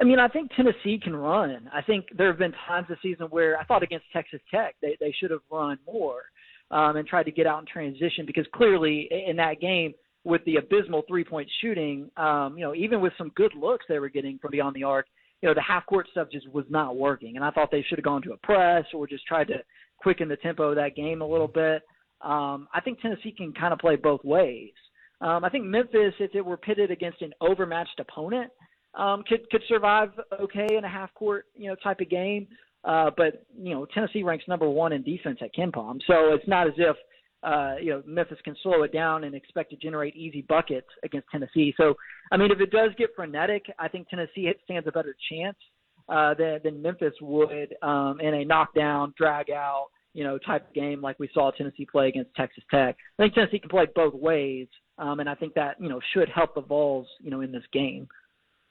I 0.00 0.04
mean, 0.04 0.18
I 0.18 0.28
think 0.28 0.50
Tennessee 0.56 0.98
can 1.02 1.14
run. 1.14 1.70
I 1.72 1.80
think 1.80 2.06
there 2.16 2.26
have 2.26 2.38
been 2.38 2.54
times 2.66 2.88
this 2.88 2.98
season 3.00 3.26
where 3.26 3.58
I 3.58 3.64
thought 3.64 3.82
against 3.82 4.06
Texas 4.12 4.40
Tech 4.50 4.74
they 4.82 4.96
they 5.00 5.14
should 5.18 5.30
have 5.30 5.40
run 5.50 5.78
more 5.86 6.22
um, 6.72 6.96
and 6.96 7.06
tried 7.06 7.24
to 7.24 7.30
get 7.30 7.46
out 7.46 7.60
in 7.60 7.66
transition 7.66 8.26
because 8.26 8.46
clearly 8.52 9.08
in 9.26 9.36
that 9.36 9.60
game 9.60 9.94
with 10.24 10.44
the 10.44 10.56
abysmal 10.56 11.02
three 11.08 11.24
point 11.24 11.48
shooting, 11.60 12.10
um, 12.16 12.56
you 12.56 12.64
know, 12.64 12.74
even 12.74 13.00
with 13.00 13.12
some 13.18 13.30
good 13.34 13.52
looks 13.54 13.84
they 13.88 13.98
were 13.98 14.08
getting 14.08 14.38
from 14.38 14.50
beyond 14.50 14.76
the 14.76 14.84
arc, 14.84 15.06
you 15.40 15.48
know, 15.48 15.54
the 15.54 15.62
half 15.62 15.84
court 15.86 16.06
stuff 16.10 16.28
just 16.30 16.48
was 16.52 16.64
not 16.70 16.96
working. 16.96 17.36
And 17.36 17.44
I 17.44 17.50
thought 17.50 17.70
they 17.70 17.84
should 17.88 17.98
have 17.98 18.04
gone 18.04 18.22
to 18.22 18.32
a 18.32 18.36
press 18.38 18.84
or 18.94 19.06
just 19.06 19.26
tried 19.26 19.48
to 19.48 19.56
quicken 19.98 20.28
the 20.28 20.36
tempo 20.36 20.70
of 20.70 20.76
that 20.76 20.94
game 20.94 21.22
a 21.22 21.26
little 21.26 21.48
bit. 21.48 21.82
Um, 22.20 22.68
I 22.72 22.80
think 22.84 23.00
Tennessee 23.00 23.34
can 23.36 23.52
kind 23.52 23.72
of 23.72 23.80
play 23.80 23.96
both 23.96 24.22
ways. 24.24 24.70
Um, 25.20 25.44
I 25.44 25.48
think 25.48 25.64
Memphis, 25.64 26.14
if 26.18 26.34
it 26.34 26.44
were 26.44 26.56
pitted 26.56 26.90
against 26.90 27.22
an 27.22 27.32
overmatched 27.40 27.98
opponent, 27.98 28.50
um, 28.94 29.22
could 29.26 29.48
could 29.50 29.62
survive 29.68 30.10
okay 30.40 30.66
in 30.76 30.84
a 30.84 30.88
half 30.88 31.14
court 31.14 31.46
you 31.56 31.68
know 31.68 31.76
type 31.76 32.00
of 32.00 32.10
game. 32.10 32.46
Uh, 32.84 33.10
but 33.16 33.46
you 33.56 33.74
know 33.74 33.86
Tennessee 33.94 34.22
ranks 34.22 34.44
number 34.48 34.68
one 34.68 34.92
in 34.92 35.02
defense 35.02 35.38
at 35.40 35.54
KenPom, 35.54 36.00
so 36.06 36.34
it's 36.34 36.46
not 36.46 36.66
as 36.66 36.74
if 36.76 36.96
uh, 37.42 37.74
you 37.80 37.90
know 37.90 38.02
Memphis 38.06 38.38
can 38.44 38.56
slow 38.62 38.82
it 38.82 38.92
down 38.92 39.24
and 39.24 39.34
expect 39.34 39.70
to 39.70 39.76
generate 39.76 40.14
easy 40.16 40.42
buckets 40.42 40.88
against 41.02 41.28
Tennessee. 41.30 41.74
So 41.76 41.94
I 42.30 42.36
mean, 42.36 42.50
if 42.50 42.60
it 42.60 42.70
does 42.70 42.90
get 42.96 43.10
frenetic, 43.16 43.66
I 43.78 43.88
think 43.88 44.08
Tennessee 44.08 44.52
stands 44.64 44.86
a 44.86 44.92
better 44.92 45.14
chance 45.30 45.56
uh, 46.08 46.34
than 46.34 46.60
than 46.64 46.82
Memphis 46.82 47.14
would 47.20 47.74
um, 47.82 48.20
in 48.20 48.34
a 48.34 48.44
knockdown, 48.44 49.14
drag 49.16 49.50
out 49.50 49.86
you 50.14 50.24
know 50.24 50.38
type 50.38 50.68
of 50.68 50.74
game 50.74 51.00
like 51.00 51.18
we 51.18 51.28
saw 51.32 51.50
Tennessee 51.50 51.86
play 51.90 52.08
against 52.08 52.34
Texas 52.34 52.64
Tech. 52.70 52.96
I 53.18 53.22
think 53.22 53.34
Tennessee 53.34 53.58
can 53.58 53.70
play 53.70 53.86
both 53.94 54.14
ways, 54.14 54.68
um, 54.98 55.20
and 55.20 55.28
I 55.28 55.34
think 55.34 55.54
that 55.54 55.80
you 55.80 55.88
know 55.88 56.00
should 56.12 56.28
help 56.28 56.54
the 56.54 56.60
Vols 56.60 57.06
you 57.20 57.30
know 57.30 57.40
in 57.40 57.52
this 57.52 57.64
game. 57.72 58.08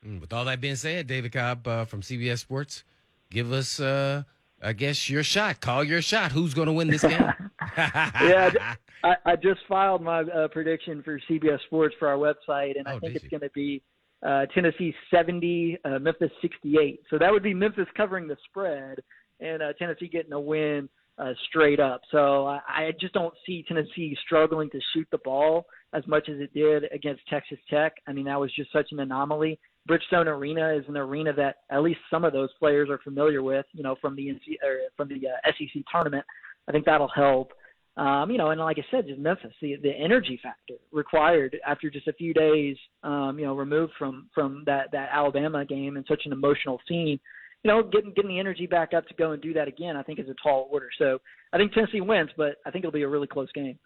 Mm, 0.05 0.21
With 0.21 0.33
all 0.33 0.45
that 0.45 0.61
being 0.61 0.75
said, 0.75 1.07
David 1.07 1.31
Cobb 1.31 1.67
uh, 1.67 1.85
from 1.85 2.01
CBS 2.01 2.39
Sports, 2.39 2.83
give 3.29 3.51
us, 3.51 3.79
uh, 3.79 4.23
I 4.61 4.73
guess, 4.73 5.09
your 5.09 5.23
shot. 5.23 5.61
Call 5.61 5.83
your 5.83 6.01
shot. 6.01 6.31
Who's 6.31 6.53
going 6.53 6.67
to 6.67 6.73
win 6.73 6.87
this 6.87 7.03
game? 7.03 7.33
yeah, 7.77 8.51
I, 9.03 9.15
I 9.25 9.35
just 9.35 9.61
filed 9.67 10.01
my 10.01 10.21
uh, 10.21 10.47
prediction 10.49 11.01
for 11.03 11.19
CBS 11.29 11.59
Sports 11.65 11.95
for 11.99 12.07
our 12.07 12.17
website, 12.17 12.77
and 12.77 12.87
I 12.87 12.93
Oh, 12.93 12.99
think 12.99 13.15
it's 13.15 13.27
going 13.29 13.41
to 13.41 13.49
be 13.53 13.81
uh, 14.23 14.45
Tennessee 14.53 14.93
70, 15.09 15.77
uh, 15.85 15.99
Memphis 15.99 16.31
68. 16.41 17.01
So 17.09 17.17
that 17.17 17.31
would 17.31 17.43
be 17.43 17.53
Memphis 17.53 17.87
covering 17.97 18.27
the 18.27 18.37
spread 18.45 18.99
and 19.39 19.63
uh, 19.63 19.73
Tennessee 19.73 20.07
getting 20.07 20.33
a 20.33 20.39
win 20.39 20.87
uh, 21.17 21.33
straight 21.49 21.79
up. 21.79 22.01
So 22.11 22.45
I, 22.45 22.59
I 22.67 22.91
just 22.99 23.13
don't 23.13 23.33
see 23.45 23.63
Tennessee 23.67 24.15
struggling 24.25 24.69
to 24.71 24.79
shoot 24.93 25.07
the 25.11 25.17
ball 25.19 25.65
as 25.93 26.05
much 26.07 26.29
as 26.29 26.39
it 26.39 26.53
did 26.53 26.83
against 26.93 27.21
Texas 27.27 27.57
Tech. 27.69 27.93
I 28.07 28.13
mean, 28.13 28.25
that 28.25 28.39
was 28.39 28.53
just 28.55 28.71
such 28.71 28.91
an 28.91 28.99
anomaly. 28.99 29.59
Bridgestone 29.89 30.27
Arena 30.27 30.73
is 30.75 30.85
an 30.87 30.95
arena 30.97 31.33
that 31.33 31.57
at 31.71 31.81
least 31.81 31.99
some 32.09 32.23
of 32.23 32.33
those 32.33 32.49
players 32.59 32.89
are 32.89 32.99
familiar 32.99 33.41
with, 33.41 33.65
you 33.73 33.81
know, 33.83 33.95
from 33.99 34.15
the 34.15 34.27
NC 34.27 34.57
or 34.63 34.77
from 34.95 35.07
the 35.09 35.27
uh, 35.27 35.51
SEC 35.57 35.81
tournament. 35.91 36.23
I 36.67 36.71
think 36.71 36.85
that'll 36.85 37.07
help. 37.07 37.53
Um, 37.97 38.31
you 38.31 38.37
know, 38.37 38.51
and 38.51 38.61
like 38.61 38.77
I 38.79 38.85
said, 38.89 39.07
just 39.07 39.19
Memphis, 39.19 39.51
the 39.61 39.75
the 39.75 39.91
energy 39.91 40.39
factor 40.41 40.75
required 40.91 41.57
after 41.67 41.89
just 41.89 42.07
a 42.07 42.13
few 42.13 42.33
days, 42.33 42.77
um, 43.03 43.37
you 43.37 43.45
know, 43.45 43.53
removed 43.53 43.93
from 43.99 44.29
from 44.33 44.63
that 44.65 44.91
that 44.93 45.09
Alabama 45.11 45.65
game 45.65 45.97
and 45.97 46.05
such 46.07 46.21
an 46.25 46.31
emotional 46.31 46.79
scene. 46.87 47.19
You 47.63 47.67
know, 47.67 47.83
getting 47.83 48.13
getting 48.13 48.31
the 48.31 48.39
energy 48.39 48.65
back 48.65 48.93
up 48.93 49.07
to 49.07 49.13
go 49.15 49.31
and 49.33 49.41
do 49.41 49.53
that 49.53 49.67
again, 49.67 49.97
I 49.97 50.03
think 50.03 50.19
is 50.19 50.29
a 50.29 50.35
tall 50.41 50.69
order. 50.71 50.89
So 50.97 51.19
I 51.51 51.57
think 51.57 51.73
Tennessee 51.73 52.01
wins, 52.01 52.29
but 52.37 52.55
I 52.65 52.71
think 52.71 52.85
it'll 52.85 52.93
be 52.93 53.03
a 53.03 53.09
really 53.09 53.27
close 53.27 53.51
game. 53.51 53.77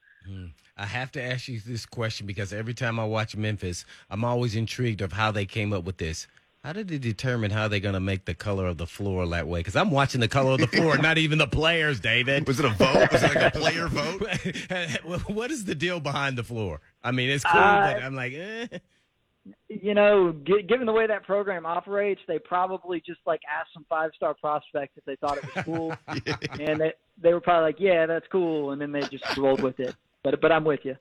I 0.78 0.86
have 0.86 1.12
to 1.14 1.22
ask 1.22 1.48
you 1.48 1.60
this 1.60 1.86
question 1.86 2.28
because 2.28 2.52
every 2.54 2.74
time 2.74 3.00
I 3.00 3.06
watch 3.06 3.36
Memphis, 3.36 3.86
I'm 4.10 4.24
always 4.24 4.56
intrigued 4.56 5.02
of 5.02 5.14
how 5.14 5.32
they 5.32 5.46
came 5.46 5.74
up 5.74 5.84
with 5.84 5.98
this. 5.98 6.28
How 6.66 6.74
did 6.74 6.88
they 6.88 6.98
determine 6.98 7.52
how 7.52 7.68
they're 7.68 7.80
going 7.80 7.94
to 7.94 8.00
make 8.00 8.26
the 8.26 8.34
color 8.34 8.66
of 8.66 8.80
the 8.80 8.88
floor 8.88 9.28
that 9.28 9.48
way? 9.48 9.60
Because 9.60 9.76
I'm 9.76 9.92
watching 9.92 10.20
the 10.20 10.28
color 10.28 10.54
of 10.54 10.62
the 10.62 10.66
floor, 10.68 10.98
not 10.98 11.20
even 11.20 11.38
the 11.38 11.46
players, 11.46 12.00
David. 12.00 12.48
Was 12.48 12.60
it 12.60 12.66
a 12.66 12.70
vote? 12.70 13.12
Was 13.12 13.22
it 13.22 13.36
like 13.36 13.54
a 13.54 13.60
player 13.60 13.88
vote? 13.88 14.24
what 15.28 15.52
is 15.52 15.66
the 15.66 15.76
deal 15.76 16.00
behind 16.00 16.40
the 16.40 16.44
floor? 16.44 16.82
I 17.04 17.12
mean, 17.12 17.30
it's 17.30 17.44
cool, 17.44 17.62
Uh, 17.62 17.94
but 17.94 18.02
I'm 18.02 18.16
like, 18.16 18.34
eh. 18.34 18.66
you 19.70 19.94
know, 19.94 20.32
g- 20.44 20.64
given 20.68 20.88
the 20.88 20.92
way 20.92 21.06
that 21.06 21.24
program 21.24 21.68
operates, 21.68 22.22
they 22.28 22.40
probably 22.40 23.00
just 23.06 23.20
like 23.28 23.42
asked 23.48 23.70
some 23.72 23.86
five 23.88 24.10
star 24.16 24.34
prospects 24.34 24.94
if 24.98 25.06
they 25.06 25.18
thought 25.18 25.38
it 25.38 25.44
was 25.56 25.66
cool, 25.66 25.96
and 26.60 26.82
they 26.82 26.94
they 27.22 27.32
were 27.36 27.42
probably 27.42 27.68
like, 27.68 27.80
yeah, 27.80 28.08
that's 28.08 28.26
cool, 28.32 28.72
and 28.72 28.82
then 28.82 28.92
they 28.92 29.02
just 29.02 29.38
rolled 29.38 29.62
with 29.62 29.80
it. 29.80 29.96
But 30.24 30.42
but 30.42 30.52
I'm 30.52 30.64
with 30.64 30.80
you. 30.84 30.96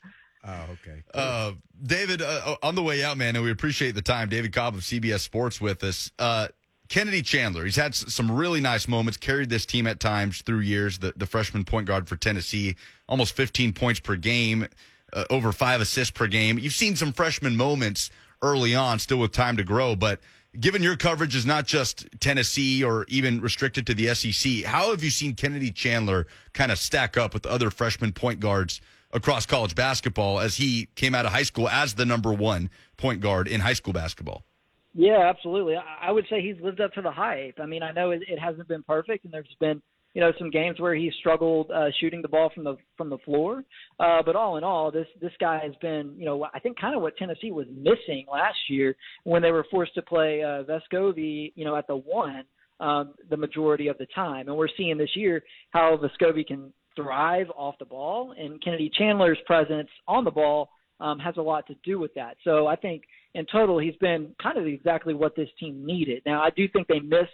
Oh, 0.47 0.67
okay. 0.73 1.03
Uh, 1.13 1.53
David, 1.83 2.21
uh, 2.21 2.57
on 2.63 2.75
the 2.75 2.83
way 2.83 3.03
out, 3.03 3.17
man, 3.17 3.35
and 3.35 3.45
we 3.45 3.51
appreciate 3.51 3.95
the 3.95 4.03
time. 4.03 4.29
David 4.29 4.53
Cobb 4.53 4.75
of 4.75 4.81
CBS 4.81 5.21
Sports 5.21 5.61
with 5.61 5.83
us. 5.83 6.11
Uh, 6.19 6.49
Kennedy 6.89 7.23
Chandler, 7.23 7.65
he's 7.65 7.77
had 7.77 7.95
some 7.95 8.31
really 8.31 8.61
nice 8.61 8.87
moments, 8.87 9.17
carried 9.17 9.49
this 9.49 9.65
team 9.65 9.87
at 9.87 10.01
times 10.01 10.43
through 10.43 10.61
years, 10.61 10.99
the, 10.99 11.15
the 11.17 11.27
freshman 11.27 11.65
point 11.65 11.87
guard 11.87 12.09
for 12.09 12.17
Tennessee, 12.17 12.77
almost 13.09 13.35
15 13.35 13.73
points 13.73 14.01
per 14.01 14.17
game, 14.17 14.69
uh, 15.15 15.25
over 15.31 15.51
five 15.51 15.81
assists 15.81 16.11
per 16.11 16.27
game. 16.27 16.59
You've 16.59 16.75
seen 16.75 16.95
some 16.95 17.13
freshman 17.13 17.57
moments 17.57 18.11
early 18.43 18.75
on, 18.75 18.99
still 18.99 19.19
with 19.19 19.33
time 19.33 19.57
to 19.57 19.65
grow, 19.65 19.97
but 19.97 20.21
given 20.61 20.83
your 20.83 20.97
coverage 20.97 21.35
is 21.35 21.47
not 21.47 21.67
just 21.67 22.07
Tennessee 22.21 22.85
or 22.85 23.07
even 23.09 23.41
restricted 23.41 23.87
to 23.87 23.95
the 23.95 24.15
SEC, 24.15 24.65
how 24.65 24.91
have 24.91 25.03
you 25.03 25.11
seen 25.11 25.35
Kennedy 25.35 25.71
Chandler 25.71 26.27
kind 26.53 26.71
of 26.71 26.79
stack 26.79 27.17
up 27.17 27.33
with 27.33 27.47
other 27.47 27.71
freshman 27.71 28.13
point 28.13 28.41
guards 28.41 28.83
across 29.15 29.47
college 29.47 29.75
basketball 29.75 30.41
as 30.41 30.57
he 30.57 30.89
came 30.97 31.15
out 31.15 31.25
of 31.25 31.33
high 31.33 31.45
school 31.45 31.69
as 31.69 31.95
the 31.95 32.05
number 32.05 32.33
one 32.33 32.69
point 32.97 33.21
guard 33.21 33.49
in 33.49 33.61
high 33.61 33.73
school 33.73 33.93
basketball? 33.93 34.45
Yeah, 34.93 35.29
absolutely. 35.29 35.77
I 35.77 36.13
would 36.13 36.27
say 36.31 36.41
he's 36.41 36.61
lived 36.63 36.81
up 36.81 36.93
to 36.93 37.03
the 37.03 37.11
hype. 37.11 37.59
I 37.61 37.67
mean, 37.67 37.83
I 37.83 37.91
know 37.93 38.11
it, 38.11 38.23
it 38.29 38.39
hasn't 38.39 38.69
been 38.69 38.83
perfect, 38.83 39.25
and 39.25 39.33
there's 39.33 39.47
been 39.59 39.81
you 40.15 40.21
know 40.21 40.33
some 40.39 40.51
games 40.51 40.79
where 40.79 40.95
he's 40.95 41.13
struggled 41.19 41.71
uh, 41.73 41.89
shooting 42.01 42.23
the 42.23 42.29
ball 42.29 42.51
from 42.55 42.63
the 42.63 42.77
from 42.97 43.11
the 43.11 43.19
floor. 43.19 43.65
Uh, 43.99 44.23
but 44.25 44.37
all 44.37 44.57
in 44.57 44.63
all, 44.63 44.93
this 44.93 45.09
this 45.21 45.33
guy 45.41 45.59
has 45.61 45.75
been 45.81 46.15
you 46.17 46.25
know 46.25 46.47
I 46.55 46.61
think 46.61 46.79
kind 46.79 46.95
of 46.95 47.03
what 47.03 47.17
Tennessee 47.17 47.51
was 47.51 47.67
missing 47.77 48.27
last 48.31 48.59
year 48.69 48.95
when 49.25 49.43
they 49.43 49.51
were 49.51 49.67
forced 49.71 49.95
to 49.95 50.03
play 50.03 50.43
uh, 50.45 50.63
Vescovi 50.63 51.53
you 51.57 51.65
know 51.65 51.75
at 51.75 51.89
the 51.89 51.97
one 51.97 52.45
um, 52.79 53.15
the 53.31 53.37
majority 53.37 53.89
of 53.89 53.99
the 53.99 54.07
time, 54.15 54.47
and 54.47 54.57
we're 54.57 54.69
seeing 54.77 54.97
this 54.97 55.17
year 55.17 55.43
how 55.71 55.99
Vescovi 56.01 56.47
can 56.47 56.73
thrive 56.97 57.49
off 57.57 57.77
the 57.79 57.85
ball, 57.85 58.35
and 58.39 58.63
Kennedy 58.63 58.91
Chandler's 58.97 59.39
presence 59.47 59.89
on 60.07 60.25
the 60.25 60.31
ball 60.31 60.71
um, 61.01 61.19
has 61.19 61.37
a 61.37 61.43
lot 61.43 61.67
to 61.67 61.75
do 61.85 61.99
with 61.99 62.15
that. 62.15 62.37
So 62.45 62.67
I 62.67 62.77
think 62.77 63.03
in 63.35 63.47
total 63.51 63.79
he's 63.79 63.97
been 63.97 64.35
kind 64.43 64.59
of 64.59 64.67
exactly 64.67 65.15
what 65.15 65.35
this 65.35 65.49
team 65.59 65.85
needed. 65.85 66.23
Now 66.25 66.43
I 66.43 66.51
do 66.51 66.69
think 66.69 66.87
they 66.87 67.01
miss 67.01 67.29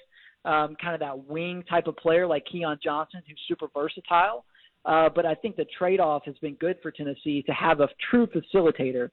um, 0.44 0.76
kind 0.80 0.94
of 0.94 1.00
that 1.00 1.28
wing 1.28 1.62
type 1.68 1.86
of 1.86 1.96
player 1.96 2.26
like 2.26 2.44
Keon 2.50 2.78
Johnson, 2.82 3.22
who's 3.26 3.38
super 3.46 3.66
versatile. 3.74 4.44
Uh, 4.86 5.10
but 5.14 5.26
I 5.26 5.34
think 5.34 5.56
the 5.56 5.66
trade-off 5.78 6.22
has 6.24 6.34
been 6.38 6.54
good 6.54 6.76
for 6.80 6.90
Tennessee 6.90 7.42
to 7.42 7.52
have 7.52 7.80
a 7.80 7.88
true 8.10 8.26
facilitator. 8.26 9.10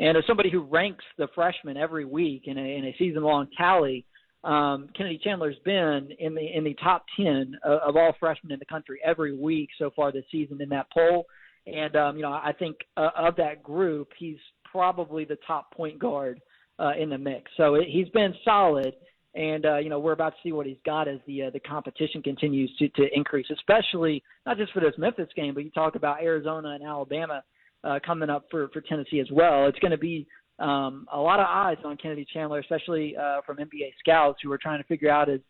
And 0.00 0.18
as 0.18 0.24
somebody 0.26 0.50
who 0.50 0.62
ranks 0.62 1.04
the 1.18 1.28
freshmen 1.36 1.76
every 1.76 2.04
week 2.04 2.42
in 2.46 2.58
a, 2.58 2.76
in 2.78 2.84
a 2.86 2.96
season-long 2.98 3.46
tally, 3.56 4.04
um, 4.44 4.88
Kennedy 4.96 5.18
Chandler's 5.22 5.56
been 5.64 6.10
in 6.18 6.34
the 6.34 6.56
in 6.56 6.64
the 6.64 6.74
top 6.74 7.04
ten 7.16 7.56
of, 7.64 7.80
of 7.80 7.96
all 7.96 8.14
freshmen 8.20 8.52
in 8.52 8.58
the 8.58 8.66
country 8.66 9.00
every 9.04 9.34
week 9.36 9.70
so 9.78 9.90
far 9.96 10.12
this 10.12 10.24
season 10.30 10.60
in 10.60 10.68
that 10.68 10.86
poll. 10.92 11.26
And 11.66 11.96
um, 11.96 12.16
you 12.16 12.22
know, 12.22 12.32
I 12.32 12.52
think 12.58 12.76
uh, 12.96 13.10
of 13.16 13.36
that 13.36 13.62
group, 13.62 14.08
he's 14.18 14.36
probably 14.70 15.24
the 15.24 15.38
top 15.46 15.72
point 15.72 15.98
guard 15.98 16.40
uh, 16.78 16.92
in 16.98 17.08
the 17.08 17.16
mix. 17.16 17.50
So 17.56 17.76
it, 17.76 17.86
he's 17.88 18.08
been 18.10 18.34
solid, 18.44 18.92
and 19.34 19.64
uh, 19.64 19.78
you 19.78 19.88
know, 19.88 19.98
we're 19.98 20.12
about 20.12 20.30
to 20.30 20.36
see 20.42 20.52
what 20.52 20.66
he's 20.66 20.76
got 20.84 21.08
as 21.08 21.20
the 21.26 21.44
uh, 21.44 21.50
the 21.50 21.60
competition 21.60 22.22
continues 22.22 22.70
to 22.78 22.88
to 22.90 23.08
increase, 23.14 23.46
especially 23.50 24.22
not 24.44 24.58
just 24.58 24.72
for 24.72 24.80
this 24.80 24.94
Memphis 24.98 25.28
game, 25.34 25.54
but 25.54 25.64
you 25.64 25.70
talk 25.70 25.94
about 25.94 26.22
Arizona 26.22 26.70
and 26.70 26.84
Alabama 26.84 27.42
uh, 27.82 27.98
coming 28.04 28.28
up 28.28 28.44
for 28.50 28.68
for 28.68 28.82
Tennessee 28.82 29.20
as 29.20 29.30
well. 29.32 29.66
It's 29.68 29.78
going 29.78 29.92
to 29.92 29.98
be 29.98 30.26
um, 30.58 31.06
a 31.12 31.18
lot 31.18 31.40
of 31.40 31.46
eyes 31.48 31.78
on 31.84 31.96
Kennedy 31.96 32.26
Chandler, 32.32 32.60
especially 32.60 33.16
uh, 33.16 33.40
from 33.44 33.56
NBA 33.56 33.92
scouts 33.98 34.38
who 34.42 34.52
are 34.52 34.58
trying 34.58 34.80
to 34.80 34.86
figure 34.86 35.10
out 35.10 35.28
is 35.28 35.40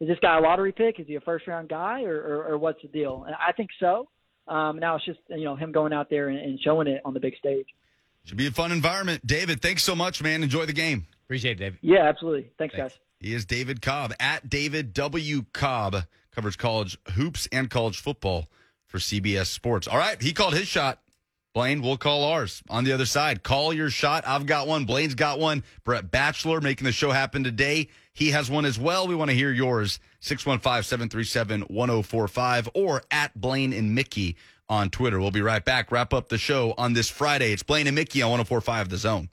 is 0.00 0.08
this 0.08 0.18
guy 0.20 0.38
a 0.38 0.40
lottery 0.40 0.72
pick? 0.72 0.98
Is 0.98 1.06
he 1.06 1.14
a 1.14 1.20
first 1.20 1.46
round 1.46 1.68
guy, 1.68 2.02
or, 2.02 2.16
or, 2.16 2.44
or 2.52 2.58
what's 2.58 2.82
the 2.82 2.88
deal? 2.88 3.24
And 3.26 3.34
I 3.36 3.52
think 3.52 3.70
so. 3.78 4.08
Um, 4.48 4.78
now 4.78 4.96
it's 4.96 5.04
just 5.04 5.20
you 5.30 5.44
know 5.44 5.56
him 5.56 5.72
going 5.72 5.92
out 5.92 6.10
there 6.10 6.28
and, 6.28 6.38
and 6.38 6.60
showing 6.60 6.86
it 6.86 7.00
on 7.04 7.14
the 7.14 7.20
big 7.20 7.36
stage. 7.36 7.66
Should 8.24 8.38
be 8.38 8.46
a 8.46 8.50
fun 8.50 8.72
environment. 8.72 9.26
David, 9.26 9.60
thanks 9.60 9.82
so 9.82 9.94
much, 9.94 10.22
man. 10.22 10.42
Enjoy 10.42 10.64
the 10.64 10.72
game. 10.72 11.06
Appreciate 11.26 11.52
it, 11.52 11.64
David. 11.64 11.78
Yeah, 11.82 12.04
absolutely. 12.08 12.50
Thanks, 12.58 12.74
Thanks. 12.74 12.94
guys. 12.94 13.00
He 13.20 13.34
is 13.34 13.44
David 13.44 13.80
Cobb 13.82 14.12
at 14.18 14.48
David 14.48 14.92
W. 14.94 15.44
Cobb. 15.52 16.04
Covers 16.34 16.56
college 16.56 16.98
hoops 17.12 17.46
and 17.52 17.70
college 17.70 18.00
football 18.00 18.48
for 18.86 18.98
CBS 18.98 19.46
Sports. 19.46 19.86
All 19.86 19.98
right, 19.98 20.20
he 20.20 20.32
called 20.32 20.54
his 20.54 20.66
shot. 20.66 21.00
Blaine, 21.54 21.82
we'll 21.82 21.96
call 21.96 22.24
ours 22.24 22.64
on 22.68 22.82
the 22.82 22.92
other 22.92 23.06
side. 23.06 23.44
Call 23.44 23.72
your 23.72 23.88
shot. 23.88 24.24
I've 24.26 24.44
got 24.44 24.66
one. 24.66 24.86
Blaine's 24.86 25.14
got 25.14 25.38
one. 25.38 25.62
Brett 25.84 26.10
Batchelor 26.10 26.60
making 26.60 26.84
the 26.84 26.90
show 26.90 27.12
happen 27.12 27.44
today. 27.44 27.88
He 28.12 28.32
has 28.32 28.50
one 28.50 28.64
as 28.64 28.76
well. 28.76 29.06
We 29.06 29.14
want 29.14 29.30
to 29.30 29.36
hear 29.36 29.52
yours. 29.52 30.00
615 30.18 30.82
737 30.82 31.60
1045 31.62 32.68
or 32.74 33.02
at 33.12 33.40
Blaine 33.40 33.72
and 33.72 33.94
Mickey 33.94 34.36
on 34.68 34.90
Twitter. 34.90 35.20
We'll 35.20 35.30
be 35.30 35.42
right 35.42 35.64
back. 35.64 35.92
Wrap 35.92 36.12
up 36.12 36.28
the 36.28 36.38
show 36.38 36.74
on 36.76 36.92
this 36.92 37.08
Friday. 37.08 37.52
It's 37.52 37.62
Blaine 37.62 37.86
and 37.86 37.94
Mickey 37.94 38.20
on 38.20 38.30
1045 38.30 38.88
The 38.88 38.96
Zone. 38.96 39.28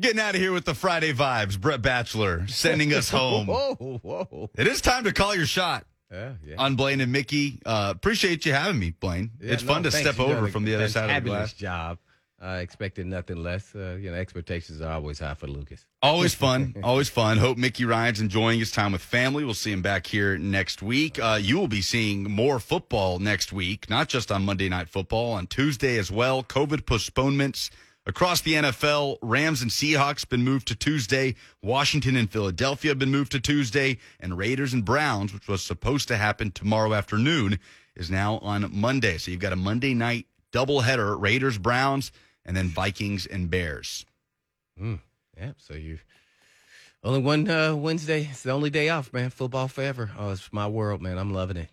Getting 0.00 0.20
out 0.20 0.34
of 0.34 0.40
here 0.40 0.52
with 0.52 0.64
the 0.64 0.74
Friday 0.74 1.12
vibes. 1.12 1.58
Brett 1.60 1.82
Batchelor 1.82 2.46
sending 2.48 2.92
us 2.94 3.08
home. 3.10 3.46
Whoa, 3.46 3.74
whoa. 4.02 4.50
It 4.56 4.66
is 4.66 4.80
time 4.80 5.04
to 5.04 5.12
call 5.12 5.34
your 5.34 5.46
shot 5.46 5.84
Yeah, 6.12 6.32
yeah. 6.44 6.56
on 6.58 6.76
Blaine 6.76 7.00
and 7.00 7.10
Mickey. 7.12 7.60
Uh, 7.66 7.92
appreciate 7.94 8.46
you 8.46 8.52
having 8.52 8.78
me, 8.78 8.90
Blaine. 9.00 9.30
Yeah, 9.40 9.52
it's 9.54 9.62
no, 9.64 9.72
fun 9.72 9.82
to 9.84 9.90
thanks. 9.90 10.08
step 10.08 10.18
You've 10.18 10.36
over 10.36 10.48
from 10.48 10.64
the 10.64 10.74
other 10.74 10.88
side 10.88 11.10
of 11.10 11.24
the 11.24 11.30
glass. 11.30 11.52
job. 11.52 11.98
I 12.40 12.58
expected 12.58 13.04
nothing 13.06 13.42
less. 13.42 13.74
Uh, 13.74 13.98
you 14.00 14.12
know, 14.12 14.16
expectations 14.16 14.80
are 14.80 14.92
always 14.92 15.18
high 15.18 15.34
for 15.34 15.48
Lucas. 15.48 15.84
Always 16.00 16.34
fun. 16.44 16.76
always 16.84 17.08
fun. 17.08 17.36
Hope 17.36 17.58
Mickey 17.58 17.84
Ryan's 17.84 18.20
enjoying 18.20 18.60
his 18.60 18.70
time 18.70 18.92
with 18.92 19.02
family. 19.02 19.44
We'll 19.44 19.54
see 19.54 19.72
him 19.72 19.82
back 19.82 20.06
here 20.06 20.38
next 20.38 20.80
week. 20.80 21.18
Uh, 21.18 21.36
you 21.42 21.58
will 21.58 21.66
be 21.66 21.82
seeing 21.82 22.30
more 22.30 22.60
football 22.60 23.18
next 23.18 23.52
week, 23.52 23.90
not 23.90 24.08
just 24.08 24.30
on 24.30 24.44
Monday 24.44 24.68
Night 24.68 24.88
Football, 24.88 25.32
on 25.32 25.48
Tuesday 25.48 25.98
as 25.98 26.12
well. 26.12 26.44
COVID 26.44 26.86
postponements 26.86 27.72
across 28.08 28.40
the 28.40 28.54
NFL. 28.54 29.18
Rams 29.22 29.62
and 29.62 29.70
Seahawks 29.70 30.28
been 30.28 30.42
moved 30.42 30.66
to 30.68 30.74
Tuesday. 30.74 31.36
Washington 31.62 32.16
and 32.16 32.28
Philadelphia 32.28 32.90
have 32.90 32.98
been 32.98 33.10
moved 33.10 33.30
to 33.32 33.40
Tuesday. 33.40 33.98
And 34.18 34.36
Raiders 34.36 34.72
and 34.72 34.84
Browns, 34.84 35.32
which 35.32 35.46
was 35.46 35.62
supposed 35.62 36.08
to 36.08 36.16
happen 36.16 36.50
tomorrow 36.50 36.94
afternoon, 36.94 37.60
is 37.94 38.10
now 38.10 38.38
on 38.38 38.68
Monday. 38.74 39.18
So 39.18 39.30
you've 39.30 39.40
got 39.40 39.52
a 39.52 39.56
Monday 39.56 39.94
night 39.94 40.26
doubleheader 40.52 41.20
Raiders, 41.20 41.58
Browns, 41.58 42.10
and 42.44 42.56
then 42.56 42.68
Vikings 42.68 43.26
and 43.26 43.50
Bears. 43.50 44.06
Mm, 44.80 45.00
yeah, 45.36 45.52
so 45.58 45.74
you 45.74 45.98
only 47.04 47.20
one 47.20 47.48
uh, 47.48 47.76
Wednesday. 47.76 48.28
It's 48.30 48.42
the 48.42 48.50
only 48.50 48.70
day 48.70 48.88
off, 48.88 49.12
man. 49.12 49.30
Football 49.30 49.68
forever. 49.68 50.10
Oh, 50.18 50.30
it's 50.30 50.52
my 50.52 50.66
world, 50.66 51.02
man. 51.02 51.18
I'm 51.18 51.32
loving 51.32 51.58
it. 51.58 51.68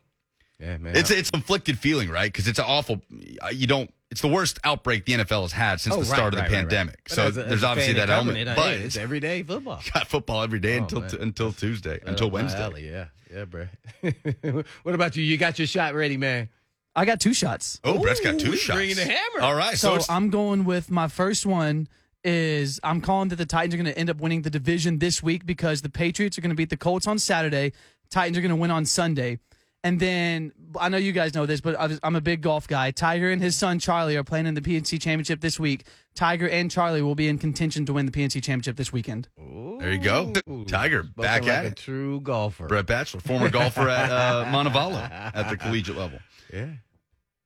Yeah, 0.60 0.78
man. 0.78 0.96
It's 0.96 1.12
it's 1.12 1.32
conflicted 1.32 1.78
feeling, 1.80 2.10
right? 2.10 2.32
Because 2.32 2.48
it's 2.48 2.60
an 2.60 2.66
awful. 2.68 3.02
You 3.10 3.68
don't. 3.68 3.92
It's 4.12 4.22
the 4.22 4.28
worst 4.30 4.60
outbreak 4.64 5.06
the 5.06 5.14
NFL 5.14 5.42
has 5.42 5.52
had 5.52 5.82
since 5.82 5.94
Oh, 5.96 6.00
the 6.02 6.10
right, 6.10 6.16
start 6.16 6.34
of 6.34 6.38
the 6.38 6.44
right, 6.44 6.52
right, 6.52 6.58
right. 6.58 6.70
pandemic. 6.70 7.10
So 7.10 7.24
as 7.28 7.38
a- 7.38 7.42
as 7.42 7.48
there's 7.50 7.64
obviously 7.64 7.94
that 7.96 8.10
element, 8.10 8.38
it, 8.38 8.56
but 8.56 8.74
it's 8.76 8.96
everyday 8.96 9.44
football. 9.44 9.82
got 9.94 10.08
football 10.08 10.44
every 10.44 10.60
day 10.60 10.76
Oh, 10.80 10.84
until 10.84 11.02
man. 11.02 11.12
until 11.20 11.52
Tuesday, 11.52 11.96
Uh, 12.06 12.10
until 12.12 12.30
Wednesday. 12.32 12.62
alley, 12.62 12.88
Yeah, 12.90 13.06
yeah, 13.34 13.46
bro. 13.46 13.68
what 14.84 14.96
about 14.96 15.16
you? 15.18 15.24
You 15.24 15.38
got 15.38 15.60
your 15.60 15.68
shot 15.68 15.94
ready, 15.96 16.18
man. 16.18 16.50
I 16.96 17.04
got 17.04 17.20
two 17.20 17.34
shots. 17.34 17.82
Oh, 17.84 18.00
Brett's 18.00 18.22
got 18.22 18.40
two 18.40 18.54
Ooh, 18.54 18.56
shots. 18.56 18.78
bringing 18.78 18.96
the 18.96 19.04
hammer. 19.04 19.42
All 19.42 19.56
right, 19.56 19.78
so, 19.78 19.98
So 20.00 20.14
I'm 20.14 20.30
going 20.30 20.64
with 20.64 20.90
my 20.90 21.10
first 21.10 21.46
one 21.46 21.90
is 22.24 22.80
I'm 22.84 23.02
calling 23.02 23.28
that 23.30 23.36
the 23.36 23.46
Titans 23.46 23.74
are 23.74 23.78
going 23.78 23.92
to 23.94 23.98
end 24.00 24.10
up 24.10 24.18
winning 24.22 24.44
the 24.44 24.50
division 24.50 25.00
this 25.00 25.22
week 25.22 25.46
because 25.46 25.82
the 25.82 25.90
Patriots 25.90 26.38
are 26.38 26.42
going 26.42 26.50
to 26.52 26.56
beat 26.56 26.70
the 26.70 26.78
Colts 26.78 27.06
on 27.06 27.20
Saturday. 27.20 27.74
Titans 28.10 28.38
are 28.38 28.42
going 28.42 28.50
to 28.52 28.56
win 28.56 28.72
on 28.72 28.86
Sunday. 28.86 29.40
And 29.86 30.00
then 30.00 30.52
I 30.80 30.90
know 30.90 30.98
you 30.98 31.12
guys 31.12 31.36
know 31.36 31.46
this, 31.46 31.62
but 31.62 31.76
I 31.76 31.86
was- 31.86 32.00
I'm 32.02 32.16
a 32.16 32.22
big 32.22 32.42
golf 32.42 32.68
guy. 32.68 32.90
Tiger 32.90 33.30
and 33.32 33.40
his 33.40 33.56
son 33.56 33.78
Charlie 33.78 34.18
are 34.18 34.24
playing 34.24 34.48
in 34.48 34.56
the 34.56 34.62
PNC 34.62 34.98
Championship 35.00 35.42
this 35.42 35.60
week. 35.60 35.86
Tiger 36.16 36.50
and 36.50 36.72
Charlie 36.72 37.04
will 37.04 37.14
be 37.14 37.28
in 37.28 37.38
contention 37.38 37.86
to 37.86 37.94
win 37.94 38.08
the 38.08 38.12
PNC 38.12 38.42
Championship 38.42 38.78
this 38.78 38.92
weekend. 38.92 39.28
There 39.38 39.92
you 39.94 40.00
go. 40.00 40.34
Tiger, 40.68 41.04
spoken 41.04 41.14
back 41.24 41.44
like 41.44 41.52
at 41.52 41.66
a 41.66 41.68
it. 41.68 41.76
true 41.78 42.20
golfer. 42.22 42.66
Brett 42.66 42.88
Batchelor, 42.88 43.22
former 43.22 43.50
golfer 43.50 43.88
at 43.88 44.12
uh, 44.12 44.46
Montevallo 44.52 45.08
at 45.36 45.50
the 45.50 45.56
collegiate 45.58 45.98
level. 45.98 46.18
Yeah. 46.52 46.66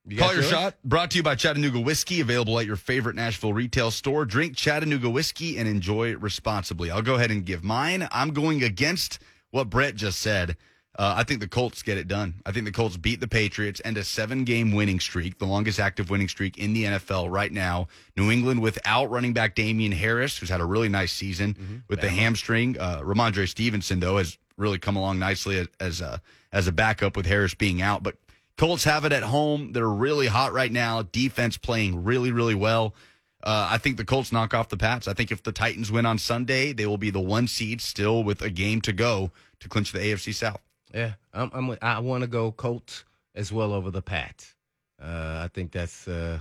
You 0.06 0.16
Call 0.16 0.32
your 0.32 0.42
shot. 0.42 0.76
Brought 0.82 1.10
to 1.10 1.18
you 1.18 1.22
by 1.22 1.34
Chattanooga 1.34 1.78
Whiskey, 1.78 2.22
available 2.22 2.58
at 2.58 2.64
your 2.64 2.76
favorite 2.76 3.16
Nashville 3.16 3.52
retail 3.52 3.90
store. 3.90 4.24
Drink 4.24 4.56
Chattanooga 4.56 5.10
Whiskey 5.10 5.58
and 5.58 5.68
enjoy 5.68 6.08
it 6.10 6.22
responsibly. 6.22 6.90
I'll 6.90 7.02
go 7.02 7.16
ahead 7.16 7.30
and 7.30 7.44
give 7.44 7.62
mine. 7.62 8.08
I'm 8.10 8.30
going 8.32 8.62
against 8.64 9.18
what 9.50 9.68
Brett 9.68 9.94
just 9.96 10.20
said. 10.20 10.56
Uh, 10.98 11.14
I 11.16 11.24
think 11.24 11.40
the 11.40 11.48
Colts 11.48 11.82
get 11.82 11.98
it 11.98 12.08
done. 12.08 12.34
I 12.44 12.52
think 12.52 12.66
the 12.66 12.72
Colts 12.72 12.96
beat 12.96 13.20
the 13.20 13.28
Patriots 13.28 13.80
and 13.80 13.96
a 13.96 14.04
seven 14.04 14.44
game 14.44 14.72
winning 14.72 14.98
streak, 14.98 15.38
the 15.38 15.46
longest 15.46 15.78
active 15.78 16.10
winning 16.10 16.28
streak 16.28 16.58
in 16.58 16.72
the 16.72 16.84
NFL 16.84 17.30
right 17.30 17.52
now. 17.52 17.88
New 18.16 18.30
England 18.30 18.60
without 18.60 19.10
running 19.10 19.32
back 19.32 19.54
Damien 19.54 19.92
Harris, 19.92 20.36
who's 20.36 20.48
had 20.48 20.60
a 20.60 20.64
really 20.66 20.88
nice 20.88 21.12
season 21.12 21.84
with 21.88 22.00
the 22.00 22.08
hamstring. 22.10 22.76
Uh, 22.78 23.00
Rhamondre 23.02 23.48
Stevenson, 23.48 24.00
though, 24.00 24.18
has 24.18 24.36
really 24.56 24.78
come 24.78 24.96
along 24.96 25.18
nicely 25.18 25.58
as, 25.58 25.68
as, 25.78 26.00
a, 26.00 26.20
as 26.52 26.66
a 26.66 26.72
backup 26.72 27.16
with 27.16 27.24
Harris 27.24 27.54
being 27.54 27.80
out. 27.80 28.02
But 28.02 28.16
Colts 28.58 28.84
have 28.84 29.04
it 29.04 29.12
at 29.12 29.22
home. 29.22 29.72
They're 29.72 29.88
really 29.88 30.26
hot 30.26 30.52
right 30.52 30.70
now. 30.70 31.02
Defense 31.02 31.56
playing 31.56 32.04
really, 32.04 32.32
really 32.32 32.54
well. 32.54 32.94
Uh, 33.42 33.68
I 33.70 33.78
think 33.78 33.96
the 33.96 34.04
Colts 34.04 34.32
knock 34.32 34.52
off 34.52 34.68
the 34.68 34.76
Pats. 34.76 35.08
I 35.08 35.14
think 35.14 35.32
if 35.32 35.42
the 35.42 35.52
Titans 35.52 35.90
win 35.90 36.04
on 36.04 36.18
Sunday, 36.18 36.74
they 36.74 36.84
will 36.84 36.98
be 36.98 37.10
the 37.10 37.20
one 37.20 37.46
seed 37.46 37.80
still 37.80 38.22
with 38.22 38.42
a 38.42 38.50
game 38.50 38.82
to 38.82 38.92
go 38.92 39.30
to 39.60 39.68
clinch 39.68 39.92
the 39.92 39.98
AFC 39.98 40.34
South. 40.34 40.60
Yeah, 40.92 41.12
I'm, 41.32 41.50
I'm, 41.52 41.78
I 41.82 42.00
want 42.00 42.22
to 42.22 42.26
go 42.26 42.52
Colts 42.52 43.04
as 43.34 43.52
well 43.52 43.72
over 43.72 43.90
the 43.90 44.02
Pats. 44.02 44.54
Uh, 45.00 45.42
I 45.44 45.50
think 45.52 45.72
that's 45.72 46.08
uh, 46.08 46.40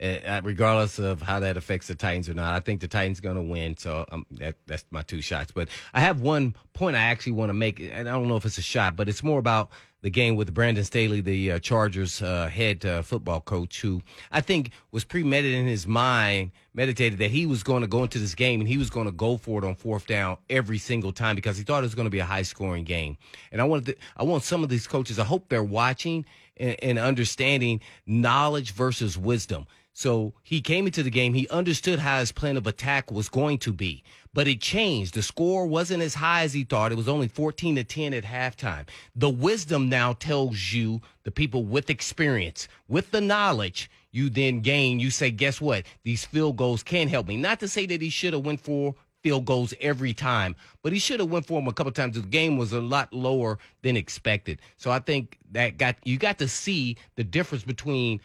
eh, 0.00 0.18
uh, 0.18 0.40
regardless 0.44 0.98
of 0.98 1.22
how 1.22 1.40
that 1.40 1.56
affects 1.56 1.88
the 1.88 1.94
Titans 1.94 2.28
or 2.28 2.34
not. 2.34 2.54
I 2.54 2.60
think 2.60 2.80
the 2.80 2.88
Titans 2.88 3.20
going 3.20 3.36
to 3.36 3.42
win. 3.42 3.76
So 3.76 4.04
um, 4.12 4.26
that, 4.32 4.56
that's 4.66 4.84
my 4.90 5.02
two 5.02 5.22
shots. 5.22 5.50
But 5.50 5.68
I 5.94 6.00
have 6.00 6.20
one 6.20 6.54
point 6.72 6.96
I 6.96 7.00
actually 7.02 7.32
want 7.32 7.48
to 7.48 7.54
make, 7.54 7.80
and 7.80 8.08
I 8.08 8.12
don't 8.12 8.28
know 8.28 8.36
if 8.36 8.44
it's 8.44 8.58
a 8.58 8.62
shot, 8.62 8.96
but 8.96 9.08
it's 9.08 9.22
more 9.22 9.38
about 9.38 9.70
the 10.06 10.10
game 10.10 10.36
with 10.36 10.54
Brandon 10.54 10.84
Staley, 10.84 11.20
the 11.20 11.50
uh, 11.50 11.58
Chargers 11.58 12.22
uh, 12.22 12.46
head 12.46 12.86
uh, 12.86 13.02
football 13.02 13.40
coach, 13.40 13.80
who 13.80 14.02
I 14.30 14.40
think 14.40 14.70
was 14.92 15.02
premeditated 15.02 15.58
in 15.58 15.66
his 15.66 15.84
mind, 15.84 16.52
meditated 16.74 17.18
that 17.18 17.32
he 17.32 17.44
was 17.44 17.64
going 17.64 17.80
to 17.80 17.88
go 17.88 18.04
into 18.04 18.20
this 18.20 18.36
game 18.36 18.60
and 18.60 18.68
he 18.68 18.78
was 18.78 18.88
going 18.88 19.06
to 19.06 19.12
go 19.12 19.36
for 19.36 19.58
it 19.58 19.66
on 19.66 19.74
fourth 19.74 20.06
down 20.06 20.36
every 20.48 20.78
single 20.78 21.10
time 21.10 21.34
because 21.34 21.58
he 21.58 21.64
thought 21.64 21.82
it 21.82 21.86
was 21.86 21.96
going 21.96 22.06
to 22.06 22.10
be 22.10 22.20
a 22.20 22.24
high 22.24 22.42
scoring 22.42 22.84
game. 22.84 23.16
And 23.50 23.60
I 23.60 23.64
wanted, 23.64 23.86
to, 23.86 23.96
I 24.16 24.22
want 24.22 24.44
some 24.44 24.62
of 24.62 24.68
these 24.68 24.86
coaches. 24.86 25.18
I 25.18 25.24
hope 25.24 25.48
they're 25.48 25.64
watching 25.64 26.24
and, 26.56 26.76
and 26.84 26.98
understanding 27.00 27.80
knowledge 28.06 28.74
versus 28.74 29.18
wisdom. 29.18 29.66
So 29.92 30.34
he 30.44 30.60
came 30.60 30.86
into 30.86 31.02
the 31.02 31.10
game. 31.10 31.34
He 31.34 31.48
understood 31.48 31.98
how 31.98 32.20
his 32.20 32.30
plan 32.30 32.56
of 32.56 32.68
attack 32.68 33.10
was 33.10 33.28
going 33.28 33.58
to 33.58 33.72
be. 33.72 34.04
But 34.36 34.46
it 34.46 34.60
changed. 34.60 35.14
The 35.14 35.22
score 35.22 35.66
wasn't 35.66 36.02
as 36.02 36.14
high 36.14 36.42
as 36.42 36.52
he 36.52 36.62
thought. 36.62 36.92
It 36.92 36.96
was 36.96 37.08
only 37.08 37.26
14 37.26 37.76
to 37.76 37.84
10 37.84 38.12
at 38.12 38.22
halftime. 38.22 38.86
The 39.14 39.30
wisdom 39.30 39.88
now 39.88 40.12
tells 40.12 40.74
you, 40.74 41.00
the 41.24 41.30
people 41.30 41.64
with 41.64 41.88
experience, 41.88 42.68
with 42.86 43.12
the 43.12 43.22
knowledge, 43.22 43.90
you 44.12 44.28
then 44.28 44.60
gain. 44.60 45.00
You 45.00 45.10
say, 45.10 45.30
guess 45.30 45.58
what? 45.58 45.86
These 46.04 46.26
field 46.26 46.58
goals 46.58 46.82
can 46.82 47.08
help 47.08 47.28
me. 47.28 47.38
Not 47.38 47.60
to 47.60 47.68
say 47.68 47.86
that 47.86 48.02
he 48.02 48.10
should 48.10 48.34
have 48.34 48.44
went 48.44 48.60
for 48.60 48.94
field 49.22 49.46
goals 49.46 49.72
every 49.80 50.12
time, 50.12 50.54
but 50.82 50.92
he 50.92 50.98
should 50.98 51.20
have 51.20 51.30
went 51.30 51.46
for 51.46 51.58
them 51.58 51.66
a 51.66 51.72
couple 51.72 51.90
times. 51.92 52.16
The 52.16 52.20
game 52.20 52.58
was 52.58 52.74
a 52.74 52.80
lot 52.82 53.14
lower 53.14 53.58
than 53.82 53.96
expected. 53.96 54.60
So 54.76 54.90
I 54.90 54.98
think 54.98 55.38
that 55.52 55.78
got 55.78 55.96
you 56.04 56.18
got 56.18 56.36
to 56.40 56.48
see 56.48 56.98
the 57.16 57.24
difference 57.24 57.64
between 57.64 58.20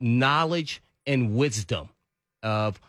knowledge 0.00 0.82
and 1.04 1.36
wisdom 1.36 1.90
of 2.42 2.80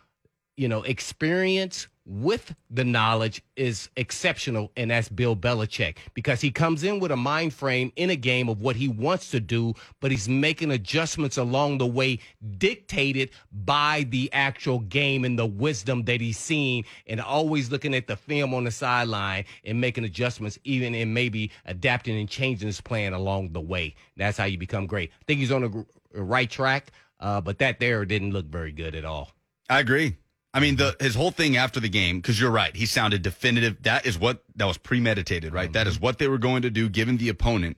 you 0.56 0.70
know 0.70 0.84
experience 0.84 1.90
with 2.06 2.56
the 2.70 2.84
knowledge 2.84 3.44
is 3.56 3.90
exceptional, 3.96 4.72
and 4.76 4.90
that's 4.90 5.08
Bill 5.08 5.36
Belichick 5.36 5.98
because 6.14 6.42
he 6.42 6.52
comes 6.52 6.84
in 6.84 7.00
with 7.00 7.12
a 7.12 7.16
mind 7.16 7.54
frame 7.54 7.92
in 7.96 8.10
a 8.10 8.16
game 8.16 8.50
of 8.50 8.60
what 8.60 8.76
he 8.76 8.88
wants 8.88 9.30
to 9.32 9.40
do, 9.40 9.74
but 10.00 10.12
he's 10.12 10.28
making 10.28 10.72
adjustments 10.72 11.38
along 11.38 11.78
the 11.78 11.86
way, 11.86 12.20
dictated 12.58 13.30
by 13.52 14.06
the 14.10 14.30
actual 14.34 14.80
game 14.80 15.26
and 15.26 15.38
the 15.38 15.46
wisdom 15.46 16.04
that 16.06 16.22
he's 16.22 16.38
seen, 16.38 16.84
and 17.06 17.22
always 17.22 17.72
looking 17.72 17.94
at 17.94 18.08
the 18.08 18.16
film 18.16 18.54
on 18.54 18.64
the 18.64 18.72
sideline 18.72 19.46
and 19.64 19.80
making 19.80 20.04
adjustments, 20.04 20.58
even 20.64 20.96
and 20.96 21.14
maybe 21.14 21.52
adapting 21.66 22.20
and 22.20 22.30
changing 22.30 22.68
his 22.68 22.82
plan 22.82 23.14
along 23.14 23.52
the 23.54 23.62
way. 23.62 23.94
That's 24.18 24.38
how 24.38 24.46
you 24.46 24.58
become 24.58 24.88
great. 24.88 25.12
I 25.22 25.24
think 25.26 25.40
he's 25.40 25.52
on 25.52 25.62
the 25.62 25.86
right 26.20 26.50
track, 26.50 26.92
uh, 27.20 27.42
but 27.42 27.60
that 27.60 27.80
there 27.80 28.04
didn't 28.06 28.32
look 28.32 28.48
very 28.48 28.72
good 28.72 28.96
at 28.96 29.06
all. 29.06 29.32
I 29.70 29.80
agree. 29.80 30.18
I 30.54 30.60
mean, 30.60 30.76
the 30.76 30.96
his 31.00 31.16
whole 31.16 31.32
thing 31.32 31.56
after 31.56 31.80
the 31.80 31.90
game, 31.90 32.20
because 32.20 32.40
you're 32.40 32.52
right, 32.52 32.76
he 32.76 32.86
sounded 32.86 33.22
definitive. 33.22 33.82
That 33.84 34.06
is 34.06 34.20
what 34.20 34.44
that 34.56 34.66
was 34.66 34.78
premeditated, 34.78 35.54
right? 35.54 35.66
Mm-hmm. 35.66 35.74
That 35.74 35.88
is 35.88 36.00
what 36.00 36.18
they 36.18 36.28
were 36.28 36.38
going 36.38 36.64
to 36.64 36.70
do, 36.70 36.90
given 36.90 37.18
the 37.18 37.30
opponent. 37.30 37.78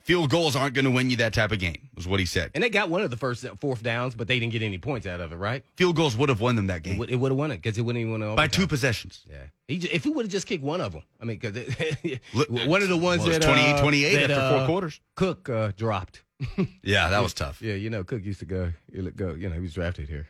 Field 0.00 0.30
goals 0.30 0.54
aren't 0.54 0.72
going 0.72 0.84
to 0.84 0.90
win 0.92 1.10
you 1.10 1.16
that 1.16 1.34
type 1.34 1.50
of 1.50 1.58
game, 1.58 1.88
was 1.96 2.06
what 2.06 2.20
he 2.20 2.26
said. 2.26 2.52
And 2.54 2.62
they 2.62 2.70
got 2.70 2.88
one 2.88 3.00
of 3.00 3.10
the 3.10 3.16
first 3.16 3.44
fourth 3.60 3.82
downs, 3.82 4.14
but 4.14 4.28
they 4.28 4.38
didn't 4.38 4.52
get 4.52 4.62
any 4.62 4.78
points 4.78 5.04
out 5.04 5.20
of 5.20 5.32
it, 5.32 5.36
right? 5.36 5.64
Field 5.74 5.96
goals 5.96 6.16
would 6.16 6.28
have 6.28 6.40
won 6.40 6.54
them 6.54 6.68
that 6.68 6.84
game. 6.84 6.94
It 6.94 7.16
would 7.16 7.32
have 7.32 7.36
won 7.36 7.50
it 7.50 7.60
because 7.60 7.76
it 7.76 7.82
wouldn't 7.82 8.00
even 8.00 8.20
win 8.20 8.36
by 8.36 8.46
two 8.46 8.68
possessions. 8.68 9.24
Yeah, 9.28 9.38
he, 9.66 9.76
if 9.88 10.04
he 10.04 10.10
would 10.10 10.24
have 10.24 10.30
just 10.30 10.46
kicked 10.46 10.62
one 10.62 10.80
of 10.80 10.92
them, 10.92 11.02
I 11.20 11.24
mean, 11.24 11.38
because 11.38 11.56
one 12.48 12.82
of 12.82 12.88
the 12.88 12.96
ones 12.96 13.22
well, 13.22 13.32
that 13.32 13.42
28 13.42 13.80
28 13.80 14.14
uh, 14.14 14.20
after 14.20 14.34
four 14.34 14.58
uh, 14.60 14.66
quarters, 14.66 15.00
Cook 15.16 15.48
uh, 15.48 15.72
dropped. 15.76 16.22
yeah, 16.82 17.08
that 17.08 17.22
was 17.22 17.34
tough. 17.34 17.60
Yeah, 17.60 17.74
you 17.74 17.90
know, 17.90 18.04
Cook 18.04 18.24
used 18.24 18.40
to 18.40 18.46
go, 18.46 18.72
go, 19.16 19.34
you 19.34 19.48
know, 19.48 19.54
he 19.56 19.60
was 19.60 19.74
drafted 19.74 20.08
here. 20.08 20.28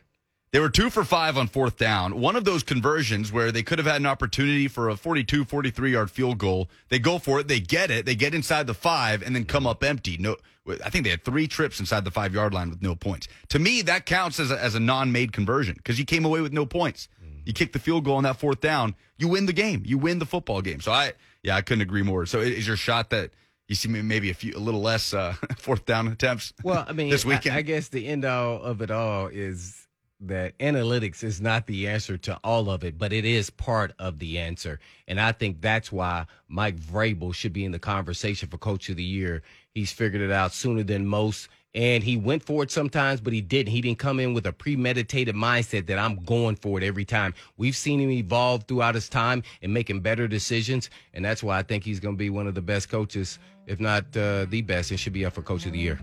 They 0.51 0.59
were 0.59 0.69
two 0.69 0.89
for 0.89 1.03
five 1.03 1.37
on 1.37 1.47
fourth 1.47 1.77
down. 1.77 2.19
One 2.19 2.35
of 2.37 2.45
those 2.45 2.63
conversions 2.63 3.31
where 3.33 3.51
they 3.51 3.63
could 3.63 3.79
have 3.79 3.85
had 3.87 3.97
an 3.97 4.05
opportunity 4.05 4.67
for 4.67 4.89
a 4.89 4.95
42, 4.95 5.43
43 5.43 5.91
yard 5.91 6.09
field 6.09 6.37
goal. 6.37 6.69
They 6.89 6.99
go 6.99 7.19
for 7.19 7.41
it. 7.41 7.47
They 7.47 7.59
get 7.59 7.91
it. 7.91 8.05
They 8.05 8.15
get 8.15 8.33
inside 8.33 8.65
the 8.65 8.73
five 8.73 9.21
and 9.21 9.35
then 9.35 9.43
come 9.43 9.67
up 9.67 9.83
empty. 9.83 10.17
No, 10.17 10.37
I 10.83 10.89
think 10.89 11.03
they 11.03 11.11
had 11.11 11.25
three 11.25 11.47
trips 11.47 11.79
inside 11.79 12.05
the 12.05 12.11
five 12.11 12.33
yard 12.33 12.53
line 12.53 12.69
with 12.69 12.81
no 12.81 12.95
points. 12.95 13.27
To 13.49 13.59
me, 13.59 13.81
that 13.83 14.05
counts 14.05 14.39
as 14.39 14.51
a, 14.51 14.61
as 14.61 14.73
a 14.73 14.79
non 14.79 15.11
made 15.11 15.33
conversion 15.33 15.75
because 15.75 15.99
you 15.99 16.05
came 16.05 16.23
away 16.23 16.41
with 16.41 16.53
no 16.53 16.65
points. 16.65 17.09
You 17.47 17.53
kick 17.53 17.71
the 17.71 17.79
field 17.79 18.03
goal 18.03 18.17
on 18.17 18.23
that 18.23 18.37
fourth 18.37 18.59
down. 18.59 18.93
You 19.17 19.29
win 19.29 19.45
the 19.45 19.53
game. 19.53 19.83
You 19.85 19.97
win 19.97 20.19
the 20.19 20.25
football 20.25 20.61
game. 20.61 20.81
So 20.81 20.91
I, 20.91 21.13
yeah, 21.43 21.55
I 21.55 21.61
couldn't 21.61 21.81
agree 21.81 22.03
more. 22.03 22.25
So 22.25 22.41
is 22.41 22.67
your 22.67 22.75
shot 22.75 23.09
that 23.11 23.31
you 23.69 23.75
see 23.75 23.87
maybe 23.87 24.29
a 24.29 24.33
few, 24.33 24.53
a 24.53 24.59
little 24.59 24.81
less 24.81 25.13
uh, 25.13 25.33
fourth 25.57 25.85
down 25.85 26.09
attempts? 26.09 26.51
Well, 26.61 26.85
I 26.85 26.91
mean, 26.91 27.09
this 27.09 27.23
weekend. 27.23 27.55
I, 27.55 27.59
I 27.59 27.61
guess 27.61 27.87
the 27.87 28.05
end 28.05 28.25
all 28.25 28.61
of 28.61 28.81
it 28.81 28.91
all 28.91 29.27
is 29.27 29.86
that 30.19 30.57
analytics 30.59 31.23
is 31.23 31.39
not 31.39 31.67
the 31.67 31.87
answer 31.87 32.17
to 32.17 32.39
all 32.43 32.69
of 32.69 32.83
it, 32.83 32.97
but 32.97 33.13
it 33.13 33.25
is 33.25 33.49
part 33.49 33.93
of 33.99 34.19
the 34.19 34.39
answer. 34.39 34.79
And 35.07 35.19
I 35.19 35.31
think 35.31 35.61
that's 35.61 35.91
why 35.91 36.25
Mike 36.47 36.77
Vrabel 36.77 37.33
should 37.33 37.53
be 37.53 37.65
in 37.65 37.71
the 37.71 37.79
conversation 37.79 38.49
for 38.49 38.57
Coach 38.57 38.89
of 38.89 38.97
the 38.97 39.03
Year. 39.03 39.43
He's 39.75 39.91
figured 39.91 40.21
it 40.21 40.31
out 40.31 40.53
sooner 40.53 40.83
than 40.83 41.05
most. 41.05 41.49
And 41.75 42.03
he 42.03 42.17
went 42.17 42.43
for 42.43 42.63
it 42.63 42.71
sometimes, 42.71 43.21
but 43.21 43.33
he 43.33 43.41
didn't. 43.41 43.71
He 43.71 43.81
didn't 43.81 43.99
come 43.99 44.19
in 44.19 44.33
with 44.33 44.47
a 44.47 44.51
premeditated 44.51 45.35
mindset 45.35 45.85
that 45.87 45.99
I'm 45.99 46.23
going 46.23 46.55
for 46.55 46.79
it 46.79 46.83
every 46.83 47.05
time. 47.05 47.35
We've 47.57 47.75
seen 47.75 47.99
him 47.99 48.09
evolve 48.09 48.63
throughout 48.63 48.95
his 48.95 49.07
time 49.07 49.43
and 49.61 49.71
making 49.71 49.99
better 49.99 50.27
decisions. 50.27 50.89
And 51.13 51.23
that's 51.23 51.43
why 51.43 51.59
I 51.59 51.61
think 51.61 51.83
he's 51.83 51.99
going 51.99 52.15
to 52.15 52.17
be 52.17 52.31
one 52.31 52.47
of 52.47 52.55
the 52.55 52.63
best 52.63 52.89
coaches, 52.89 53.37
if 53.67 53.79
not 53.79 54.05
uh, 54.17 54.45
the 54.45 54.63
best, 54.63 54.89
and 54.89 54.99
should 54.99 55.13
be 55.13 55.23
up 55.23 55.33
for 55.33 55.43
Coach 55.43 55.67
of 55.67 55.73
the 55.73 55.79
Year. 55.79 55.99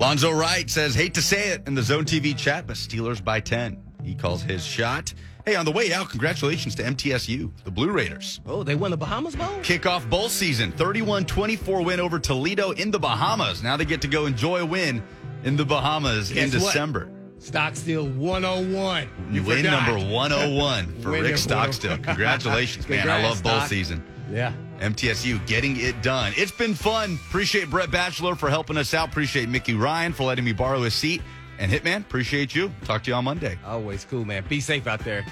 Lonzo 0.00 0.30
Wright 0.30 0.68
says, 0.70 0.94
hate 0.94 1.12
to 1.12 1.20
say 1.20 1.50
it 1.50 1.66
in 1.66 1.74
the 1.74 1.82
Zone 1.82 2.06
TV 2.06 2.34
chat, 2.34 2.66
but 2.66 2.76
Steelers 2.76 3.22
by 3.22 3.38
10. 3.38 3.76
He 4.02 4.14
calls 4.14 4.42
his 4.42 4.64
shot. 4.64 5.12
Hey, 5.44 5.56
on 5.56 5.66
the 5.66 5.72
way 5.72 5.92
out, 5.92 6.08
congratulations 6.08 6.74
to 6.76 6.82
MTSU, 6.82 7.50
the 7.64 7.70
Blue 7.70 7.90
Raiders. 7.90 8.40
Oh, 8.46 8.62
they 8.62 8.74
won 8.74 8.92
the 8.92 8.96
Bahamas 8.96 9.36
Bowl? 9.36 9.46
Kickoff 9.58 10.08
bowl 10.08 10.30
season, 10.30 10.72
31 10.72 11.26
24 11.26 11.82
win 11.82 12.00
over 12.00 12.18
Toledo 12.18 12.70
in 12.70 12.90
the 12.90 12.98
Bahamas. 12.98 13.62
Now 13.62 13.76
they 13.76 13.84
get 13.84 14.00
to 14.00 14.08
go 14.08 14.24
enjoy 14.24 14.60
a 14.60 14.66
win 14.66 15.02
in 15.44 15.56
the 15.56 15.66
Bahamas 15.66 16.32
Guess 16.32 16.44
in 16.44 16.50
December. 16.50 17.10
What? 17.10 17.42
Stockstill 17.42 18.06
101. 18.06 19.08
You 19.30 19.42
win 19.42 19.64
forgot. 19.64 19.86
Oh 19.86 19.96
number 19.98 20.14
101 20.14 21.02
for 21.02 21.10
Rick 21.10 21.36
Stockstill. 21.36 21.98
Congratulations, 22.02 22.88
man. 22.88 23.00
Congrats, 23.00 23.22
I 23.22 23.28
love 23.28 23.42
bowl 23.42 23.52
Stock. 23.52 23.68
season. 23.68 24.02
Yeah. 24.32 24.54
MTSU 24.80 25.46
getting 25.46 25.78
it 25.78 26.02
done. 26.02 26.32
It's 26.36 26.52
been 26.52 26.74
fun. 26.74 27.18
Appreciate 27.28 27.70
Brett 27.70 27.90
Batchelor 27.90 28.34
for 28.34 28.48
helping 28.50 28.76
us 28.76 28.94
out. 28.94 29.08
Appreciate 29.08 29.48
Mickey 29.48 29.74
Ryan 29.74 30.12
for 30.12 30.24
letting 30.24 30.44
me 30.44 30.52
borrow 30.52 30.82
his 30.82 30.94
seat. 30.94 31.22
And 31.58 31.70
Hitman, 31.70 32.00
appreciate 32.00 32.54
you. 32.54 32.72
Talk 32.84 33.02
to 33.04 33.10
you 33.10 33.14
on 33.14 33.24
Monday. 33.24 33.58
Always 33.66 34.04
cool, 34.06 34.24
man. 34.24 34.44
Be 34.48 34.60
safe 34.60 34.86
out 34.86 35.00
there. 35.00 35.24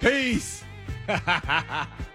Peace. 0.00 0.64